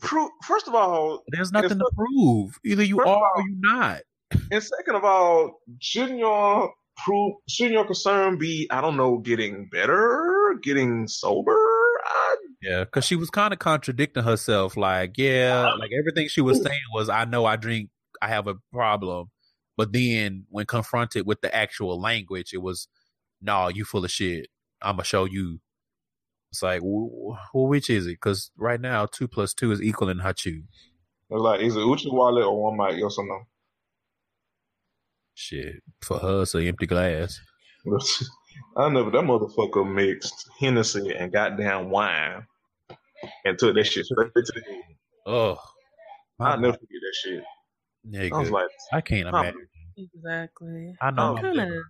[0.00, 2.58] prove first of all There's nothing to prove.
[2.64, 4.02] Either you are all, or you're not.
[4.50, 6.72] And second of all, shouldn't your
[7.04, 11.56] prove shouldn't your concern be I don't know getting better, getting sober?
[12.04, 14.76] I, yeah, because she was kind of contradicting herself.
[14.76, 15.78] Like, yeah, uh-huh.
[15.78, 17.90] like everything she was saying was, I know I drink,
[18.20, 19.30] I have a problem,
[19.76, 22.88] but then when confronted with the actual language, it was,
[23.40, 24.48] no, nah, you full of shit.
[24.82, 25.60] I'm gonna show you.
[26.50, 28.12] It's like, well, which is it?
[28.12, 30.64] Because right now, two plus two is equal in Hachu.
[31.30, 33.00] It's like, is it Uchi wallet or one mic?
[33.00, 33.42] Yes or no?
[35.34, 37.40] Shit, for her, it's an empty glass.
[38.76, 42.44] I know, but that motherfucker mixed Hennessy and goddamn wine
[43.44, 44.82] and took that shit straight to the head.
[45.26, 45.56] Oh,
[46.40, 47.44] I'll never forget that shit.
[48.10, 49.68] Yeah, I was like, I can't imagine.
[49.96, 50.94] Exactly.
[51.00, 51.36] I know.
[51.36, 51.82] I'm kinda,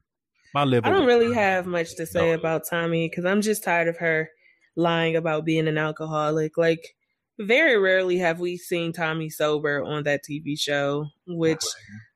[0.55, 0.87] my liver.
[0.87, 2.35] I don't really have much to say no.
[2.35, 4.29] about Tommie because I'm just tired of her
[4.77, 6.57] lying about being an alcoholic.
[6.57, 6.95] Like,
[7.39, 11.65] very rarely have we seen Tommie sober on that TV show, which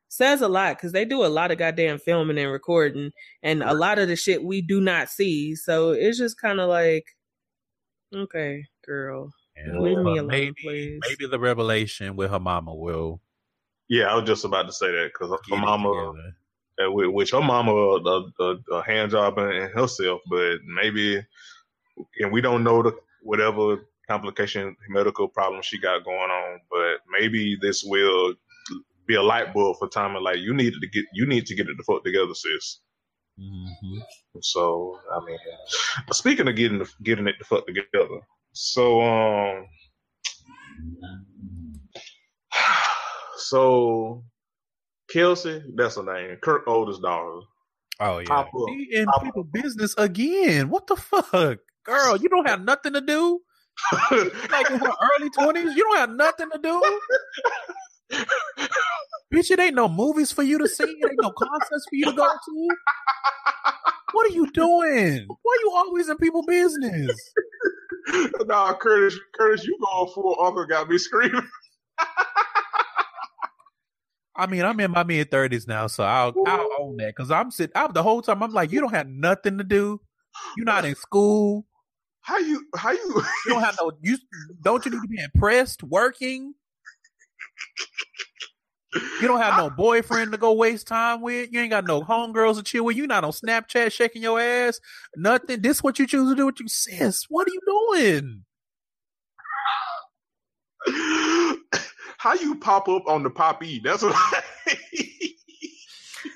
[0.07, 3.11] says a lot because they do a lot of goddamn filming and recording
[3.43, 5.55] and a lot of the shit we do not see.
[5.55, 7.05] So it's just kind of like,
[8.15, 10.99] okay, girl, yeah, leave me uh, alone, maybe, please.
[11.07, 13.21] Maybe the revelation with her mama will.
[13.89, 16.13] Yeah, I was just about to say that because uh, her mama,
[16.79, 21.23] uh, which her mama a, a, a hand job in herself, but maybe,
[22.19, 27.57] and we don't know the whatever complication medical problem she got going on, but maybe
[27.61, 28.35] this will
[29.07, 30.19] be a light bulb for Tommie.
[30.19, 32.79] Like you needed to get, you need to get it the fuck together, sis.
[33.39, 33.99] Mm-hmm.
[34.41, 35.37] So I mean,
[36.11, 38.21] speaking of getting the, getting it the fuck together,
[38.53, 39.65] so um,
[43.37, 44.23] so
[45.13, 47.41] Kelsie, that's her name, Kirk oldest daughter.
[47.99, 49.51] Oh yeah, Pop up, in Pop people up.
[49.51, 50.69] business again.
[50.69, 52.17] What the fuck, girl?
[52.17, 53.39] You don't have nothing to do.
[54.51, 56.99] like in her early twenties, you don't have nothing to do.
[59.33, 60.83] Bitch, it ain't no movies for you to see.
[60.83, 62.67] It ain't no concerts for you to go to.
[64.11, 65.25] What are you doing?
[65.27, 67.33] Why are you always in people business?
[68.45, 71.47] nah, Curtis, Curtis, you going full uncle got me screaming.
[74.37, 77.51] I mean, I'm in my mid thirties now, so I'll I'll own that because I'm
[77.51, 77.73] sitting.
[77.75, 78.43] I'm the whole time.
[78.43, 80.01] I'm like, you don't have nothing to do.
[80.57, 81.65] You're not in school.
[82.25, 82.65] How you?
[82.75, 83.13] How you?
[83.45, 83.91] you don't have no.
[84.01, 84.17] You
[84.61, 86.55] don't you need to be impressed working?
[89.21, 91.51] You don't have no boyfriend to go waste time with.
[91.51, 92.97] You ain't got no homegirls to chill with.
[92.97, 94.79] You not on Snapchat shaking your ass.
[95.15, 95.61] Nothing.
[95.61, 97.25] This what you choose to do with you, sis.
[97.29, 98.45] What are you doing?
[102.17, 103.81] How you pop up on the poppy?
[103.83, 104.41] That's what I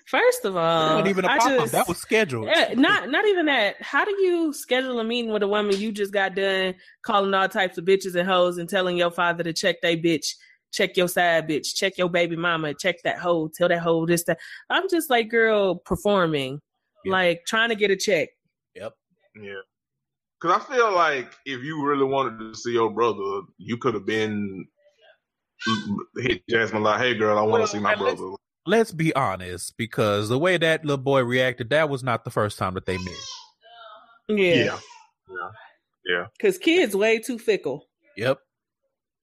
[0.10, 1.69] First of all, not even a I pop up.
[1.69, 2.48] That was scheduled.
[2.76, 3.76] Not not even that.
[3.80, 6.73] How do you schedule a meeting with a woman you just got done
[7.03, 10.34] calling all types of bitches and hoes and telling your father to check they bitch,
[10.73, 14.23] check your side bitch, check your baby mama, check that hoe, tell that hoe this
[14.23, 14.40] that.
[14.72, 16.60] I'm just like girl performing,
[17.06, 17.11] Yeah.
[17.11, 18.30] like trying to get a check.
[18.73, 18.94] Yep.
[19.40, 19.61] Yeah.
[20.41, 24.07] Cause I feel like if you really wanted to see your brother, you could have
[24.07, 24.65] been
[25.68, 28.19] mm, mm, hit Jasmine like, "Hey, girl, I want Well, to see my and let's-
[28.19, 32.31] brother." Let's be honest, because the way that little boy reacted, that was not the
[32.31, 33.15] first time that they met.
[34.27, 34.80] Yeah, Yeah.
[36.06, 36.26] Yeah.
[36.38, 37.88] Because kids way too fickle.
[38.18, 38.40] Yep.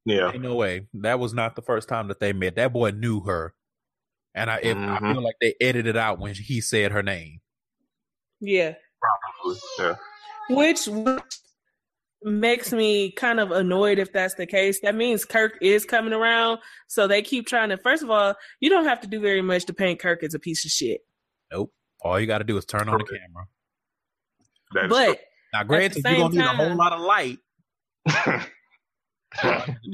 [0.05, 0.33] Yeah.
[0.33, 0.87] Ain't no way.
[0.95, 2.57] That was not the first time that they met.
[2.57, 3.55] That boy knew her.
[4.35, 5.13] And I, if, I Mhm.
[5.15, 7.41] feel like they edited out when he said her name.
[8.41, 9.61] Yeah, Probably.
[9.79, 9.97] Yeah.
[10.51, 11.39] which which
[12.27, 14.81] makes me kind of annoyed if that's the case.
[14.81, 16.59] That means Kirk is coming around,
[16.89, 17.77] so they keep trying to.
[17.77, 20.39] First of all, you don't have to do very much to paint Kirk as a
[20.39, 21.01] piece of shit.
[21.53, 21.73] Nope.
[22.03, 23.47] All you got to do is turn on the camera.
[24.75, 25.21] That is But
[25.53, 27.39] Now, granted, you're going to need a whole lot of light.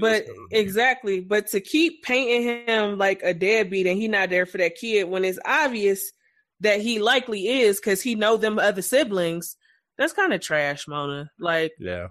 [0.00, 4.58] but exactly, but to keep painting him like a deadbeat and he not there for
[4.58, 6.12] that kid when it's obvious
[6.60, 9.56] that he likely is because he know them other siblings.
[9.98, 11.30] That's kind of trash, Mona.
[11.38, 12.08] Like Yeah.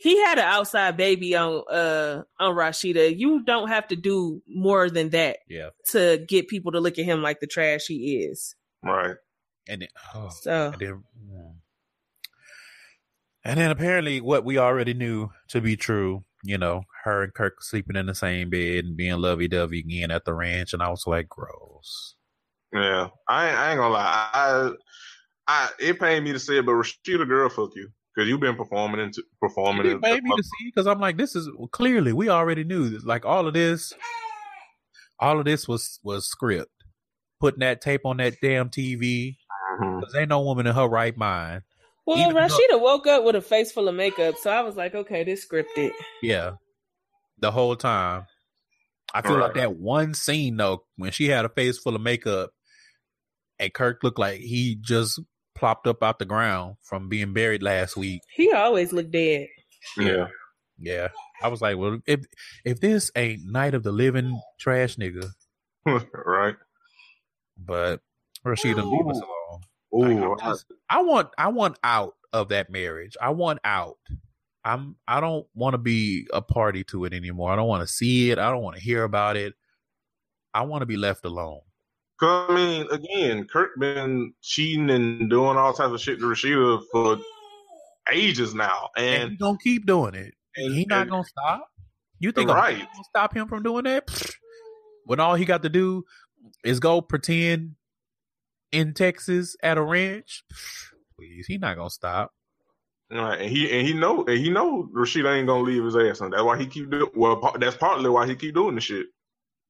[0.00, 3.18] He had an outside baby on uh on Rasheeda.
[3.18, 5.70] You don't have to do more than that Yeah.
[5.90, 8.54] to get people to look at him like the trash he is.
[8.82, 9.16] right.
[9.68, 11.50] And then, oh, So and then, yeah.
[13.44, 17.62] and then apparently what we already knew to be true, you know, her and Kirk
[17.62, 20.72] sleeping in the same bed and being lovey dovey again at the ranch.
[20.72, 22.14] And I was like, gross.
[22.72, 23.08] Yeah.
[23.28, 24.30] I ain't, I ain't gonna lie.
[24.32, 24.70] I,
[25.46, 27.90] I, it pained me to say it, but Rasheeda, girl, fuck you,
[28.20, 29.86] because you've been performing into performing.
[29.86, 32.90] It in- made me to see because I'm like, this is clearly we already knew
[32.90, 33.02] this.
[33.02, 33.94] Like all of this,
[35.18, 36.70] all of this was was script.
[37.40, 39.36] Putting that tape on that damn TV
[39.78, 40.18] because mm-hmm.
[40.18, 41.62] ain't no woman in her right mind.
[42.04, 44.76] well, Even though- Rasheeda woke up with a face full of makeup, so I was
[44.76, 45.92] like, okay, this scripted.
[46.22, 46.52] Yeah,
[47.38, 48.26] the whole time.
[49.14, 52.50] I feel like that one scene though, when she had a face full of makeup,
[53.58, 55.18] and Kirk looked like he just
[55.60, 58.22] plopped up out the ground from being buried last week.
[58.34, 59.46] He always looked dead.
[59.96, 60.26] Yeah.
[60.82, 61.08] Yeah,
[61.42, 62.20] I was like, well, if
[62.64, 65.28] if this ain't Night of the Living trash nigga,
[66.24, 66.54] right.
[67.58, 68.00] but
[68.46, 69.20] Rasheeda, leave us
[69.92, 70.22] alone.
[70.22, 70.36] Ooh.
[70.40, 73.14] I, just- I want I want out of that marriage.
[73.20, 73.98] I want out.
[74.64, 77.52] I'm I don't want to be a party to it anymore.
[77.52, 78.38] I don't want to see it.
[78.38, 79.52] I don't want to hear about it.
[80.54, 81.60] I want to be left alone.
[82.20, 86.82] Cause I mean, again, Kirk been cheating and doing all types of shit to Rasheeda
[86.92, 87.18] for
[88.12, 90.34] ages now, And, and he gonna keep doing it.
[90.56, 91.66] and- He not and- gonna stop.
[92.18, 92.76] You think Right.
[92.76, 92.88] right.
[92.92, 94.10] gonna stop him from doing that?
[95.04, 96.04] When all he got to do
[96.64, 97.76] is go pretend
[98.72, 100.44] in Texas at a ranch.
[101.16, 102.32] Please, he not gonna stop.
[103.10, 106.20] Right, and he and he know and he know Rasheeda ain't gonna leave his ass,
[106.20, 107.10] and that's why he keep doing.
[107.16, 109.06] Well, that's partly why he keep doing the shit.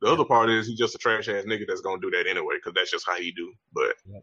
[0.01, 2.55] The other part is he's just a trash ass nigga that's gonna do that anyway,
[2.57, 3.53] because that's just how he do.
[3.73, 4.23] But Yep.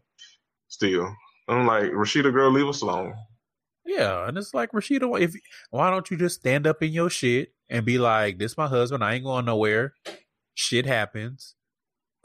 [0.68, 1.14] still,
[1.48, 3.14] I'm like Rasheeda, girl, leave us alone.
[3.84, 5.34] Yeah, and it's like Rasheeda, if
[5.70, 9.02] why don't you just stand up in your shit and be like, "This my husband.
[9.04, 9.94] I ain't going nowhere.
[10.54, 11.54] Shit happens."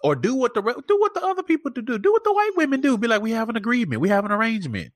[0.03, 1.81] Or do what the do what the other people do.
[1.81, 2.97] Do what the white women do.
[2.97, 4.01] Be like, "We have an agreement.
[4.01, 4.91] We have an arrangement."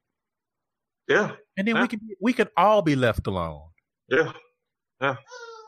[1.07, 1.81] Yeah, And then Yeah.
[1.84, 3.69] we can we could all be left alone.
[4.09, 4.34] Yeah.
[4.99, 5.15] yeah,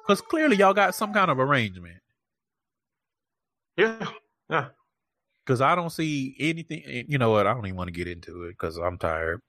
[0.03, 2.01] Because clearly y'all got some kind of arrangement.
[3.79, 4.07] Yeah,
[4.49, 4.67] yeah.
[5.45, 6.83] Because I don't see anything.
[6.85, 7.47] eh, You know what?
[7.47, 9.41] I don't even want to get into it because I'm tired.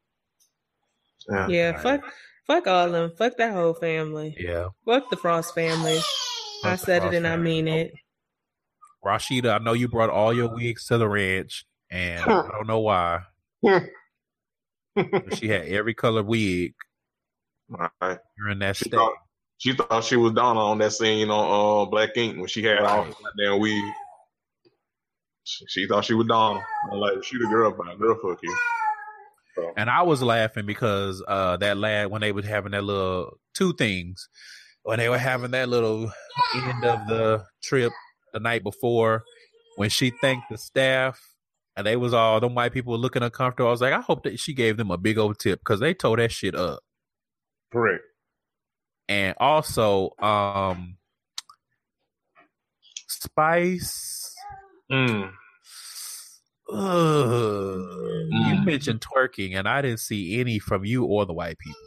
[1.28, 1.48] yeah.
[1.48, 1.80] Yeah, Right.
[1.80, 2.12] fuck,
[2.46, 3.12] fuck all of them.
[3.16, 4.34] Fuck that whole family.
[4.38, 4.68] Yeah.
[4.84, 5.98] Fuck the Frost family.
[5.98, 6.02] I
[6.76, 7.92] Fuck the said it Frost and I mean it.
[9.04, 12.80] Rasheeda, I know you brought all your wigs to the ranch, and I don't know
[12.80, 13.22] why.
[15.34, 16.74] she had every color wig
[17.68, 18.18] Right.
[18.36, 18.96] during that She stay.
[18.96, 19.14] thought
[19.58, 22.78] she thought she was Donna on that scene on uh, Black Ink when she had
[22.80, 23.14] all Right.
[23.22, 23.82] that damn weed.
[25.44, 26.60] She, she thought she was Donna.
[26.90, 28.56] I'm like, she the girl, a girl, fuck you.
[29.56, 33.38] So, And I was laughing because uh that lad when they were having that little
[33.54, 34.28] two things
[34.82, 36.10] when they were having that little
[36.54, 37.92] end of the trip
[38.32, 39.24] the night before
[39.76, 41.20] when she thanked the staff
[41.76, 43.68] and they was all them white people were looking uncomfortable.
[43.68, 45.94] I was like, I hope that she gave them a big old tip because they
[45.94, 46.80] tore that shit up.
[47.72, 48.04] correct.
[49.08, 50.96] And also, um
[53.08, 54.19] Spice
[54.90, 55.32] Mm.
[56.72, 56.78] Ugh.
[58.32, 58.64] You Mm.
[58.66, 61.80] mentioned twerking, and I didn't see any from you or the white people.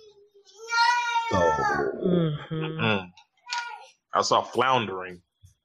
[1.32, 1.52] So,
[2.02, 3.12] hmm Mm.
[4.14, 5.22] I saw floundering.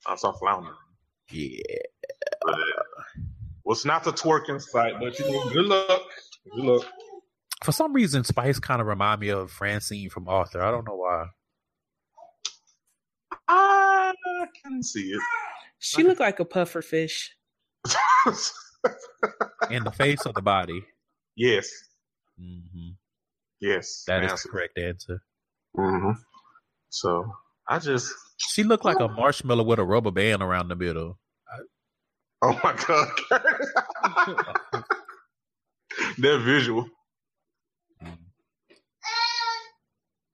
[0.07, 0.77] I saw floundering.
[1.31, 1.61] yeah,
[2.43, 2.57] But
[3.65, 6.03] was not the twerking site, but you know, good luck.
[6.55, 6.87] Good luck.
[7.65, 10.63] For some reason, Spice kind of remind me of Francine from Arthur.
[10.63, 11.27] I don't know why.
[13.49, 14.15] I
[14.63, 15.23] can see it.
[15.79, 17.35] She looked like a puffer fish.
[19.71, 20.85] In the face or the body?
[21.37, 21.71] yes,
[22.39, 22.91] hmm
[23.61, 24.43] yes, That is answer.
[24.49, 25.23] the correct answer.
[25.77, 26.13] hmm
[26.89, 27.31] So
[27.69, 31.19] I just, She looked like a marshmallow with a rubber band around the middle.
[32.43, 33.09] oh my god,
[36.19, 36.89] that visual.
[38.03, 38.17] Mm.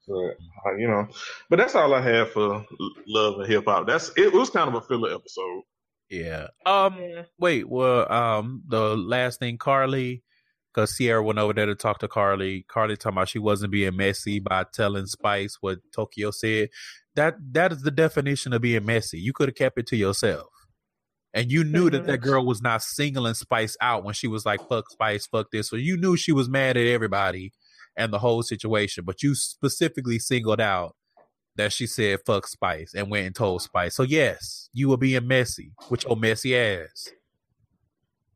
[0.07, 0.37] But,
[0.67, 1.09] uh, you know,
[1.49, 2.65] but that's all I have for
[3.07, 3.87] love and hip hop.
[3.87, 4.33] That's it.
[4.33, 5.63] Was kind of a filler episode.
[6.11, 6.49] Yeah.
[6.67, 6.97] Um.
[7.01, 7.23] Yeah.
[7.39, 7.69] Wait.
[7.69, 8.11] Well.
[8.13, 8.63] Um.
[8.69, 10.23] The last thing, Karlie,
[10.73, 12.65] because Sierra went over there to talk to Karlie.
[12.67, 16.69] Karlie talking about she wasn't being messy by telling Spice what Tokyo said.
[17.15, 19.19] That that is the definition of being messy.
[19.19, 20.49] You could have kept it to yourself,
[21.33, 24.69] and you knew that that girl was not singling Spice out when she was like
[24.69, 27.53] "fuck Spice, fuck this." So you knew she was mad at everybody
[27.97, 30.97] and the whole situation, but you specifically singled out
[31.57, 33.95] that she said fuck Spice and went and told Spice.
[33.95, 37.09] So yes, you were being messy with your messy ass.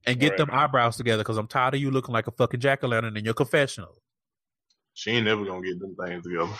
[0.07, 0.39] And get Right.
[0.39, 3.17] them eyebrows together because I'm tired of you looking like a fucking jack o' lantern
[3.17, 4.01] in your confessional.
[4.95, 6.53] She ain't never gonna get them things together.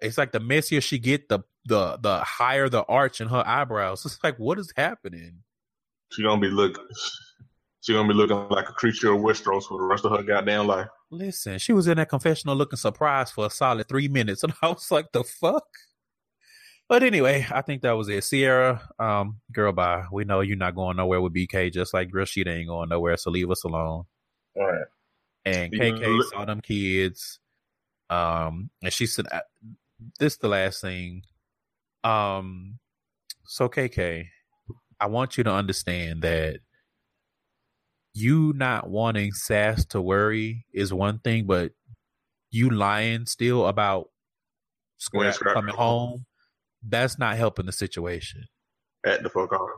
[0.00, 4.04] It's like the messier she get, the the the higher the arch in her eyebrows.
[4.04, 5.42] It's like what is happening?
[6.12, 6.78] She gonna be look.
[7.80, 10.66] She gonna be looking like a creature of Westeros for the rest of her goddamn
[10.66, 10.88] life.
[11.10, 14.68] Listen, she was in that confessional looking surprised for a solid three minutes, and I
[14.68, 15.66] was like, the fuck.
[16.88, 18.22] But anyway, I think that was it.
[18.22, 20.04] Sierra, um, girl, bye.
[20.12, 23.16] We know you're not going nowhere with BK, just like Girl Sheet ain't going nowhere,
[23.16, 24.04] so leave us alone.
[24.56, 24.86] All right.
[25.44, 27.40] and You KK saw them kids.
[28.08, 29.26] Um, and she said,
[30.20, 31.22] "This the last thing."
[32.04, 32.78] Um,
[33.44, 34.28] so KK,
[35.00, 36.60] I want you to understand that
[38.16, 41.72] you not wanting Sass to worry is one thing, but
[42.50, 44.08] you lying still about
[44.98, 45.54] Scrap Scrap.
[45.54, 46.24] coming home,
[46.82, 48.44] that's not helping the situation.
[49.04, 49.68] At the fuck off.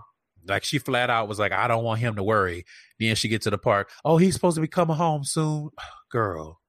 [0.46, 2.64] Like she flat out was like, I don't want him to worry.
[3.00, 3.90] Then she get to the park.
[4.04, 5.70] Oh, he's supposed to be coming home soon.
[6.12, 6.60] Girl,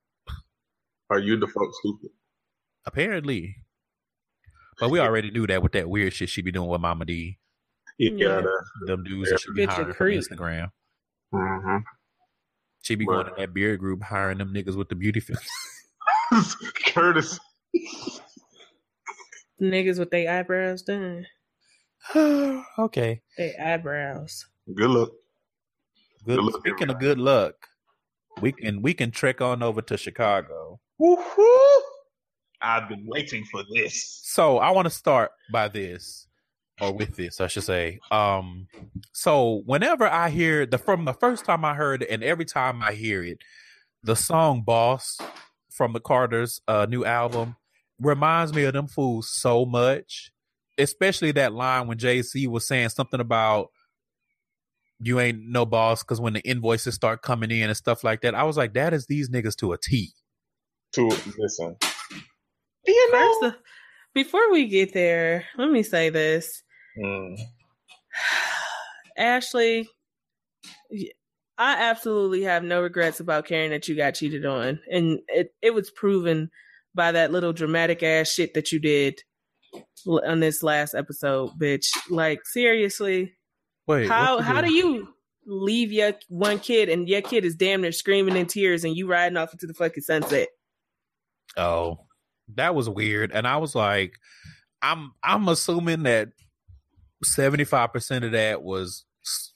[1.11, 2.09] Are you the fuck stupid?
[2.85, 3.55] apparently.
[4.79, 7.37] But we already knew that with that weird shit she be doing with Mama D.
[7.99, 8.27] You Yeah.
[8.41, 8.57] gotta.
[8.85, 10.07] Them dudes that she be Bitch, a hiring from.
[10.37, 10.71] Instagram.
[11.31, 11.77] Hmm
[12.81, 13.15] She be Right.
[13.23, 15.41] going to that beard group hiring them niggas with the beauty filter.
[16.93, 17.39] Curtis.
[19.61, 21.25] Niggas with their eyebrows done.
[22.79, 23.21] okay.
[23.37, 24.45] Their eyebrows.
[24.73, 25.09] Good luck.
[26.25, 26.37] Good.
[26.37, 27.55] Good luck, Speaking of good luck,
[28.41, 30.79] we can we can trek on over to Chicago.
[30.97, 31.81] Woo-hoo!
[32.61, 34.19] I've been waiting for this.
[34.23, 36.27] So I want to start by this,
[36.81, 37.99] or with this, I should say.
[38.11, 38.67] Um,
[39.11, 42.81] so whenever I hear the from the first time I heard it, and every time
[42.81, 43.39] I hear it,
[44.03, 45.17] the song "Boss"
[45.69, 47.55] from the Carters' uh, new album
[47.99, 50.31] reminds me of them fools so much.
[50.77, 53.69] Especially that line when JC was saying something about
[55.01, 58.35] you ain't no boss because when the invoices start coming in and stuff like that,
[58.35, 60.11] I was like, that is these niggas to a T.
[60.93, 61.75] To listen.
[62.85, 63.57] You First,
[64.13, 66.63] before we get there, let me say this.
[66.97, 67.37] Mm.
[69.17, 69.89] Ashley,
[71.57, 74.79] I absolutely have no regrets about caring that you got cheated on.
[74.91, 76.49] And it, it was proven
[76.95, 79.21] by that little dramatic ass shit that you did
[80.07, 81.85] on this last episode, bitch.
[82.09, 83.33] Like, seriously,
[83.87, 85.09] Wait, how how do you
[85.45, 89.07] leave your one kid and your kid is damn near screaming in tears and you
[89.07, 90.47] riding off into the fucking sunset?
[91.57, 92.05] Oh,
[92.55, 93.31] that was weird.
[93.31, 94.13] And I was like,
[94.81, 96.29] I'm I'm assuming that
[97.23, 99.05] seventy five percent of that was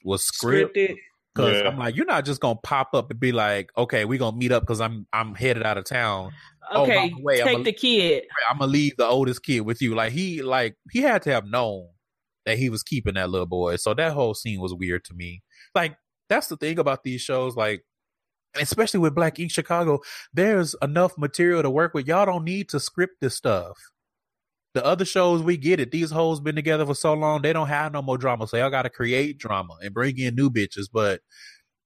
[0.04, 0.96] was script Scripted.
[1.34, 1.68] because Yeah.
[1.68, 4.52] I'm like, you're not just gonna pop up and be like, okay, we're gonna meet
[4.52, 6.32] up because I'm I'm headed out of town.
[6.70, 8.24] Oh, Okay, the way, I'm take a- the kid.
[8.50, 9.94] I'm gonna leave the oldest kid with you.
[9.94, 11.88] Like he like he had to have known
[12.46, 13.76] that he was keeping that little boy.
[13.76, 15.42] So that whole scene was weird to me.
[15.74, 15.96] Like
[16.28, 17.84] that's the thing about these shows, like
[18.56, 20.00] especially with Black Ink Chicago,
[20.32, 22.06] there's enough material to work with.
[22.06, 23.76] Y'all don't need to script this stuff.
[24.74, 25.92] The other shows we get it.
[25.92, 28.48] These hoes been together for so long, they don't have no more drama.
[28.48, 30.88] So y'all gotta create drama and bring in new bitches.
[30.92, 31.20] But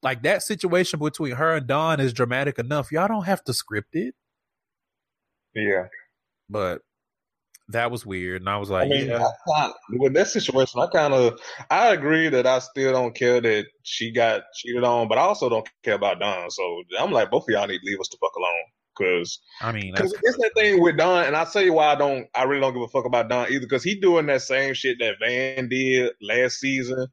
[0.03, 2.91] like that situation between her and Don is dramatic enough.
[2.91, 4.15] Y'all don't have to script it.
[5.55, 5.87] Yeah.
[6.49, 6.81] But
[7.69, 8.41] that was weird.
[8.43, 9.29] And I was I like, mean, yeah.
[9.55, 11.39] I with that situation, I kind of,
[11.71, 15.49] I agree that I still don't care that she got cheated on, but I also
[15.49, 16.51] don't care about Don.
[16.51, 18.65] So I'm like, both of y'all need to leave us the fuck alone.
[18.99, 21.95] Cause, I mean, cause it's that thing with Don, and I'll tell you why I
[21.95, 23.67] don't, I really don't give a fuck about Don either.
[23.67, 27.07] Cause he doing that same shit that Van did last season,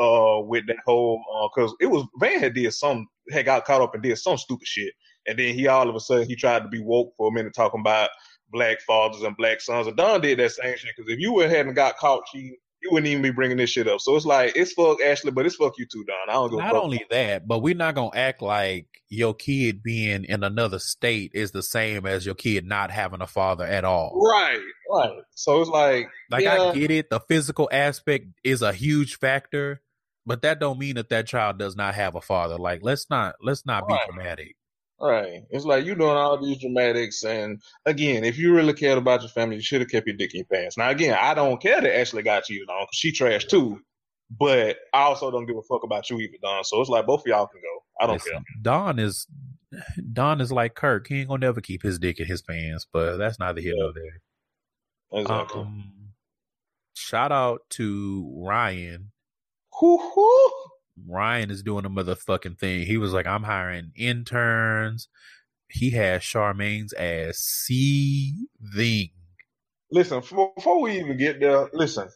[0.00, 3.64] uh with that whole uh because uh, it was Van had did some had got
[3.64, 4.92] caught up and did some stupid shit,
[5.26, 7.54] and then he all of a sudden he tried to be woke for a minute
[7.54, 8.10] talking about
[8.50, 9.86] black fathers and black sons.
[9.86, 12.56] And Don did that same shit because if you hadn't got caught, she
[12.86, 14.00] you wouldn't even be bringing this shit up.
[14.00, 16.16] So it's like it's fuck Ashley, but it's fuck you too, Don.
[16.28, 16.58] I don't go.
[16.58, 21.30] Not only that, but we're not gonna act like your kid being in another state
[21.34, 24.12] is the same as your kid not having a father at all.
[24.20, 24.60] Right,
[24.90, 25.18] right.
[25.34, 26.62] So it's like, like yeah.
[26.62, 27.10] I get it.
[27.10, 29.80] The physical aspect is a huge factor,
[30.24, 32.56] but that don't mean that that child does not have a father.
[32.56, 34.00] Like let's not let's not right.
[34.06, 34.56] be dramatic.
[35.00, 35.42] Right.
[35.50, 39.28] It's like you doing all these dramatics, and again, if you really cared about your
[39.28, 40.78] family, you should have kept your dick in your pants.
[40.78, 43.78] Now, again, I don't care that Ashley got cheated on because she trash too,
[44.30, 46.64] but I also don't give a fuck about you either, Don.
[46.64, 47.84] So it's like both of y'all can go.
[48.00, 48.42] I don't Listen, care.
[48.62, 49.26] Don is
[50.12, 51.08] Don is like Kirk.
[51.08, 53.92] He ain't gonna never keep his dick in his pants, but that's neither here nor
[53.92, 54.22] there.
[55.20, 55.60] Exactly.
[55.60, 55.92] Um,
[56.94, 59.12] shout out to Ryan.
[59.78, 60.65] Hoo-hoo.
[61.08, 62.86] Ryan is doing a motherfucking thing.
[62.86, 65.08] He was like, I'm hiring interns.
[65.68, 69.10] He has Charmaine's ass seething.
[69.90, 72.08] Listen, before we even get there, listen.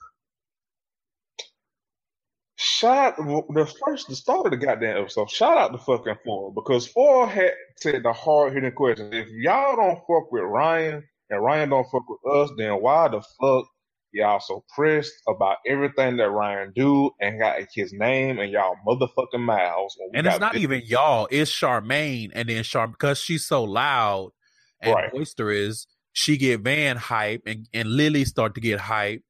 [2.57, 5.31] Shout the first the start of the goddamn episode.
[5.31, 9.15] Shout out to fucking Phor because Phor had said the hard hitting question.
[9.15, 13.23] If y'all don't fuck with Ryan and Ryan don't fuck with us, then why the
[13.40, 13.66] fuck
[14.12, 19.40] Y'all so pressed about everything that Ryan do and got his name and y'all motherfucking
[19.40, 19.96] mouths.
[20.12, 22.30] And it's not this- even y'all, it's Charmaine.
[22.34, 24.32] And then Char because she's so loud
[24.80, 25.12] and right.
[25.12, 29.22] boisterous, she get Van hype and, and Lily start to get hype.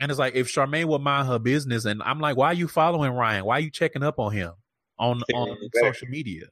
[0.00, 2.66] And it's like if Charmaine would mind her business, and I'm like, why are you
[2.66, 3.44] following Ryan?
[3.44, 4.52] Why are you checking up on him
[4.98, 5.80] on on exactly.
[5.80, 6.46] social media?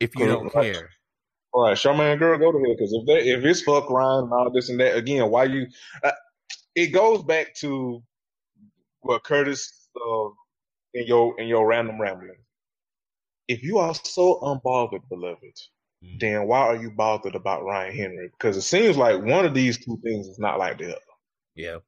[0.00, 0.90] If you don't care.
[1.52, 4.32] All right, Charmaine, girl, go to hell because if that if it's fuck Ryan and
[4.34, 5.66] all this and that again, why you?
[6.04, 6.10] Uh,
[6.76, 8.02] it goes back to
[9.00, 10.28] what Curtis uh,
[10.94, 12.36] in your in your random rambling.
[13.48, 15.40] If you are so unbothered, beloved,
[16.04, 16.18] mm-hmm.
[16.18, 18.28] then why are you bothered about Ryan Henry?
[18.28, 21.00] Because it seems like one of these two things is not like the other.
[21.54, 21.78] Yeah.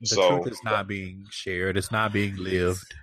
[0.00, 1.76] The so, truth is not being shared.
[1.76, 2.94] It's not being lived.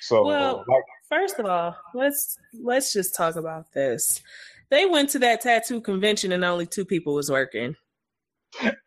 [0.00, 4.22] So, well, uh, like, first of all, let's let's just talk about this.
[4.70, 7.76] They went to that tattoo convention and only two people was working.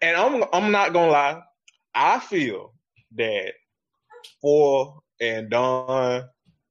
[0.02, 1.42] And I'm I'm not gonna lie,
[1.94, 2.74] I feel
[3.16, 3.54] that
[4.44, 6.26] Phor and Don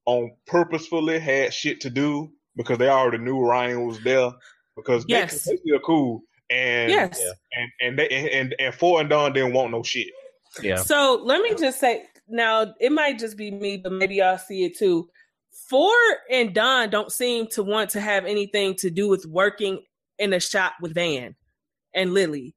[0.07, 4.31] on purposefully had shit to do because they already knew Ryan was there
[4.77, 5.45] because yes.
[5.45, 6.23] they, they still cool.
[6.49, 7.21] And yes,
[7.53, 10.09] and and they and and Phor and Don didn't want no shit.
[10.63, 10.77] Yeah.
[10.77, 14.65] So let me just say now it might just be me, but maybe y'all see
[14.65, 15.09] it too.
[15.71, 15.93] Phor
[16.31, 19.81] and Don don't seem to want to have anything to do with working
[20.19, 21.35] in a shop with Van
[21.95, 22.55] and Lily.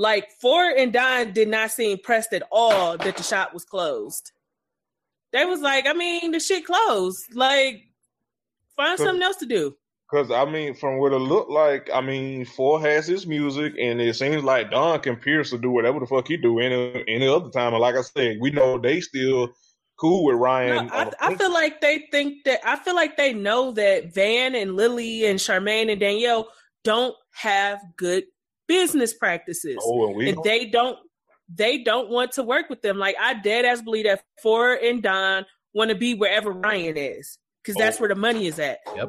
[0.00, 4.32] Like Phor and Don did not seem pressed at all that the shop was closed.
[5.30, 7.34] They was like, I mean, the shit closed.
[7.34, 7.82] Like,
[8.74, 9.76] find something else to do.
[10.10, 14.00] Because I mean, from what it looked like, I mean, Phor has his music, and
[14.00, 17.28] it seems like Don can Pierce to do whatever the fuck he do any any
[17.28, 17.74] other time.
[17.74, 19.50] And like I said, we know they still
[19.98, 20.86] cool with Ryan.
[20.86, 24.54] No, I, I, feel like they think that I feel like they know that Van
[24.54, 26.48] and Lily and Charmaine and Danielle
[26.84, 28.24] don't have good
[28.70, 29.78] business practices.
[29.82, 30.96] Oh, and, and they don't
[31.52, 32.98] they don't want to work with them.
[32.98, 35.44] Like I dead ass believe that Phor and Don
[35.74, 38.00] want to be wherever Ryan is because that's oh.
[38.00, 38.78] where the money is at.
[38.94, 39.08] Yep.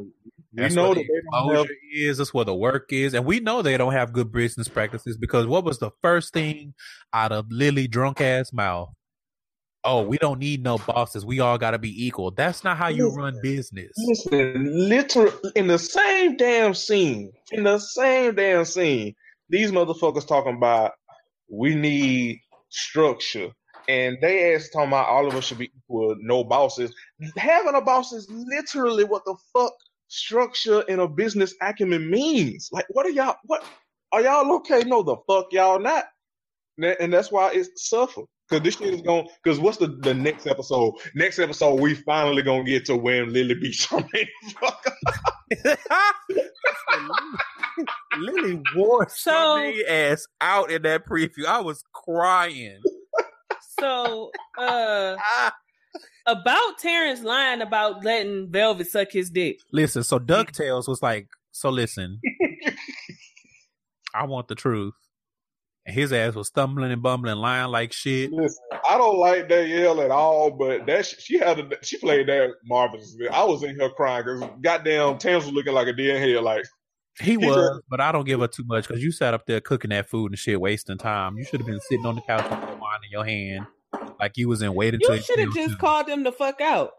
[0.53, 2.17] We that's know the exposure is.
[2.17, 5.47] That's where the work is, and we know they don't have good business practices because
[5.47, 6.73] what was the first thing
[7.13, 8.89] out of Lily drunk ass mouth?
[9.83, 11.25] Oh, we don't need no bosses.
[11.25, 12.31] We all got to be equal.
[12.31, 13.91] That's not how you listen, run business.
[13.97, 19.15] Listen, literally in the same damn scene, in the same damn scene,
[19.51, 20.93] these motherfuckers talking about
[21.49, 23.51] we need structure.
[23.89, 26.93] And they asked talking about all of us should be equal, no bosses.
[27.37, 29.73] Having a boss is literally what the fuck
[30.07, 32.69] structure in a business acumen means.
[32.71, 33.35] Like, what are y'all?
[33.45, 33.63] What
[34.13, 34.83] are y'all okay?
[34.83, 36.05] No, the fuck y'all not.
[36.81, 38.23] And that's why it's suffer.
[38.51, 39.29] Cause this shit is going.
[39.45, 40.95] Cause what's the the next episode?
[41.15, 44.27] Next episode, we finally gonna get to when Lily beats Charmaine.
[48.19, 51.45] Lily wore so ass out in that preview.
[51.47, 52.81] I was crying.
[53.79, 55.15] So, uh,
[56.25, 59.59] about Terrence lying about letting Velvet suck his dick.
[59.71, 62.19] Listen, so Ducktales was like, so listen,
[64.13, 64.93] I want the truth.
[65.91, 68.31] And his ass was stumbling and bumbling, lying like shit.
[68.31, 72.51] Listen, I don't like Danielle at all, but that she had a, she played that
[72.65, 73.27] marvelously.
[73.27, 76.41] I was in here crying because goddamn Tams was looking like a deer head.
[76.43, 76.63] Like
[77.19, 79.89] he was, but I don't give her too much because you sat up there cooking
[79.89, 81.37] that food and shit, wasting time.
[81.37, 83.67] You should have been sitting on the couch with wine in your hand,
[84.17, 86.91] Like you was in waiting till You should have just called them the fuck out.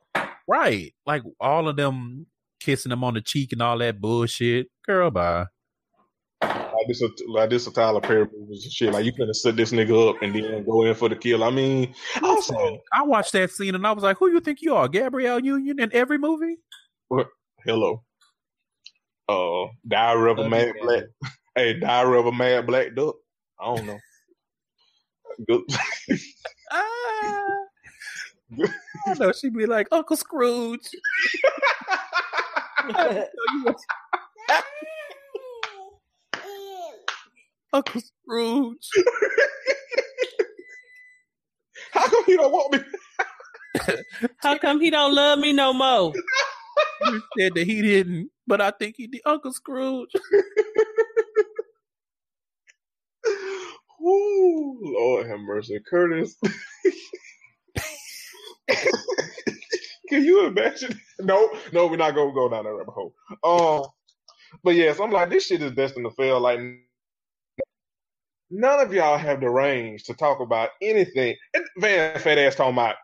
[0.46, 0.92] right.
[1.06, 2.26] Like all of them
[2.60, 4.66] kissing them on the cheek and all that bullshit.
[4.86, 5.46] Girl, bye.
[6.82, 8.92] Like this, a, like this, a Tyler Perry movies and shit.
[8.92, 11.44] Like you couldn't set this nigga up and then go in for the kill.
[11.44, 14.74] I mean, also, I watched that scene and I was like, "Who you think you
[14.74, 16.56] are, Gabrielle Union?" In every movie.
[17.64, 18.02] hello.
[19.28, 21.04] Uh, Diary of a Mad Black.
[21.54, 23.14] Hey, Diary of a Mad Black Duck.
[23.60, 23.98] I don't know.
[25.46, 25.62] Good.
[26.74, 27.44] Ah.
[29.06, 30.88] I know she'd be like Uncle Scrooge.
[37.72, 38.88] Uncle Scrooge.
[41.92, 42.80] How come you don't want me?
[44.38, 46.12] How come he don't love me no more?
[47.04, 49.22] He said that he didn't, but I think he did.
[49.26, 50.10] Uncle Scrooge.
[54.00, 56.36] Ooh, Lord have mercy, Curtis.
[60.08, 61.00] Can you imagine?
[61.18, 63.14] No, no, we're not gonna go down that rabbit hole.
[63.42, 63.86] Um,
[64.62, 66.38] but yes, I'm like, this shit is destined to fail.
[66.38, 66.60] Like,
[68.52, 71.34] none of y'all have the range to talk about anything.
[71.54, 72.96] And Van Fat ass talking about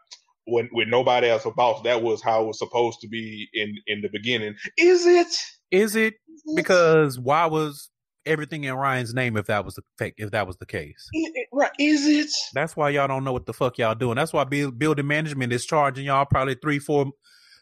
[0.47, 1.83] when with nobody else a boss.
[1.83, 4.55] That was how it was supposed to be in in the beginning.
[4.77, 5.29] Is it?
[5.71, 6.15] Is it
[6.55, 7.91] because why was
[8.27, 11.09] everything in Ryan's name if that was the if that was the case?
[11.13, 11.73] Is it- right?
[11.79, 12.31] Is it?
[12.55, 14.17] That's why y'all don't know what the fuck y'all doing.
[14.17, 17.07] That's why build, building management is charging y'all probably three, four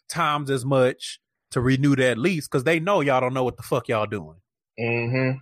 [0.08, 1.20] times as much
[1.52, 4.36] to renew that lease because they know y'all don't know what the fuck y'all doing.
[4.78, 5.38] Mm-hmm.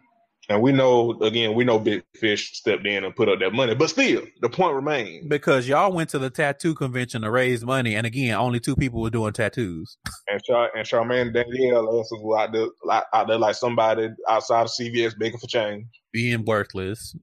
[0.49, 3.75] And we know again, we know Big Fish stepped in and put up that money,
[3.75, 5.27] but still, the point remains.
[5.27, 9.01] Because y'all went to the tattoo convention to raise money, and again, only two people
[9.01, 9.97] were doing tattoos.
[10.27, 14.63] And Char- and Charmaine Danielle ass was out there, like, out there like somebody outside
[14.63, 15.87] of CVS begging for change.
[16.13, 17.15] being worthless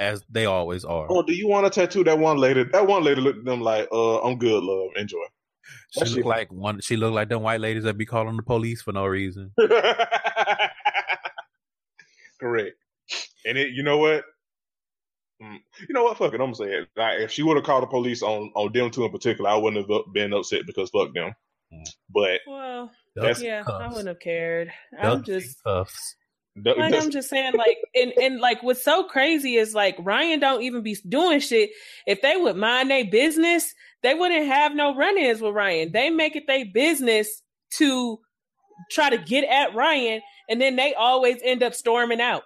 [0.00, 1.06] as they always are.
[1.08, 2.64] Oh, do you want to tattoo that one lady?
[2.64, 5.18] That one lady looked at them like, "Uh, I'm good, love, enjoy."
[5.92, 6.80] She looked shit- like one.
[6.80, 9.52] She looked like them white ladies that be calling the police for no reason.
[12.40, 12.76] Correct.
[13.46, 14.24] And it, you know what?
[15.42, 15.58] Mm,
[15.88, 16.18] You know what?
[16.18, 16.40] Fuck it.
[16.40, 16.88] I'm gonna say it.
[16.96, 19.56] Like, if she would have called the police on on them two in particular, I
[19.56, 21.32] wouldn't have been upset because fuck them.
[22.10, 24.72] But Well, That's yeah, I wouldn't have cared.
[24.98, 26.16] I'm just cuffs.
[26.62, 30.40] th- like I'm just saying, like, and and like what's so crazy is like Ryan
[30.40, 31.70] don't even be doing shit.
[32.06, 35.92] If they would mind their business, they wouldn't have no run-ins with Ryan.
[35.92, 37.42] They make it their business
[37.74, 38.18] to
[38.90, 42.42] try to get at Ryan, and then they always end up storming out.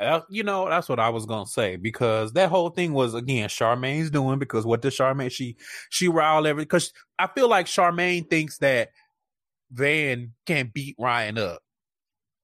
[0.00, 3.48] Uh, you know, that's what I was gonna say because that whole thing was again
[3.48, 5.56] Charmaine's doing because what does Charmaine she
[5.90, 8.90] she riled every because I feel like Charmaine thinks that
[9.70, 11.62] Van can beat Ryan up.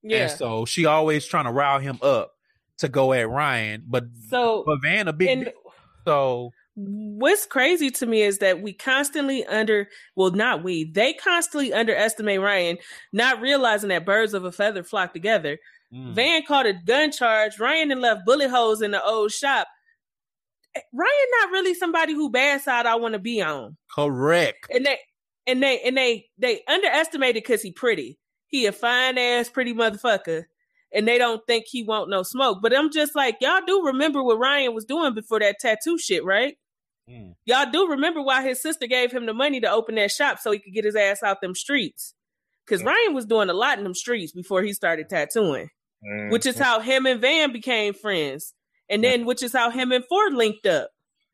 [0.02, 0.28] Yeah.
[0.28, 2.32] And so she always trying to rile him up
[2.78, 5.52] to go at Ryan, but So but Van a big and
[6.06, 11.72] so what's crazy to me is that we constantly under well not we they constantly
[11.72, 12.78] underestimate ryan
[13.12, 15.58] not realizing that birds of a feather flock together.
[15.92, 19.66] Mm, van caught a gun charge ryan and left bullet holes in the old shop.
[20.76, 21.10] Eh, ryan
[21.40, 23.76] not really somebody who bad side i want to be on.
[23.92, 24.68] Correct.
[24.72, 24.98] and they
[25.48, 28.18] and they and they they underestimated because he pretty.
[28.46, 30.44] He a fine ass pretty motherfucker
[30.94, 32.58] and they don't think he won't no smoke.
[32.62, 36.24] But i'm just like y'all do remember what ryan was doing before that tattoo shit
[36.24, 36.56] right
[37.08, 37.34] Mm.
[37.46, 40.50] Y'all do remember why his sister gave him the money to open that shop so
[40.50, 42.14] he could get his ass out them streets.
[42.66, 42.88] Because Yeah.
[42.88, 45.70] Ryan was doing a lot in them streets before he started tattooing,
[46.04, 48.54] Mm, which is how him and Van became friends.
[48.90, 50.90] And then, which is how him and Phor linked up.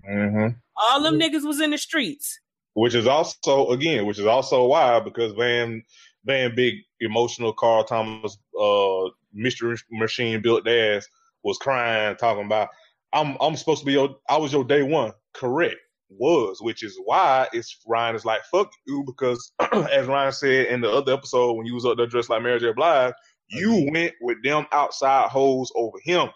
[0.08, 0.56] mhm.
[0.76, 2.38] All them niggas was in the streets.
[2.74, 5.82] which is also again, which is also why because Van
[6.24, 11.06] Van Big emotional Carl Thomas uh mystery machine built ass
[11.44, 12.68] was crying talking about
[13.14, 15.76] I'm I'm supposed to be your I was your day one correct
[16.10, 20.80] was which is why it's Ryan is like fuck you because as Ryan said in
[20.80, 23.14] the other episode when you was up there dressed like Mary J Blige
[23.48, 26.28] you went with them outside hoes over him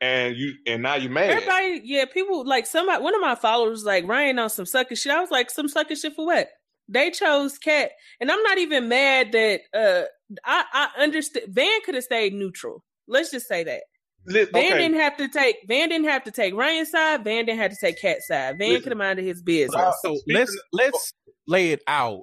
[0.00, 3.02] and you and now you mad Everybody, yeah, people like somebody.
[3.02, 5.12] One of my followers was like Ryan on some sucker shit.
[5.12, 6.48] I was like, some sucker shit for what?
[6.88, 10.04] They chose Cat, and I'm not even mad that uh
[10.44, 11.46] I I understand.
[11.48, 12.84] Van could have stayed neutral.
[13.06, 13.82] Let's just say that.
[14.28, 14.78] Li- Van okay.
[14.78, 17.24] didn't have to take Van didn't have to take Ryan's side.
[17.24, 18.58] Van didn't have to take Cat's side.
[18.58, 18.82] Van Listen.
[18.82, 19.74] could have minded his business.
[19.74, 21.12] Uh, So let's of- let's
[21.46, 22.22] lay it out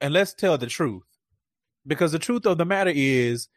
[0.00, 1.02] and let's tell the truth.
[1.86, 3.48] Because the truth of the matter is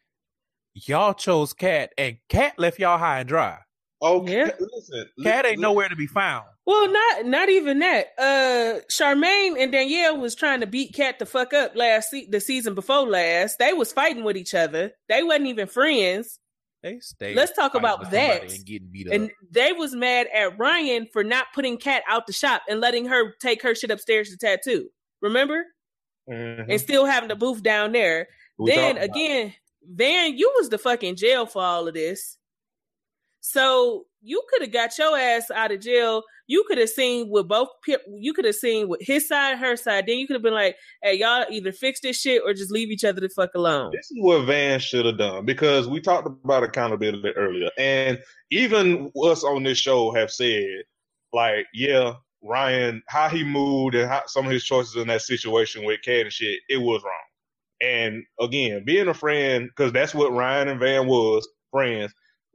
[0.74, 3.60] y'all chose Cat and Cat left y'all high and dry.
[4.02, 4.52] Okay, Yeah.
[4.60, 5.06] listen.
[5.24, 6.46] Cat ain't li- nowhere to be found.
[6.68, 8.08] Well, not not even that.
[8.20, 12.40] Uh Charmaine and Danielle was trying to beat Cat the fuck up last se- the
[12.40, 13.58] season before last.
[13.58, 14.92] They was fighting with each other.
[15.10, 16.40] They wasn't even friends.
[16.94, 17.34] They stay.
[17.36, 18.44] Let's talk about that.
[18.44, 19.14] and getting beat up.
[19.14, 23.06] And they was mad at Ryan for not putting Kat out the shop and letting
[23.06, 24.90] her take her shit upstairs to tattoo.
[25.22, 25.66] Remember?
[26.30, 26.66] Mhm.
[26.70, 28.28] And still having the booth down there.
[28.60, 29.54] Then again,
[29.90, 32.37] Van, you was the fucking jail for all of this.
[33.50, 36.22] So you could have got your ass out of jail.
[36.48, 37.70] You could have seen with both.
[38.06, 40.06] You could have seen with his side, her side.
[40.06, 42.92] Then you could have been like, "Hey, y'all either fix this shit or just leave
[42.92, 46.28] each other the fuck alone." This is what Van should have done because we talked
[46.28, 48.22] about accountability earlier, and
[48.52, 50.84] even us on this show have said,
[51.32, 55.86] like, yeah, Ryan, how he moved and how some of his choices in that situation
[55.86, 57.14] with Cat and shit, it was wrong.
[57.82, 62.14] And again, being a friend, because that's what Ryan and Van was, friends.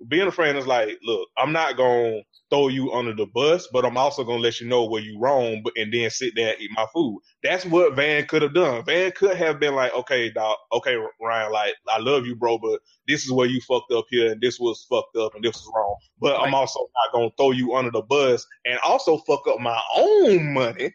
[0.09, 3.85] Being a friend is like, look, I'm not gonna throw you under the bus, but
[3.85, 6.61] I'm also gonna let you know where you wrong, but and then sit there and
[6.61, 7.21] eat my food.
[7.43, 8.85] That's what Van could have done.
[8.85, 12.81] Van could have been like, okay, dog, okay, Ryan, like I love you, bro, but
[13.09, 15.73] this is where you fucked up here, and this was fucked up, and this was
[15.75, 15.97] wrong.
[16.21, 19.81] But I'm also not gonna throw you under the bus and also fuck up my
[19.97, 20.93] own money.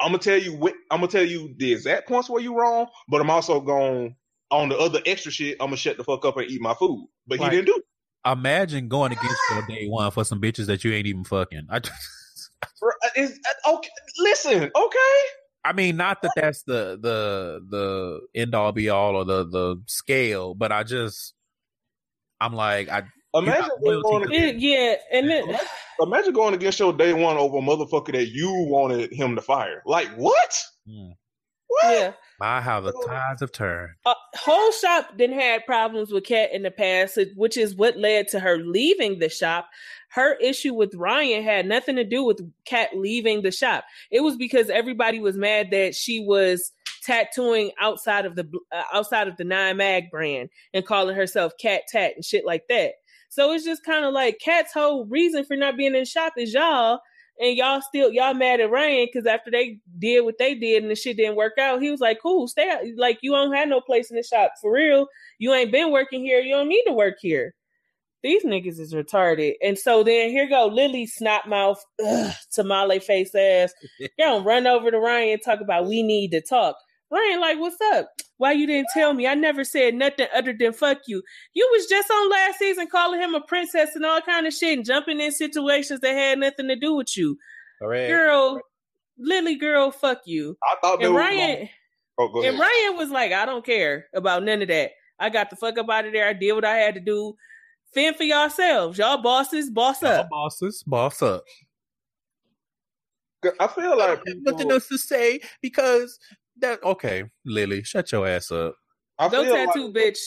[0.00, 2.86] I'm gonna tell you, what, I'm gonna tell you the exact points where you wrong,
[3.08, 4.16] but I'm also going
[4.52, 5.56] on the other extra shit.
[5.60, 7.08] I'm gonna shut the fuck up and eat my food.
[7.26, 7.76] But Like- he didn't do.
[7.78, 7.84] it.
[8.30, 11.66] Imagine going against your day one for some bitches that you ain't even fucking.
[11.68, 11.92] I, just,
[13.16, 15.18] It's, okay, listen, okay.
[15.64, 19.82] I mean, not that that's the the the end all be all or the the
[19.86, 21.34] scale, but I just
[22.40, 23.04] I'm like I
[23.34, 25.58] Imagine going, against, yeah, and then
[26.00, 29.82] imagine going against your day one over a motherfucker that you wanted him to fire.
[29.86, 30.62] Like what?
[30.86, 31.12] mm,
[31.80, 31.92] What?
[31.92, 33.92] yeah, my how the tides have turned.
[34.04, 38.28] uh, whole shop then had problems with Kat in the past, which is what led
[38.28, 39.68] to her leaving the shop.
[40.10, 43.84] Her issue with Ryan had nothing to do with Kat leaving the shop.
[44.10, 46.72] It was because everybody was mad that she was
[47.02, 51.82] tattooing outside of the uh, outside of the Nine Mag brand and calling herself Cat
[51.90, 52.92] Tat and shit like that.
[53.28, 56.34] So it's just kind of like Cat's whole reason for not being in the shop
[56.36, 57.00] is y'all,
[57.38, 60.90] and y'all still y'all mad at Ryan because after they did what they did and
[60.90, 62.80] the shit didn't work out, he was like, "Cool, stay out.
[62.96, 65.06] Like you don't have no place in the shop for real.
[65.38, 66.40] You ain't been working here.
[66.40, 67.54] You don't need to work here."
[68.22, 69.54] These niggas is retarded.
[69.62, 73.72] And so then here go Lily snot mouth, ugh, tamale face ass.
[74.18, 76.76] Y'all run over to Ryan and talk about we need to talk.
[77.10, 78.08] Ryan, like, what's up?
[78.42, 79.28] Why you didn't tell me?
[79.28, 81.22] I never said nothing other than fuck you.
[81.54, 84.76] You was just on last season calling him a princess and all kind of shit
[84.76, 87.38] and jumping in situations that had nothing to do with you.
[87.80, 88.10] Correct.
[88.10, 88.60] Girl,
[89.16, 90.56] Lily girl, fuck you.
[90.64, 91.68] I thought they And were Ryan
[92.18, 92.58] Gonna, oh, and.
[92.58, 94.90] Ryan was like, I don't care about none of that.
[95.20, 96.26] I got the fuck up out of there.
[96.26, 97.36] I did what I had to do.
[97.94, 98.98] Fend for yourselves.
[98.98, 100.30] Y'all bosses, boss Y'all up.
[100.30, 101.44] bosses, boss up.
[103.60, 106.18] I feel like Nothing people, else to say because
[106.62, 108.74] that okay, Lily, shut your ass up.
[109.18, 110.18] I Go feel tattoo, like, bitch.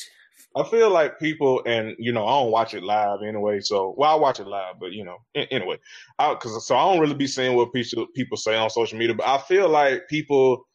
[0.56, 3.60] I feel like people, and you know, I don't watch it live anyway.
[3.60, 5.78] So, well, I watch it live, but you know, a- anyway,
[6.18, 9.16] because so I don't really be seeing what people people say on social media.
[9.16, 10.66] But I feel like people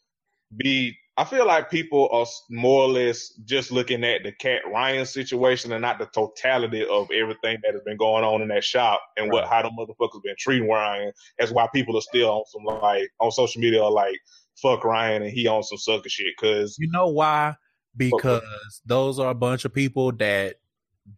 [0.57, 5.07] be, I feel like people are more or less just looking at the Cat Ryan
[5.07, 9.01] situation and not the totality of everything that has been going on in that shop
[9.17, 11.13] and what how the motherfuckers been treating Ryan.
[11.39, 14.19] That's why people are still on some like on social media are like
[14.57, 17.55] fuck Ryan and he on some sucker shit because You know why?
[17.97, 18.43] Because
[18.87, 20.57] those are a bunch of people that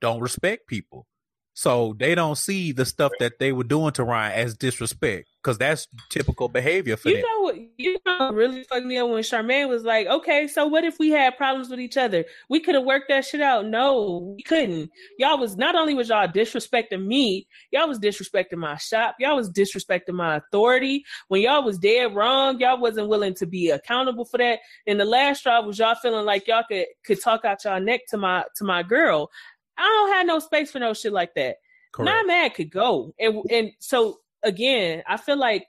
[0.01, 1.07] don't respect people.
[1.55, 5.59] So they don't see the stuff that they were doing to Ryan as disrespect because
[5.59, 7.25] that's typical behavior for You them.
[7.25, 7.57] know what?
[7.77, 10.99] You know what really fucked me up when Charmaine was like, "Okay, so what if
[10.99, 12.25] we had problems with each other?
[12.49, 14.91] We could have worked that shit out." No, we couldn't.
[15.19, 19.17] Y'all was not only was y'all disrespecting me, y'all was disrespecting my shop.
[19.19, 21.05] Y'all was disrespecting my authority.
[21.29, 24.61] When y'all was dead wrong, y'all wasn't willing to be accountable for that.
[24.87, 28.03] And the last straw was y'all feeling like y'all could could talk out y'all neck
[28.09, 29.31] to my to my girl.
[29.79, 31.57] I don't have no space for no shit like that.
[31.93, 32.07] Correct.
[32.07, 33.15] Not mad could go.
[33.19, 35.67] And and so again, I feel like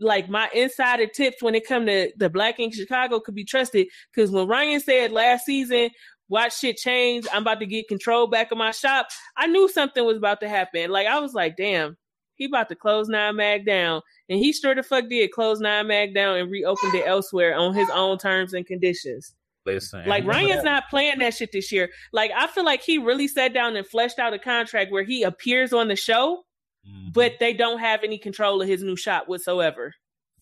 [0.00, 3.86] like my insider tips when it come to the Black Ink Chicago could be trusted.
[4.12, 5.90] Because when Ryan said last season,
[6.28, 9.08] watch shit change, I'm about to get control back of my shop.
[9.36, 10.90] I knew something was about to happen.
[10.90, 11.96] Like I was like, damn,
[12.34, 14.02] he about to close Nine Mag down.
[14.28, 17.74] And he sure the fuck did close Nine Mag down and reopened it elsewhere on
[17.74, 19.34] his own terms and conditions.
[19.74, 21.88] Listen, Like Ryan's not playing that shit this year.
[22.12, 25.22] Like I feel like he really sat down and fleshed out a contract where he
[25.22, 26.44] appears on the show,
[26.86, 29.94] Mhm, but they don't have any control of his new shop whatsoever.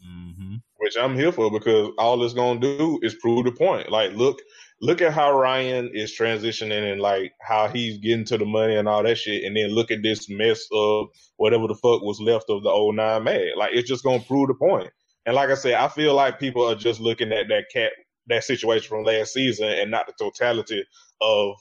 [0.05, 0.61] mhm.
[0.78, 3.90] which I'm here for because all it's gonna do is prove the point.
[3.90, 4.39] Like, look,
[4.82, 8.86] look at how Ryan is transitioning and like how he's getting to the money and
[8.86, 11.09] all that shit, and then look at this mess of
[11.39, 13.53] whatever the fuck was left of the old nine man.
[13.57, 14.90] Like, it's just gonna prove the point.
[15.24, 17.93] And like I said, I feel like people are just looking at that cat
[18.28, 20.85] that situation from last season and not the totality
[21.20, 21.57] of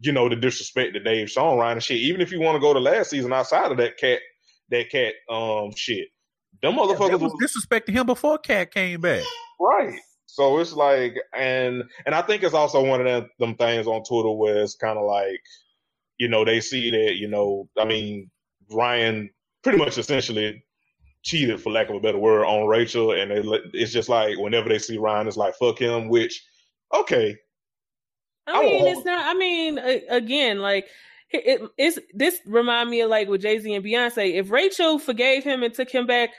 [0.00, 1.98] you know, the disrespect that they've shown Ryan and shit.
[1.98, 4.20] Even if you want to go to last season outside of that cat,
[4.70, 6.08] that cat, um, shit,
[6.62, 9.24] them motherfuckers yeah, was disrespecting him before Cat came back.
[9.60, 9.98] Right.
[10.26, 14.04] So it's like, and and I think it's also one of them, them things on
[14.04, 15.40] Twitter where it's kind of like,
[16.18, 18.30] you know, they see that, you know, I mean,
[18.70, 19.30] Ryan
[19.62, 20.62] pretty much essentially
[21.22, 23.42] cheated, for lack of a better word, on Rachel, and they,
[23.74, 26.08] it's just like whenever they see Ryan, it's like fuck him.
[26.08, 26.44] Which,
[26.94, 27.36] okay,
[28.46, 29.24] I mean, it's not.
[29.24, 29.78] I mean,
[30.08, 30.88] again, like
[31.30, 34.34] it, it's this remind me of like with Jay Z and Beyonce.
[34.34, 36.30] If Rachel forgave him and took him back,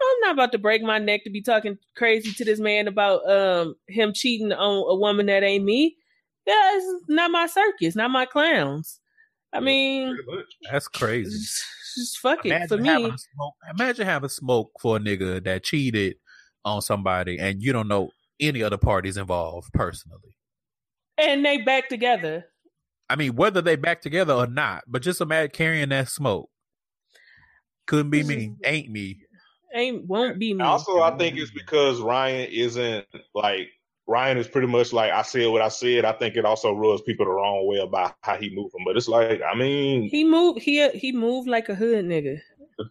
[0.00, 3.28] I'm not about to break my neck to be talking crazy to this man about
[3.30, 5.96] um him cheating on a woman that ain't me.
[6.46, 9.00] Yeah, it's not my circus, not my clowns.
[9.52, 10.16] I mean,
[10.70, 11.38] that's crazy.
[11.94, 13.12] Just, just fuck imagine it for me.
[13.34, 16.16] Smoke, imagine having smoke for a nigga that cheated
[16.64, 20.34] on somebody and you don't know any other parties involved personally.
[21.18, 22.46] And they back together.
[23.08, 26.48] I mean, whether they back together or not, but just imagine carrying that smoke.
[27.86, 28.54] Couldn't be me.
[28.64, 29.18] Ain't me.
[29.74, 30.62] Ain't won't be me.
[30.62, 33.68] Also, I think it's because Ryan isn't like
[34.10, 36.04] Ryan is pretty much like I said what I said.
[36.04, 38.82] I think it also rubs people the wrong way about how he moving.
[38.84, 42.40] But it's like I mean, he moved he he moved like a hood nigga.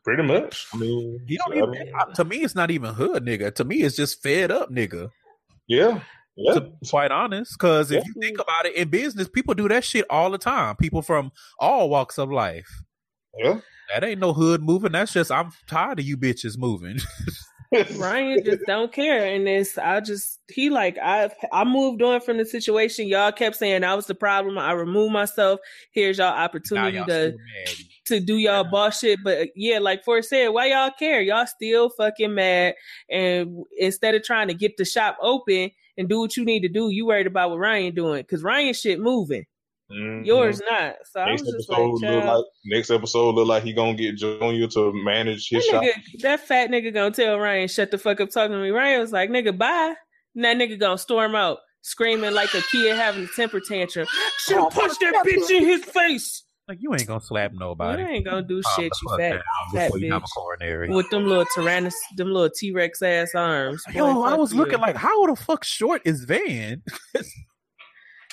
[0.06, 0.68] Pretty much.
[0.74, 3.54] I mean, he don't even, mean, to me, it's not even hood nigga.
[3.56, 5.10] To me, it's just fed up nigga.
[5.68, 6.00] Yeah.
[6.38, 6.54] Yeah.
[6.54, 8.04] To be quite honest, because if yeah.
[8.06, 10.78] you think about it, in business, people do that shit all the time.
[10.78, 12.84] People from all walks of life.
[13.38, 13.60] Yeah.
[13.92, 14.94] That ain't no hood moving.
[14.94, 17.00] That's just I'm tired of you bitches moving.
[17.98, 22.38] Ryan just don't care, and it's I just he like I I moved on from
[22.38, 23.08] the situation.
[23.08, 24.58] Y'all kept saying I was the problem.
[24.58, 25.60] I removed myself.
[25.92, 27.38] Here's y'all opportunity y'all to
[28.06, 28.72] to do y'all yeah.
[28.72, 29.20] boss shit.
[29.24, 31.22] But yeah, like Phor said, why y'all care?
[31.22, 32.74] Y'all still fucking mad,
[33.10, 36.70] and instead of trying to get the shop open and do what you need to
[36.70, 39.46] do, you worried about what Ryan doing because Ryan shit moving.
[39.92, 40.24] Mm-hmm.
[40.24, 40.96] Yours not.
[41.12, 45.50] So next episode like, like, next episode look like he gonna get Junior to manage
[45.50, 46.04] his that nigga, shop.
[46.22, 48.70] That fat nigga gonna tell Ryan, shut the fuck up talking to me.
[48.70, 49.96] Ryan was like, nigga, bye.
[50.36, 54.08] And that nigga gonna storm out, screaming like a kid having a temper tantrum.
[54.40, 56.44] Should have punched that bitch in his face.
[56.68, 58.04] Like you ain't gonna slap nobody.
[58.04, 59.42] You ain't gonna do shit, you fat,
[59.74, 60.94] fat bitch.
[60.94, 63.82] With them little tyrannos, them little T Rex ass arms.
[63.92, 66.84] Yo, I was looking like, how the fuck short is Van?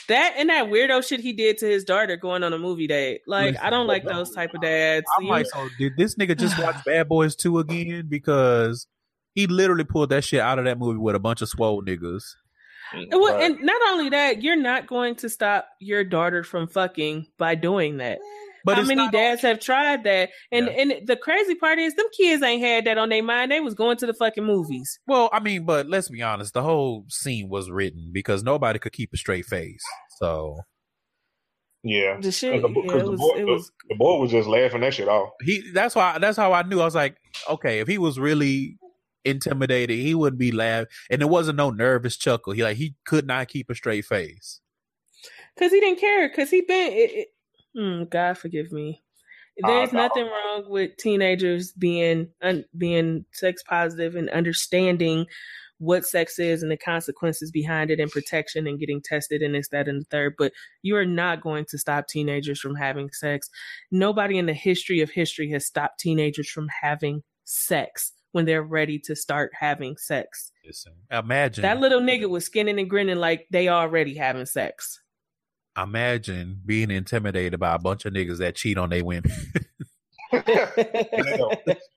[0.09, 3.23] That and that weirdo shit he did to his daughter going on a movie date.
[3.27, 5.07] Like Listen, I don't like those type of dads.
[5.19, 8.07] I'm like, so did this nigga just watch Bad Boys 2 again?
[8.09, 8.87] Because
[9.35, 12.23] he literally pulled that shit out of that movie with a bunch of swole niggas.
[13.11, 17.57] Well, and not only that, you're not going to stop your daughter from fucking by
[17.57, 18.21] doing that.
[18.67, 20.31] But How many dads have tried that?
[20.51, 20.73] And yeah.
[20.73, 23.53] and the crazy part is them kids ain't had that on their mind.
[23.53, 24.99] They was going to the fucking movies.
[25.07, 28.93] Well, I mean, but let's be honest, the whole scene was written because nobody could
[28.93, 29.81] keep a straight face.
[30.19, 30.59] So
[31.85, 32.61] yeah, the shit.
[32.61, 35.07] The, yeah, it was, boy, it was, the, the boy was just laughing that shit
[35.07, 35.31] off.
[35.43, 36.81] He that's why that's how I knew.
[36.81, 37.19] I was like,
[37.49, 38.79] okay, if he was really
[39.25, 42.53] intimidated, he wouldn't be laughing, and it wasn't no nervous chuckle.
[42.53, 44.61] He like he could not keep a straight face
[45.55, 46.29] because he didn't care.
[46.29, 47.29] Because he been it, it,
[47.77, 49.03] Mm, God forgive me.
[49.59, 55.27] There's uh, nothing wrong with teenagers being un, being sex positive and understanding
[55.79, 59.69] what sex is and the consequences behind it and protection and getting tested and this,
[59.69, 60.35] that, and the third.
[60.39, 63.49] But you are not going to stop teenagers from having sex.
[63.91, 68.99] Nobody in the history of history has stopped teenagers from having sex when they're ready
[68.99, 70.53] to start having sex.
[70.65, 75.01] Listen, imagine that little nigga was skinning and grinning like they already having sex
[75.77, 79.31] imagine being intimidated by a bunch of niggas that cheat on their women.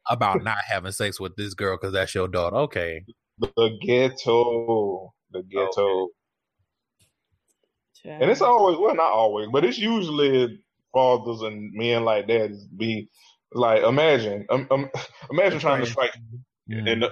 [0.09, 2.55] about not having sex with this girl because that's your daughter.
[2.57, 3.03] Okay.
[3.39, 5.13] The ghetto.
[5.31, 6.09] The ghetto.
[8.05, 8.17] Okay.
[8.21, 10.59] And it's always well, not always, but it's usually
[10.93, 13.09] fathers and men like that be
[13.53, 14.89] like imagine um, um,
[15.31, 16.15] imagine trying to strike
[16.67, 16.83] yeah.
[16.85, 17.05] and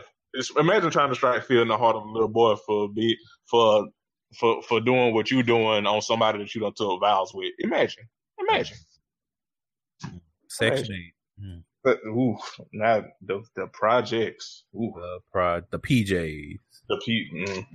[0.57, 3.15] imagine trying to strike fear in the heart of a little boy for a be
[3.49, 3.87] for
[4.35, 7.53] for for doing what you're doing on somebody that you don't took vows with.
[7.59, 8.05] Imagine,
[8.39, 8.77] imagine.
[10.49, 11.13] Section eight.
[11.43, 11.63] Mm.
[11.83, 12.37] But ooh,
[12.73, 14.63] now the the projects.
[14.75, 14.93] Ooh.
[14.95, 16.59] The pro the PJs.
[16.89, 17.29] The P.
[17.33, 17.65] Mm,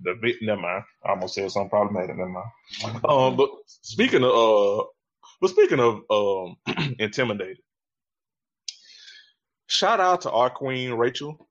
[0.00, 0.36] the bit.
[0.42, 0.84] Never mind.
[1.04, 2.16] I almost said something problematic.
[2.16, 3.04] Never mind.
[3.04, 4.84] Um, but speaking of uh,
[5.40, 6.56] but speaking of um,
[6.98, 7.58] intimidated.
[9.66, 11.48] Shout out to our queen Rachel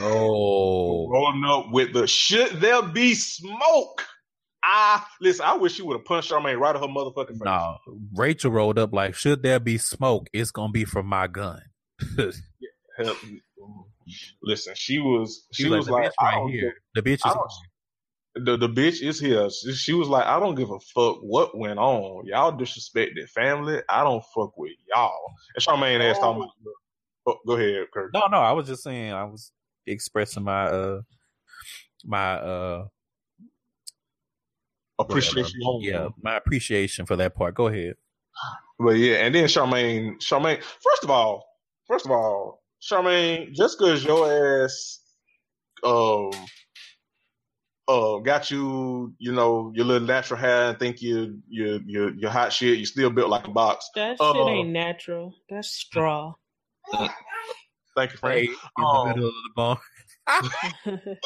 [0.00, 4.04] Oh, rolling up with the should there be smoke?
[4.62, 5.44] I listen.
[5.44, 7.40] I wish she would have punched Charmaine right at her motherfucking face.
[7.44, 7.76] No,
[8.14, 10.28] Rachel rolled up like, should there be smoke?
[10.32, 11.62] It's gonna be from my gun.
[12.96, 13.16] Help,
[14.42, 15.46] listen, she was.
[15.52, 16.74] She, she was, like, like right here.
[16.94, 17.34] The bitch is.
[18.34, 19.48] the the bitch is here.
[19.50, 22.26] She, she was like, I don't give a fuck what went on.
[22.26, 23.82] Y'all disrespected family.
[23.88, 25.32] I don't fuck with y'all.
[25.54, 26.48] And Charmaine asked, oh.
[27.26, 28.12] Oh, go ahead, Kurt.
[28.12, 29.52] No, no, I was just saying, I was
[29.86, 31.00] expressing my uh
[32.04, 32.86] my uh
[34.98, 35.60] appreciation.
[35.80, 37.54] yeah, my appreciation for that part.
[37.54, 37.94] Go ahead.
[38.78, 40.62] But yeah, and then Charmaine, Charmaine.
[40.62, 41.46] First of all,
[41.86, 45.00] first of all, Charmaine, just because your ass
[45.82, 46.30] um
[47.88, 52.28] uh got you, you know, your little natural hair and think you you you you
[52.28, 53.88] hot shit, you still built like a box.
[53.94, 55.34] That uh, shit ain't natural.
[55.48, 56.34] That's straw.
[57.96, 58.48] Thank you, Frank.
[58.48, 59.80] in um, the middle of the ball.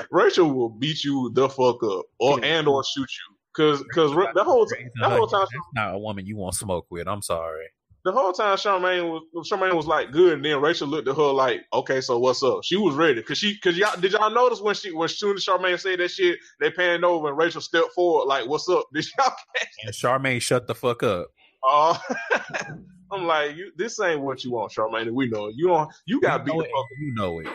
[0.10, 4.44] Rachel will beat you the fuck up, or and or shoot you, cause cause that
[4.44, 7.06] whole that whole time that's not a woman you want smoke with.
[7.06, 7.66] I'm sorry.
[8.04, 11.32] The whole time Charmaine was Charmaine was like good, and then Rachel looked at her
[11.32, 12.62] like, okay, so what's up?
[12.62, 15.44] She was ready, cause she cause y'all did y'all notice when she when soon as
[15.44, 18.84] Charmaine said that shit, they panned over and Rachel stepped forward like, what's up?
[18.92, 19.68] Did y'all catch?
[19.84, 21.28] And Charmaine shut the fuck up.
[21.62, 21.98] Oh,
[22.34, 22.64] uh,
[23.12, 23.72] I'm like, you.
[23.76, 25.10] This ain't what you want, Charmaine.
[25.12, 25.54] We know it.
[25.56, 25.92] You don't.
[26.06, 26.86] You got beat the fuck.
[26.98, 27.48] You know it.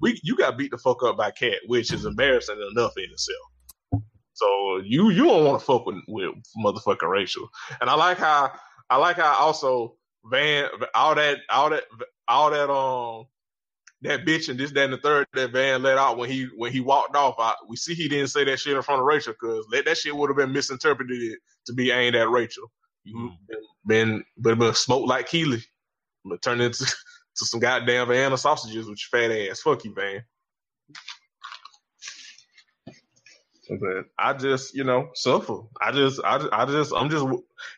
[0.00, 3.38] We you got beat the fuck up by Cat, which is embarrassing enough in itself.
[4.32, 6.30] So you you don't want to fuck with, with
[6.64, 7.48] motherfucking Rachel.
[7.80, 8.52] And I like how
[8.88, 9.96] I like how also
[10.30, 11.84] Van all that all that
[12.28, 13.26] all that um
[14.02, 16.72] that bitch and this that and the third that Van let out when he when
[16.72, 17.34] he walked off.
[17.38, 19.98] I, we see he didn't say that shit in front of Rachel because that, that
[19.98, 21.36] shit would have been misinterpreted
[21.66, 22.70] to be aimed at Rachel.
[23.04, 23.32] You
[23.86, 25.62] been been been smoked like Keeley,
[26.24, 26.84] but turned into
[27.36, 29.60] to some goddamn Vienna sausages with your fat ass.
[29.60, 30.22] Fuck you, Van.
[33.78, 35.60] But I just, you know, suffer.
[35.80, 37.24] I just, I, I just, I'm just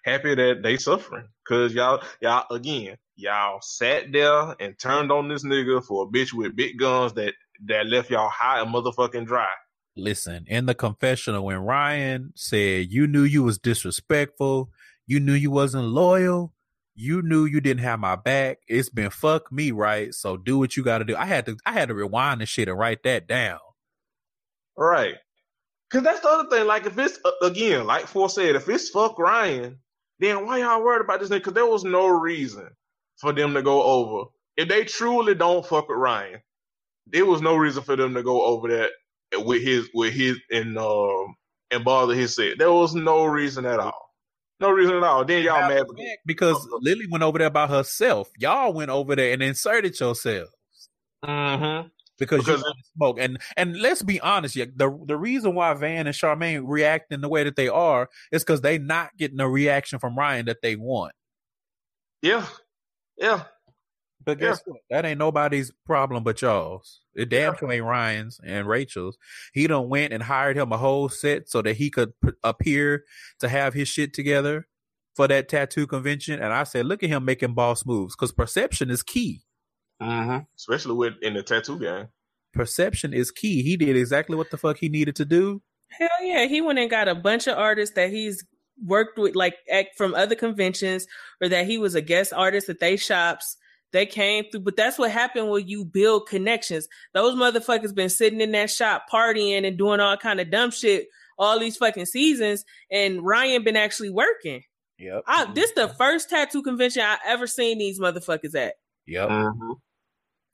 [0.05, 5.44] happy that they suffering because y'all, y'all again, y'all sat there and turned on this
[5.44, 7.35] nigga for a bitch with big guns that
[7.66, 9.49] that left y'all high and motherfucking dry.
[9.94, 14.70] Listen, in the confessional, when Ryan said you knew you was disrespectful,
[15.07, 16.53] you knew you wasn't loyal.
[16.95, 18.59] You knew you didn't have my back.
[18.69, 20.12] It's been fuck me, right?
[20.15, 21.16] So do what you got to do.
[21.16, 23.59] I had to, I had to rewind the shit and write that down.
[24.77, 25.16] Right.
[25.91, 26.66] Cause that's the other thing.
[26.66, 29.79] Like if it's uh, again, like Phor said, if it's fuck Ryan,
[30.20, 31.43] then why y'all worried about this nigga?
[31.43, 32.70] Cause there was no reason
[33.16, 34.31] for them to go over.
[34.57, 36.41] If they truly don't fuck with Ryan,
[37.07, 38.91] there was no reason for them to go over that
[39.45, 41.35] with his with his and um
[41.70, 42.59] and bother his set.
[42.59, 44.12] There was no reason at all.
[44.63, 45.25] No reason at all.
[45.25, 45.87] Then y'all mad
[46.25, 48.31] because Lily went over there by herself.
[48.39, 50.53] Y'all went over there and inserted yourselves.
[51.25, 51.89] Mm-hmm.
[52.17, 53.19] Because, because you smoke.
[53.19, 57.23] And and let's be honest, yeah, the the reason why Van and Charmaine react in
[57.23, 60.63] the way that they are is because they not getting the reaction from Ryan that
[60.63, 61.13] they want.
[62.23, 62.47] Yeah.
[63.19, 63.43] Yeah.
[64.24, 64.73] But guess yeah.
[64.73, 64.81] what?
[64.90, 67.01] That ain't nobody's problem but y'all's.
[67.15, 69.19] It damn sure ain't Ryan's and Rachel's.
[69.53, 73.05] He done went and hired him a whole set so that he could p- appear
[73.40, 74.66] to have his shit together
[75.15, 76.40] for that tattoo convention.
[76.40, 79.43] And I said, look at him making boss moves because perception is key.
[80.01, 80.44] Mm-hmm.
[80.57, 82.09] Especially with in the tattoo game.
[82.55, 83.62] Perception is key.
[83.62, 85.62] He did exactly what the fuck he needed to do.
[85.89, 88.44] Hell yeah, he went and got a bunch of artists that he's
[88.85, 89.57] worked with, like
[89.97, 91.07] from other conventions,
[91.40, 93.57] or that he was a guest artist at they shops
[93.93, 96.89] they came through, but that's what happened when you build connections.
[97.14, 101.09] Those motherfuckers been sitting in that shop partying and doing all kind of dumb shit
[101.39, 104.62] all these fucking seasons, and Ryan been actually working.
[104.98, 105.24] Yep.
[105.27, 108.74] I, this the first tattoo convention I ever seen these motherfuckers at.
[109.06, 109.28] Yep.
[109.28, 109.73] Mm-hmm.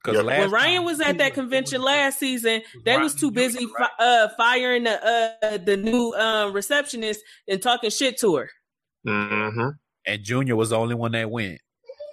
[0.04, 4.28] Cause when Ryan was at that convention last season, they was too busy fi- uh,
[4.36, 8.50] firing the uh, the new uh, receptionist and talking shit to her.
[9.06, 9.70] Mm-hmm.
[10.06, 11.60] And Junior was the only one that went.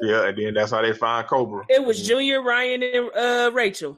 [0.01, 1.63] Yeah, and then that's how they find Cobra.
[1.69, 3.97] It was Junior, Ryan, and uh, Rachel.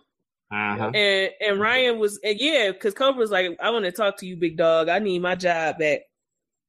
[0.52, 0.92] Uh-huh.
[0.94, 4.26] And and Ryan was and yeah, because Cobra was like, I want to talk to
[4.26, 4.88] you, big dog.
[4.88, 6.02] I need my job back.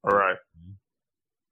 [0.03, 0.37] All right.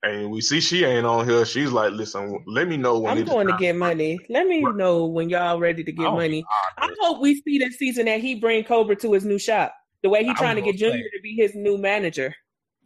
[0.03, 1.44] And we see she ain't on here.
[1.44, 4.19] She's like, listen, let me know when I'm going to get money.
[4.28, 4.77] Let me right.
[4.77, 6.44] know when y'all ready to get money.
[6.78, 9.74] I hope we see this season that he bring Cobra to his new shop.
[10.03, 12.32] The way he trying to get Junior to be his new manager.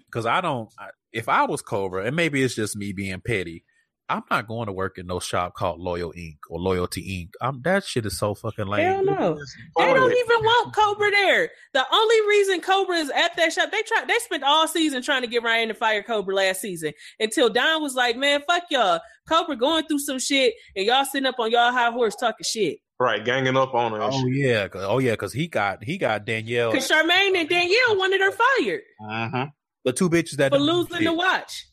[0.07, 0.71] Because I don't.
[1.13, 3.65] If I was Cobra, and maybe it's just me being petty,
[4.11, 6.39] I'm not going to work in no shop called Loyal Inc.
[6.49, 7.31] or Loyalty Inc.
[7.41, 8.85] I'm, that shit is so fucking lame.
[8.85, 9.39] Hell no.
[9.79, 11.49] They don't even want Cobra there.
[11.75, 15.23] The only reason Cobra is at that shop, they try they spent all season trying
[15.23, 19.01] to get Ryan to fire Cobra last season until Don was like, man, fuck y'all.
[19.29, 22.79] Cobra going through some shit and y'all sitting up on y'all high horse talking shit.
[22.99, 24.03] Right, ganging up on her.
[24.03, 26.73] Oh yeah, oh yeah, because he got he got Danielle.
[26.73, 28.83] Because Charmaine and Danielle wanted her fired.
[29.09, 29.47] Uh-huh.
[29.85, 31.67] The two bitches that for losing the watch.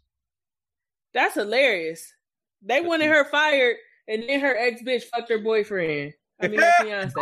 [1.13, 2.13] That's hilarious.
[2.61, 3.77] They wanted her fired,
[4.07, 6.13] and then her ex bitch fucked her boyfriend.
[6.41, 7.13] I mean, her fiance.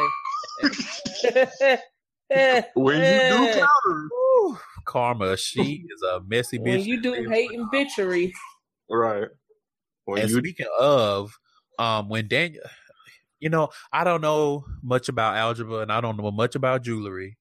[2.75, 6.63] when you do counter, Woo, Karma, she is a messy bitch.
[6.63, 8.31] when you do hate and bitchery,
[8.89, 9.27] right?
[10.05, 11.37] When and you speaking of,
[11.79, 12.63] um, when Daniel,
[13.39, 17.37] you know, I don't know much about algebra and I don't know much about jewelry,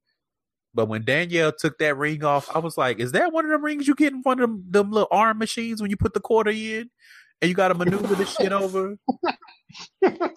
[0.72, 3.64] but when Danielle took that ring off, I was like, "Is that one of them
[3.64, 6.20] rings you get in one of them, them little arm machines when you put the
[6.20, 6.90] quarter in
[7.40, 8.96] and you got to maneuver this shit over?"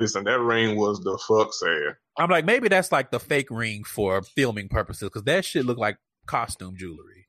[0.00, 1.96] listen, that ring was the fuck sad.
[2.18, 5.80] I'm like, maybe that's like the fake ring for filming purposes because that shit looked
[5.80, 7.28] like costume jewelry.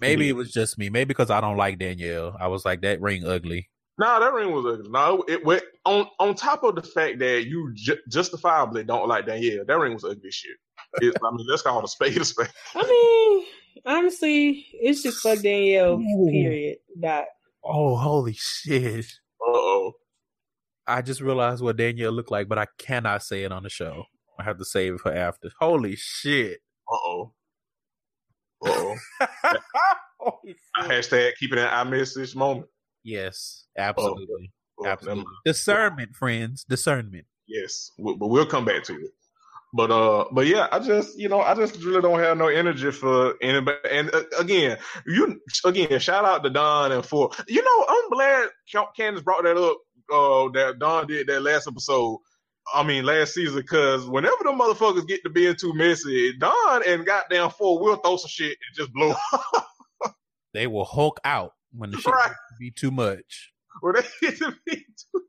[0.00, 0.38] Maybe it mm-hmm.
[0.38, 0.90] was just me.
[0.90, 2.36] Maybe because I don't like Danielle.
[2.38, 3.68] I was like, that ring ugly.
[3.98, 4.90] No, that ring was ugly.
[4.90, 9.26] No, it went on on top of the fact that you ju- justifiably don't like
[9.26, 9.64] Danielle.
[9.64, 10.56] That ring was ugly shit.
[11.00, 12.48] It, I mean, let's call it a spade a spade.
[12.74, 13.46] I mean,
[13.86, 15.98] honestly, it's just fuck Danielle.
[16.30, 16.78] Period.
[17.00, 17.26] Dot.
[17.64, 19.06] Oh, holy shit.
[19.40, 19.92] Uh oh.
[20.86, 24.04] I just realized what Danielle looked like, but I cannot say it on the show.
[24.38, 25.50] I have to save it for after.
[25.60, 26.58] Holy shit.
[26.90, 27.32] Uh oh.
[28.64, 28.94] Uh
[30.20, 30.38] oh.
[30.78, 32.66] Hashtag keeping an I miss this moment.
[33.04, 34.52] Yes, absolutely.
[34.78, 35.24] Oh, absolutely.
[35.44, 36.64] Discernment, friends.
[36.68, 37.26] Discernment.
[37.46, 39.10] Yes, but we'll come back to it.
[39.74, 42.90] But uh, but yeah, I just you know I just really don't have no energy
[42.90, 43.78] for anybody.
[43.90, 44.76] And uh, again,
[45.06, 49.44] you again shout out to Don and Phor you know I'm glad Ca- Candace brought
[49.44, 49.78] that up.
[50.12, 52.18] Uh, that Don did that last episode.
[52.74, 57.06] I mean last season because whenever the motherfuckers get to being too messy, Don and
[57.06, 59.14] goddamn Phor will throw some shit and just blow.
[59.32, 60.14] Up.
[60.52, 62.32] They will hulk out when the shit Right.
[62.60, 63.52] be too much.
[63.80, 65.22] Where they get to be too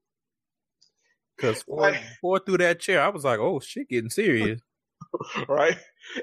[1.44, 4.62] Because Like- Phor threw that chair, I was like, oh, shit getting serious.
[5.48, 5.78] right?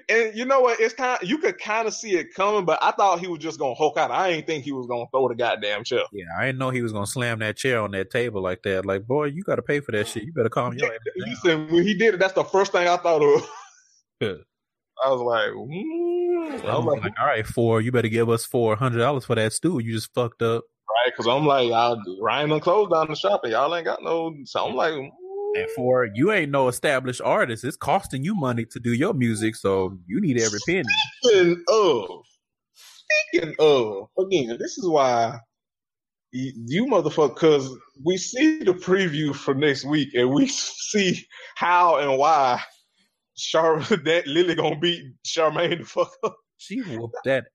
[0.08, 0.80] And you know what?
[0.80, 1.18] It's kind.
[1.22, 3.98] you could kind of see it coming, but I thought he was just gonna hulk
[3.98, 4.10] out.
[4.10, 6.02] I ain't think he was gonna throw the goddamn chair.
[6.12, 8.84] Yeah, I didn't know he was gonna slam that chair on that table like that.
[8.86, 10.24] Like, boy, you got to pay for that shit.
[10.24, 11.30] You better calm your ass down.
[11.30, 13.48] Listen, when he did it, that's the first thing I thought of.
[14.22, 14.34] Yeah.
[15.02, 16.62] I was like, mm.
[16.68, 17.82] I was like, like, all right, Phor.
[17.82, 19.80] You better give us four hundred dollars for that stool.
[19.80, 20.64] You just fucked up.
[21.04, 24.02] Right, because I'm like, I, Ryan done closed down the shop, and y'all ain't got
[24.02, 24.34] no.
[24.44, 25.10] So I'm like, mm.
[25.54, 27.64] And Phor you ain't no established artist.
[27.64, 30.84] It's costing you money to do your music, so you need every penny.
[31.22, 32.22] speaking of,
[33.32, 35.38] speaking of, again, this is why
[36.32, 37.74] you, you motherfucker, because
[38.04, 42.60] we see the preview for next week, and we see how and why
[43.36, 46.36] Char that Lily gonna beat Charmaine the fuck up.
[46.58, 47.46] She whooped that.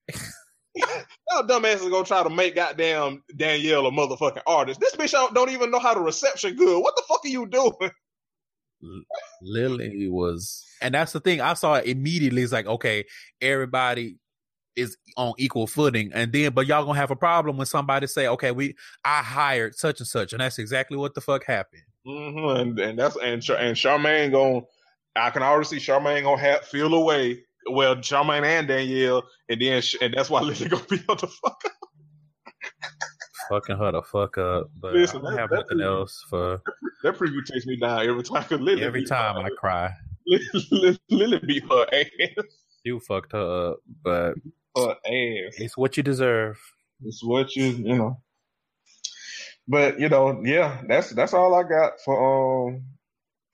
[0.76, 4.80] That dumbass is gonna try to make goddamn Danielle a motherfucking artist.
[4.80, 6.82] This bitch don't, even know how to reception good.
[6.82, 7.92] What the fuck are you doing?
[9.42, 11.42] Lily was, and that's the thing.
[11.42, 12.42] I saw it immediately.
[12.42, 13.06] It's like, okay,
[13.42, 14.18] everybody
[14.76, 18.28] is on equal footing, and then, but y'all gonna have a problem when somebody say,
[18.28, 21.84] okay, we, I hired such and such, and that's exactly what the fuck happened.
[22.06, 24.62] hmm And and that's and and Charmaine gonna.
[25.18, 27.45] I can already see Charmaine gonna have feel away.
[27.70, 31.28] Well, Charmaine and Danielle, and then sh- and that's why Lily gonna be on the
[31.28, 31.64] fuck.
[31.66, 31.72] up.
[33.50, 34.70] Fucking her the fuck up.
[34.80, 36.62] But Listen, I don't that- have that nothing is- else for
[37.04, 38.46] That preview takes me down every time.
[38.50, 39.92] Lily every time I cry.
[40.28, 42.46] Lily, Lily beat her ass.
[42.84, 44.34] You fucked her up, but
[44.76, 45.56] Her ass.
[45.58, 46.60] it's what you deserve.
[47.04, 48.22] It's what you you know.
[49.68, 52.84] But you know, yeah, that's that's all I got for um.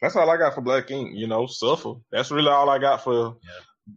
[0.02, 1.12] That's all I got for Black Ink.
[1.14, 1.94] You know, suffer.
[2.12, 3.38] That's really all I got for.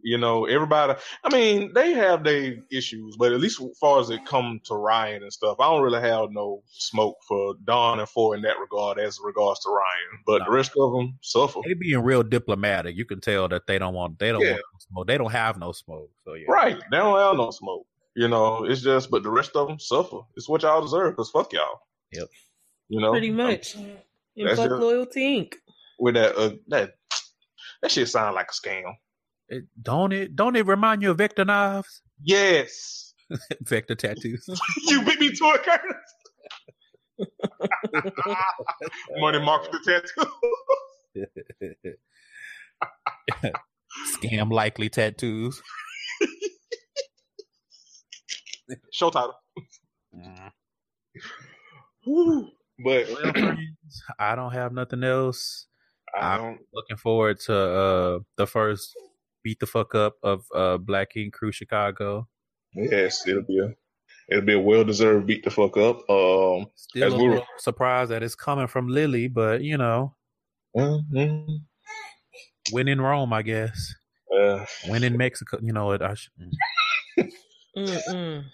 [0.02, 0.98] You know, everybody.
[1.22, 4.74] I mean, they have their issues, but at least as far as it come to
[4.74, 8.58] Ryan and stuff, I don't really have no smoke for Don and Phor in that
[8.58, 10.22] regard, as regards to Ryan.
[10.26, 10.44] But No.
[10.46, 11.60] the rest of them suffer.
[11.66, 12.96] They being real diplomatic.
[12.96, 14.52] You can tell that they don't want they don't Yeah.
[14.52, 15.06] want no smoke.
[15.06, 16.10] They don't have no smoke.
[16.24, 16.46] So yeah.
[16.50, 16.76] Right?
[16.90, 17.86] They don't have no smoke.
[18.16, 20.20] You know, it's just, but the rest of them suffer.
[20.36, 21.80] It's what y'all deserve, cause fuck y'all.
[22.12, 22.28] Yep.
[22.88, 23.74] You know, Pretty much.
[23.74, 23.98] And
[24.50, 25.54] fuck just- Loyalty Inc.
[25.98, 26.94] with that uh, that
[27.82, 28.94] that shit sound like a scam.
[29.48, 32.02] It, don't it don't it remind you of Vector knives?
[32.22, 33.12] Yes,
[33.62, 34.46] Vector tattoos.
[34.86, 36.14] you beat me to it, Curtis.
[39.18, 40.30] Money mark for the tattoo.
[44.16, 45.60] Scam likely tattoos.
[48.92, 49.34] Show title.
[50.16, 50.50] Mm.
[52.06, 52.48] Woo.
[52.82, 55.66] But Well, friends, I don't have nothing else.
[56.18, 56.60] I don't.
[56.72, 58.96] Looking forward to uh the first
[59.44, 62.26] beat the fuck up of uh Black Ink Crew Chicago.
[62.74, 63.68] Yes, it'll be a
[64.30, 65.98] it'll be a well deserved beat the fuck up.
[66.10, 69.76] Um, Still As a we were- little surprised that it's coming from Lily, but you
[69.76, 70.16] know,
[70.76, 71.60] mhm.
[72.72, 73.94] win in Rome, I guess.
[74.34, 76.02] uh, Win in Mexico, you know it.
[76.02, 76.30] I, sh-
[77.76, 78.44] Mm-mm.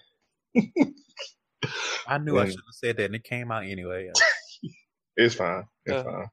[2.07, 2.49] I knew I Yeah.
[2.49, 4.11] should have said that, and it came out anyway.
[5.17, 5.63] it's fine.
[5.85, 6.03] It's Yeah.
[6.03, 6.27] fine.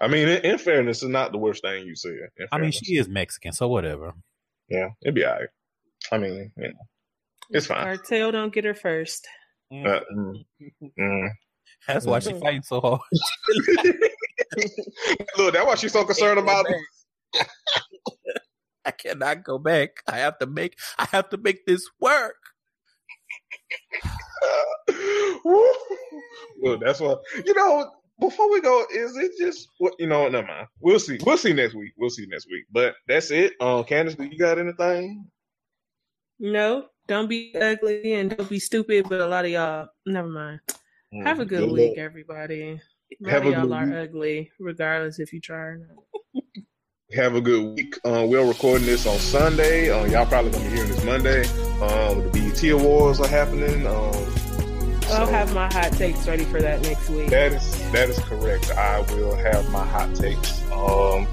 [0.00, 2.14] I mean, in, in fairness, it's not the worst thing you said.
[2.52, 4.12] I mean, she is Mexican, so whatever.
[4.68, 5.48] Yeah, it'd be alright.
[6.12, 6.74] I mean, you know,
[7.50, 7.84] it's fine.
[7.84, 9.26] Cartel don't get her first.
[9.72, 10.44] Uh, mm,
[10.98, 11.28] mm.
[11.86, 13.00] That's why she fighting so hard.
[15.38, 16.66] Look, that's why she's so concerned about.
[18.84, 19.90] I cannot go back.
[20.08, 20.78] I have to make.
[20.98, 22.36] I have to make this work.
[26.62, 27.90] Look, that's what you know.
[28.20, 30.28] Before we go, is it just what you know?
[30.28, 30.66] Never mind.
[30.80, 31.18] We'll see.
[31.24, 31.92] We'll see next week.
[31.96, 32.64] We'll see next week.
[32.72, 33.52] But that's it.
[33.60, 35.26] Um, Candace, do you got anything?
[36.40, 39.06] No, don't be ugly and don't be stupid.
[39.08, 40.60] But a lot of y'all, never mind.
[41.14, 42.62] Mm, Have a good, week, everybody.
[42.62, 43.94] A lot Have of a y'all good are week.
[44.10, 46.44] ugly, regardless if you try or not.
[47.12, 47.96] Have a good week.
[48.04, 49.90] Uh, we're recording this on Sunday.
[49.90, 51.40] Uh, y'all probably gonna be hearing this Monday.
[51.80, 53.86] Um, the BET Awards are happening.
[55.10, 57.30] Um, I'll have my hot takes ready for that next week.
[57.30, 58.70] That is that is correct.
[58.72, 60.62] I will have my hot takes.
[60.70, 61.26] Um,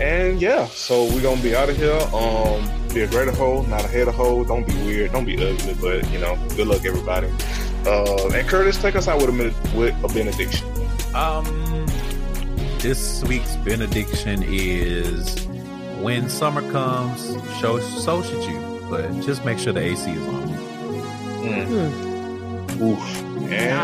[0.00, 2.00] and yeah, so we're gonna be out of here.
[2.14, 4.44] Um, be a greater hoe, not a head of hoe.
[4.44, 5.12] Don't be weird.
[5.12, 5.74] Don't be ugly.
[5.74, 7.28] But you know, good luck everybody.
[7.86, 10.66] Uh, and Curtis, take us out with a minute with a benediction.
[11.14, 11.86] Um,
[12.78, 15.46] this week's benediction is:
[16.00, 17.20] when summer comes,
[17.60, 22.03] so so should you, but just make sure the AC is on.
[22.80, 22.98] Oof.
[23.50, 23.80] And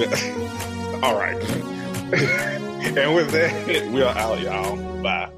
[1.04, 1.36] all right.
[2.96, 4.76] and with that, we are out, y'all.
[5.02, 5.33] Bye.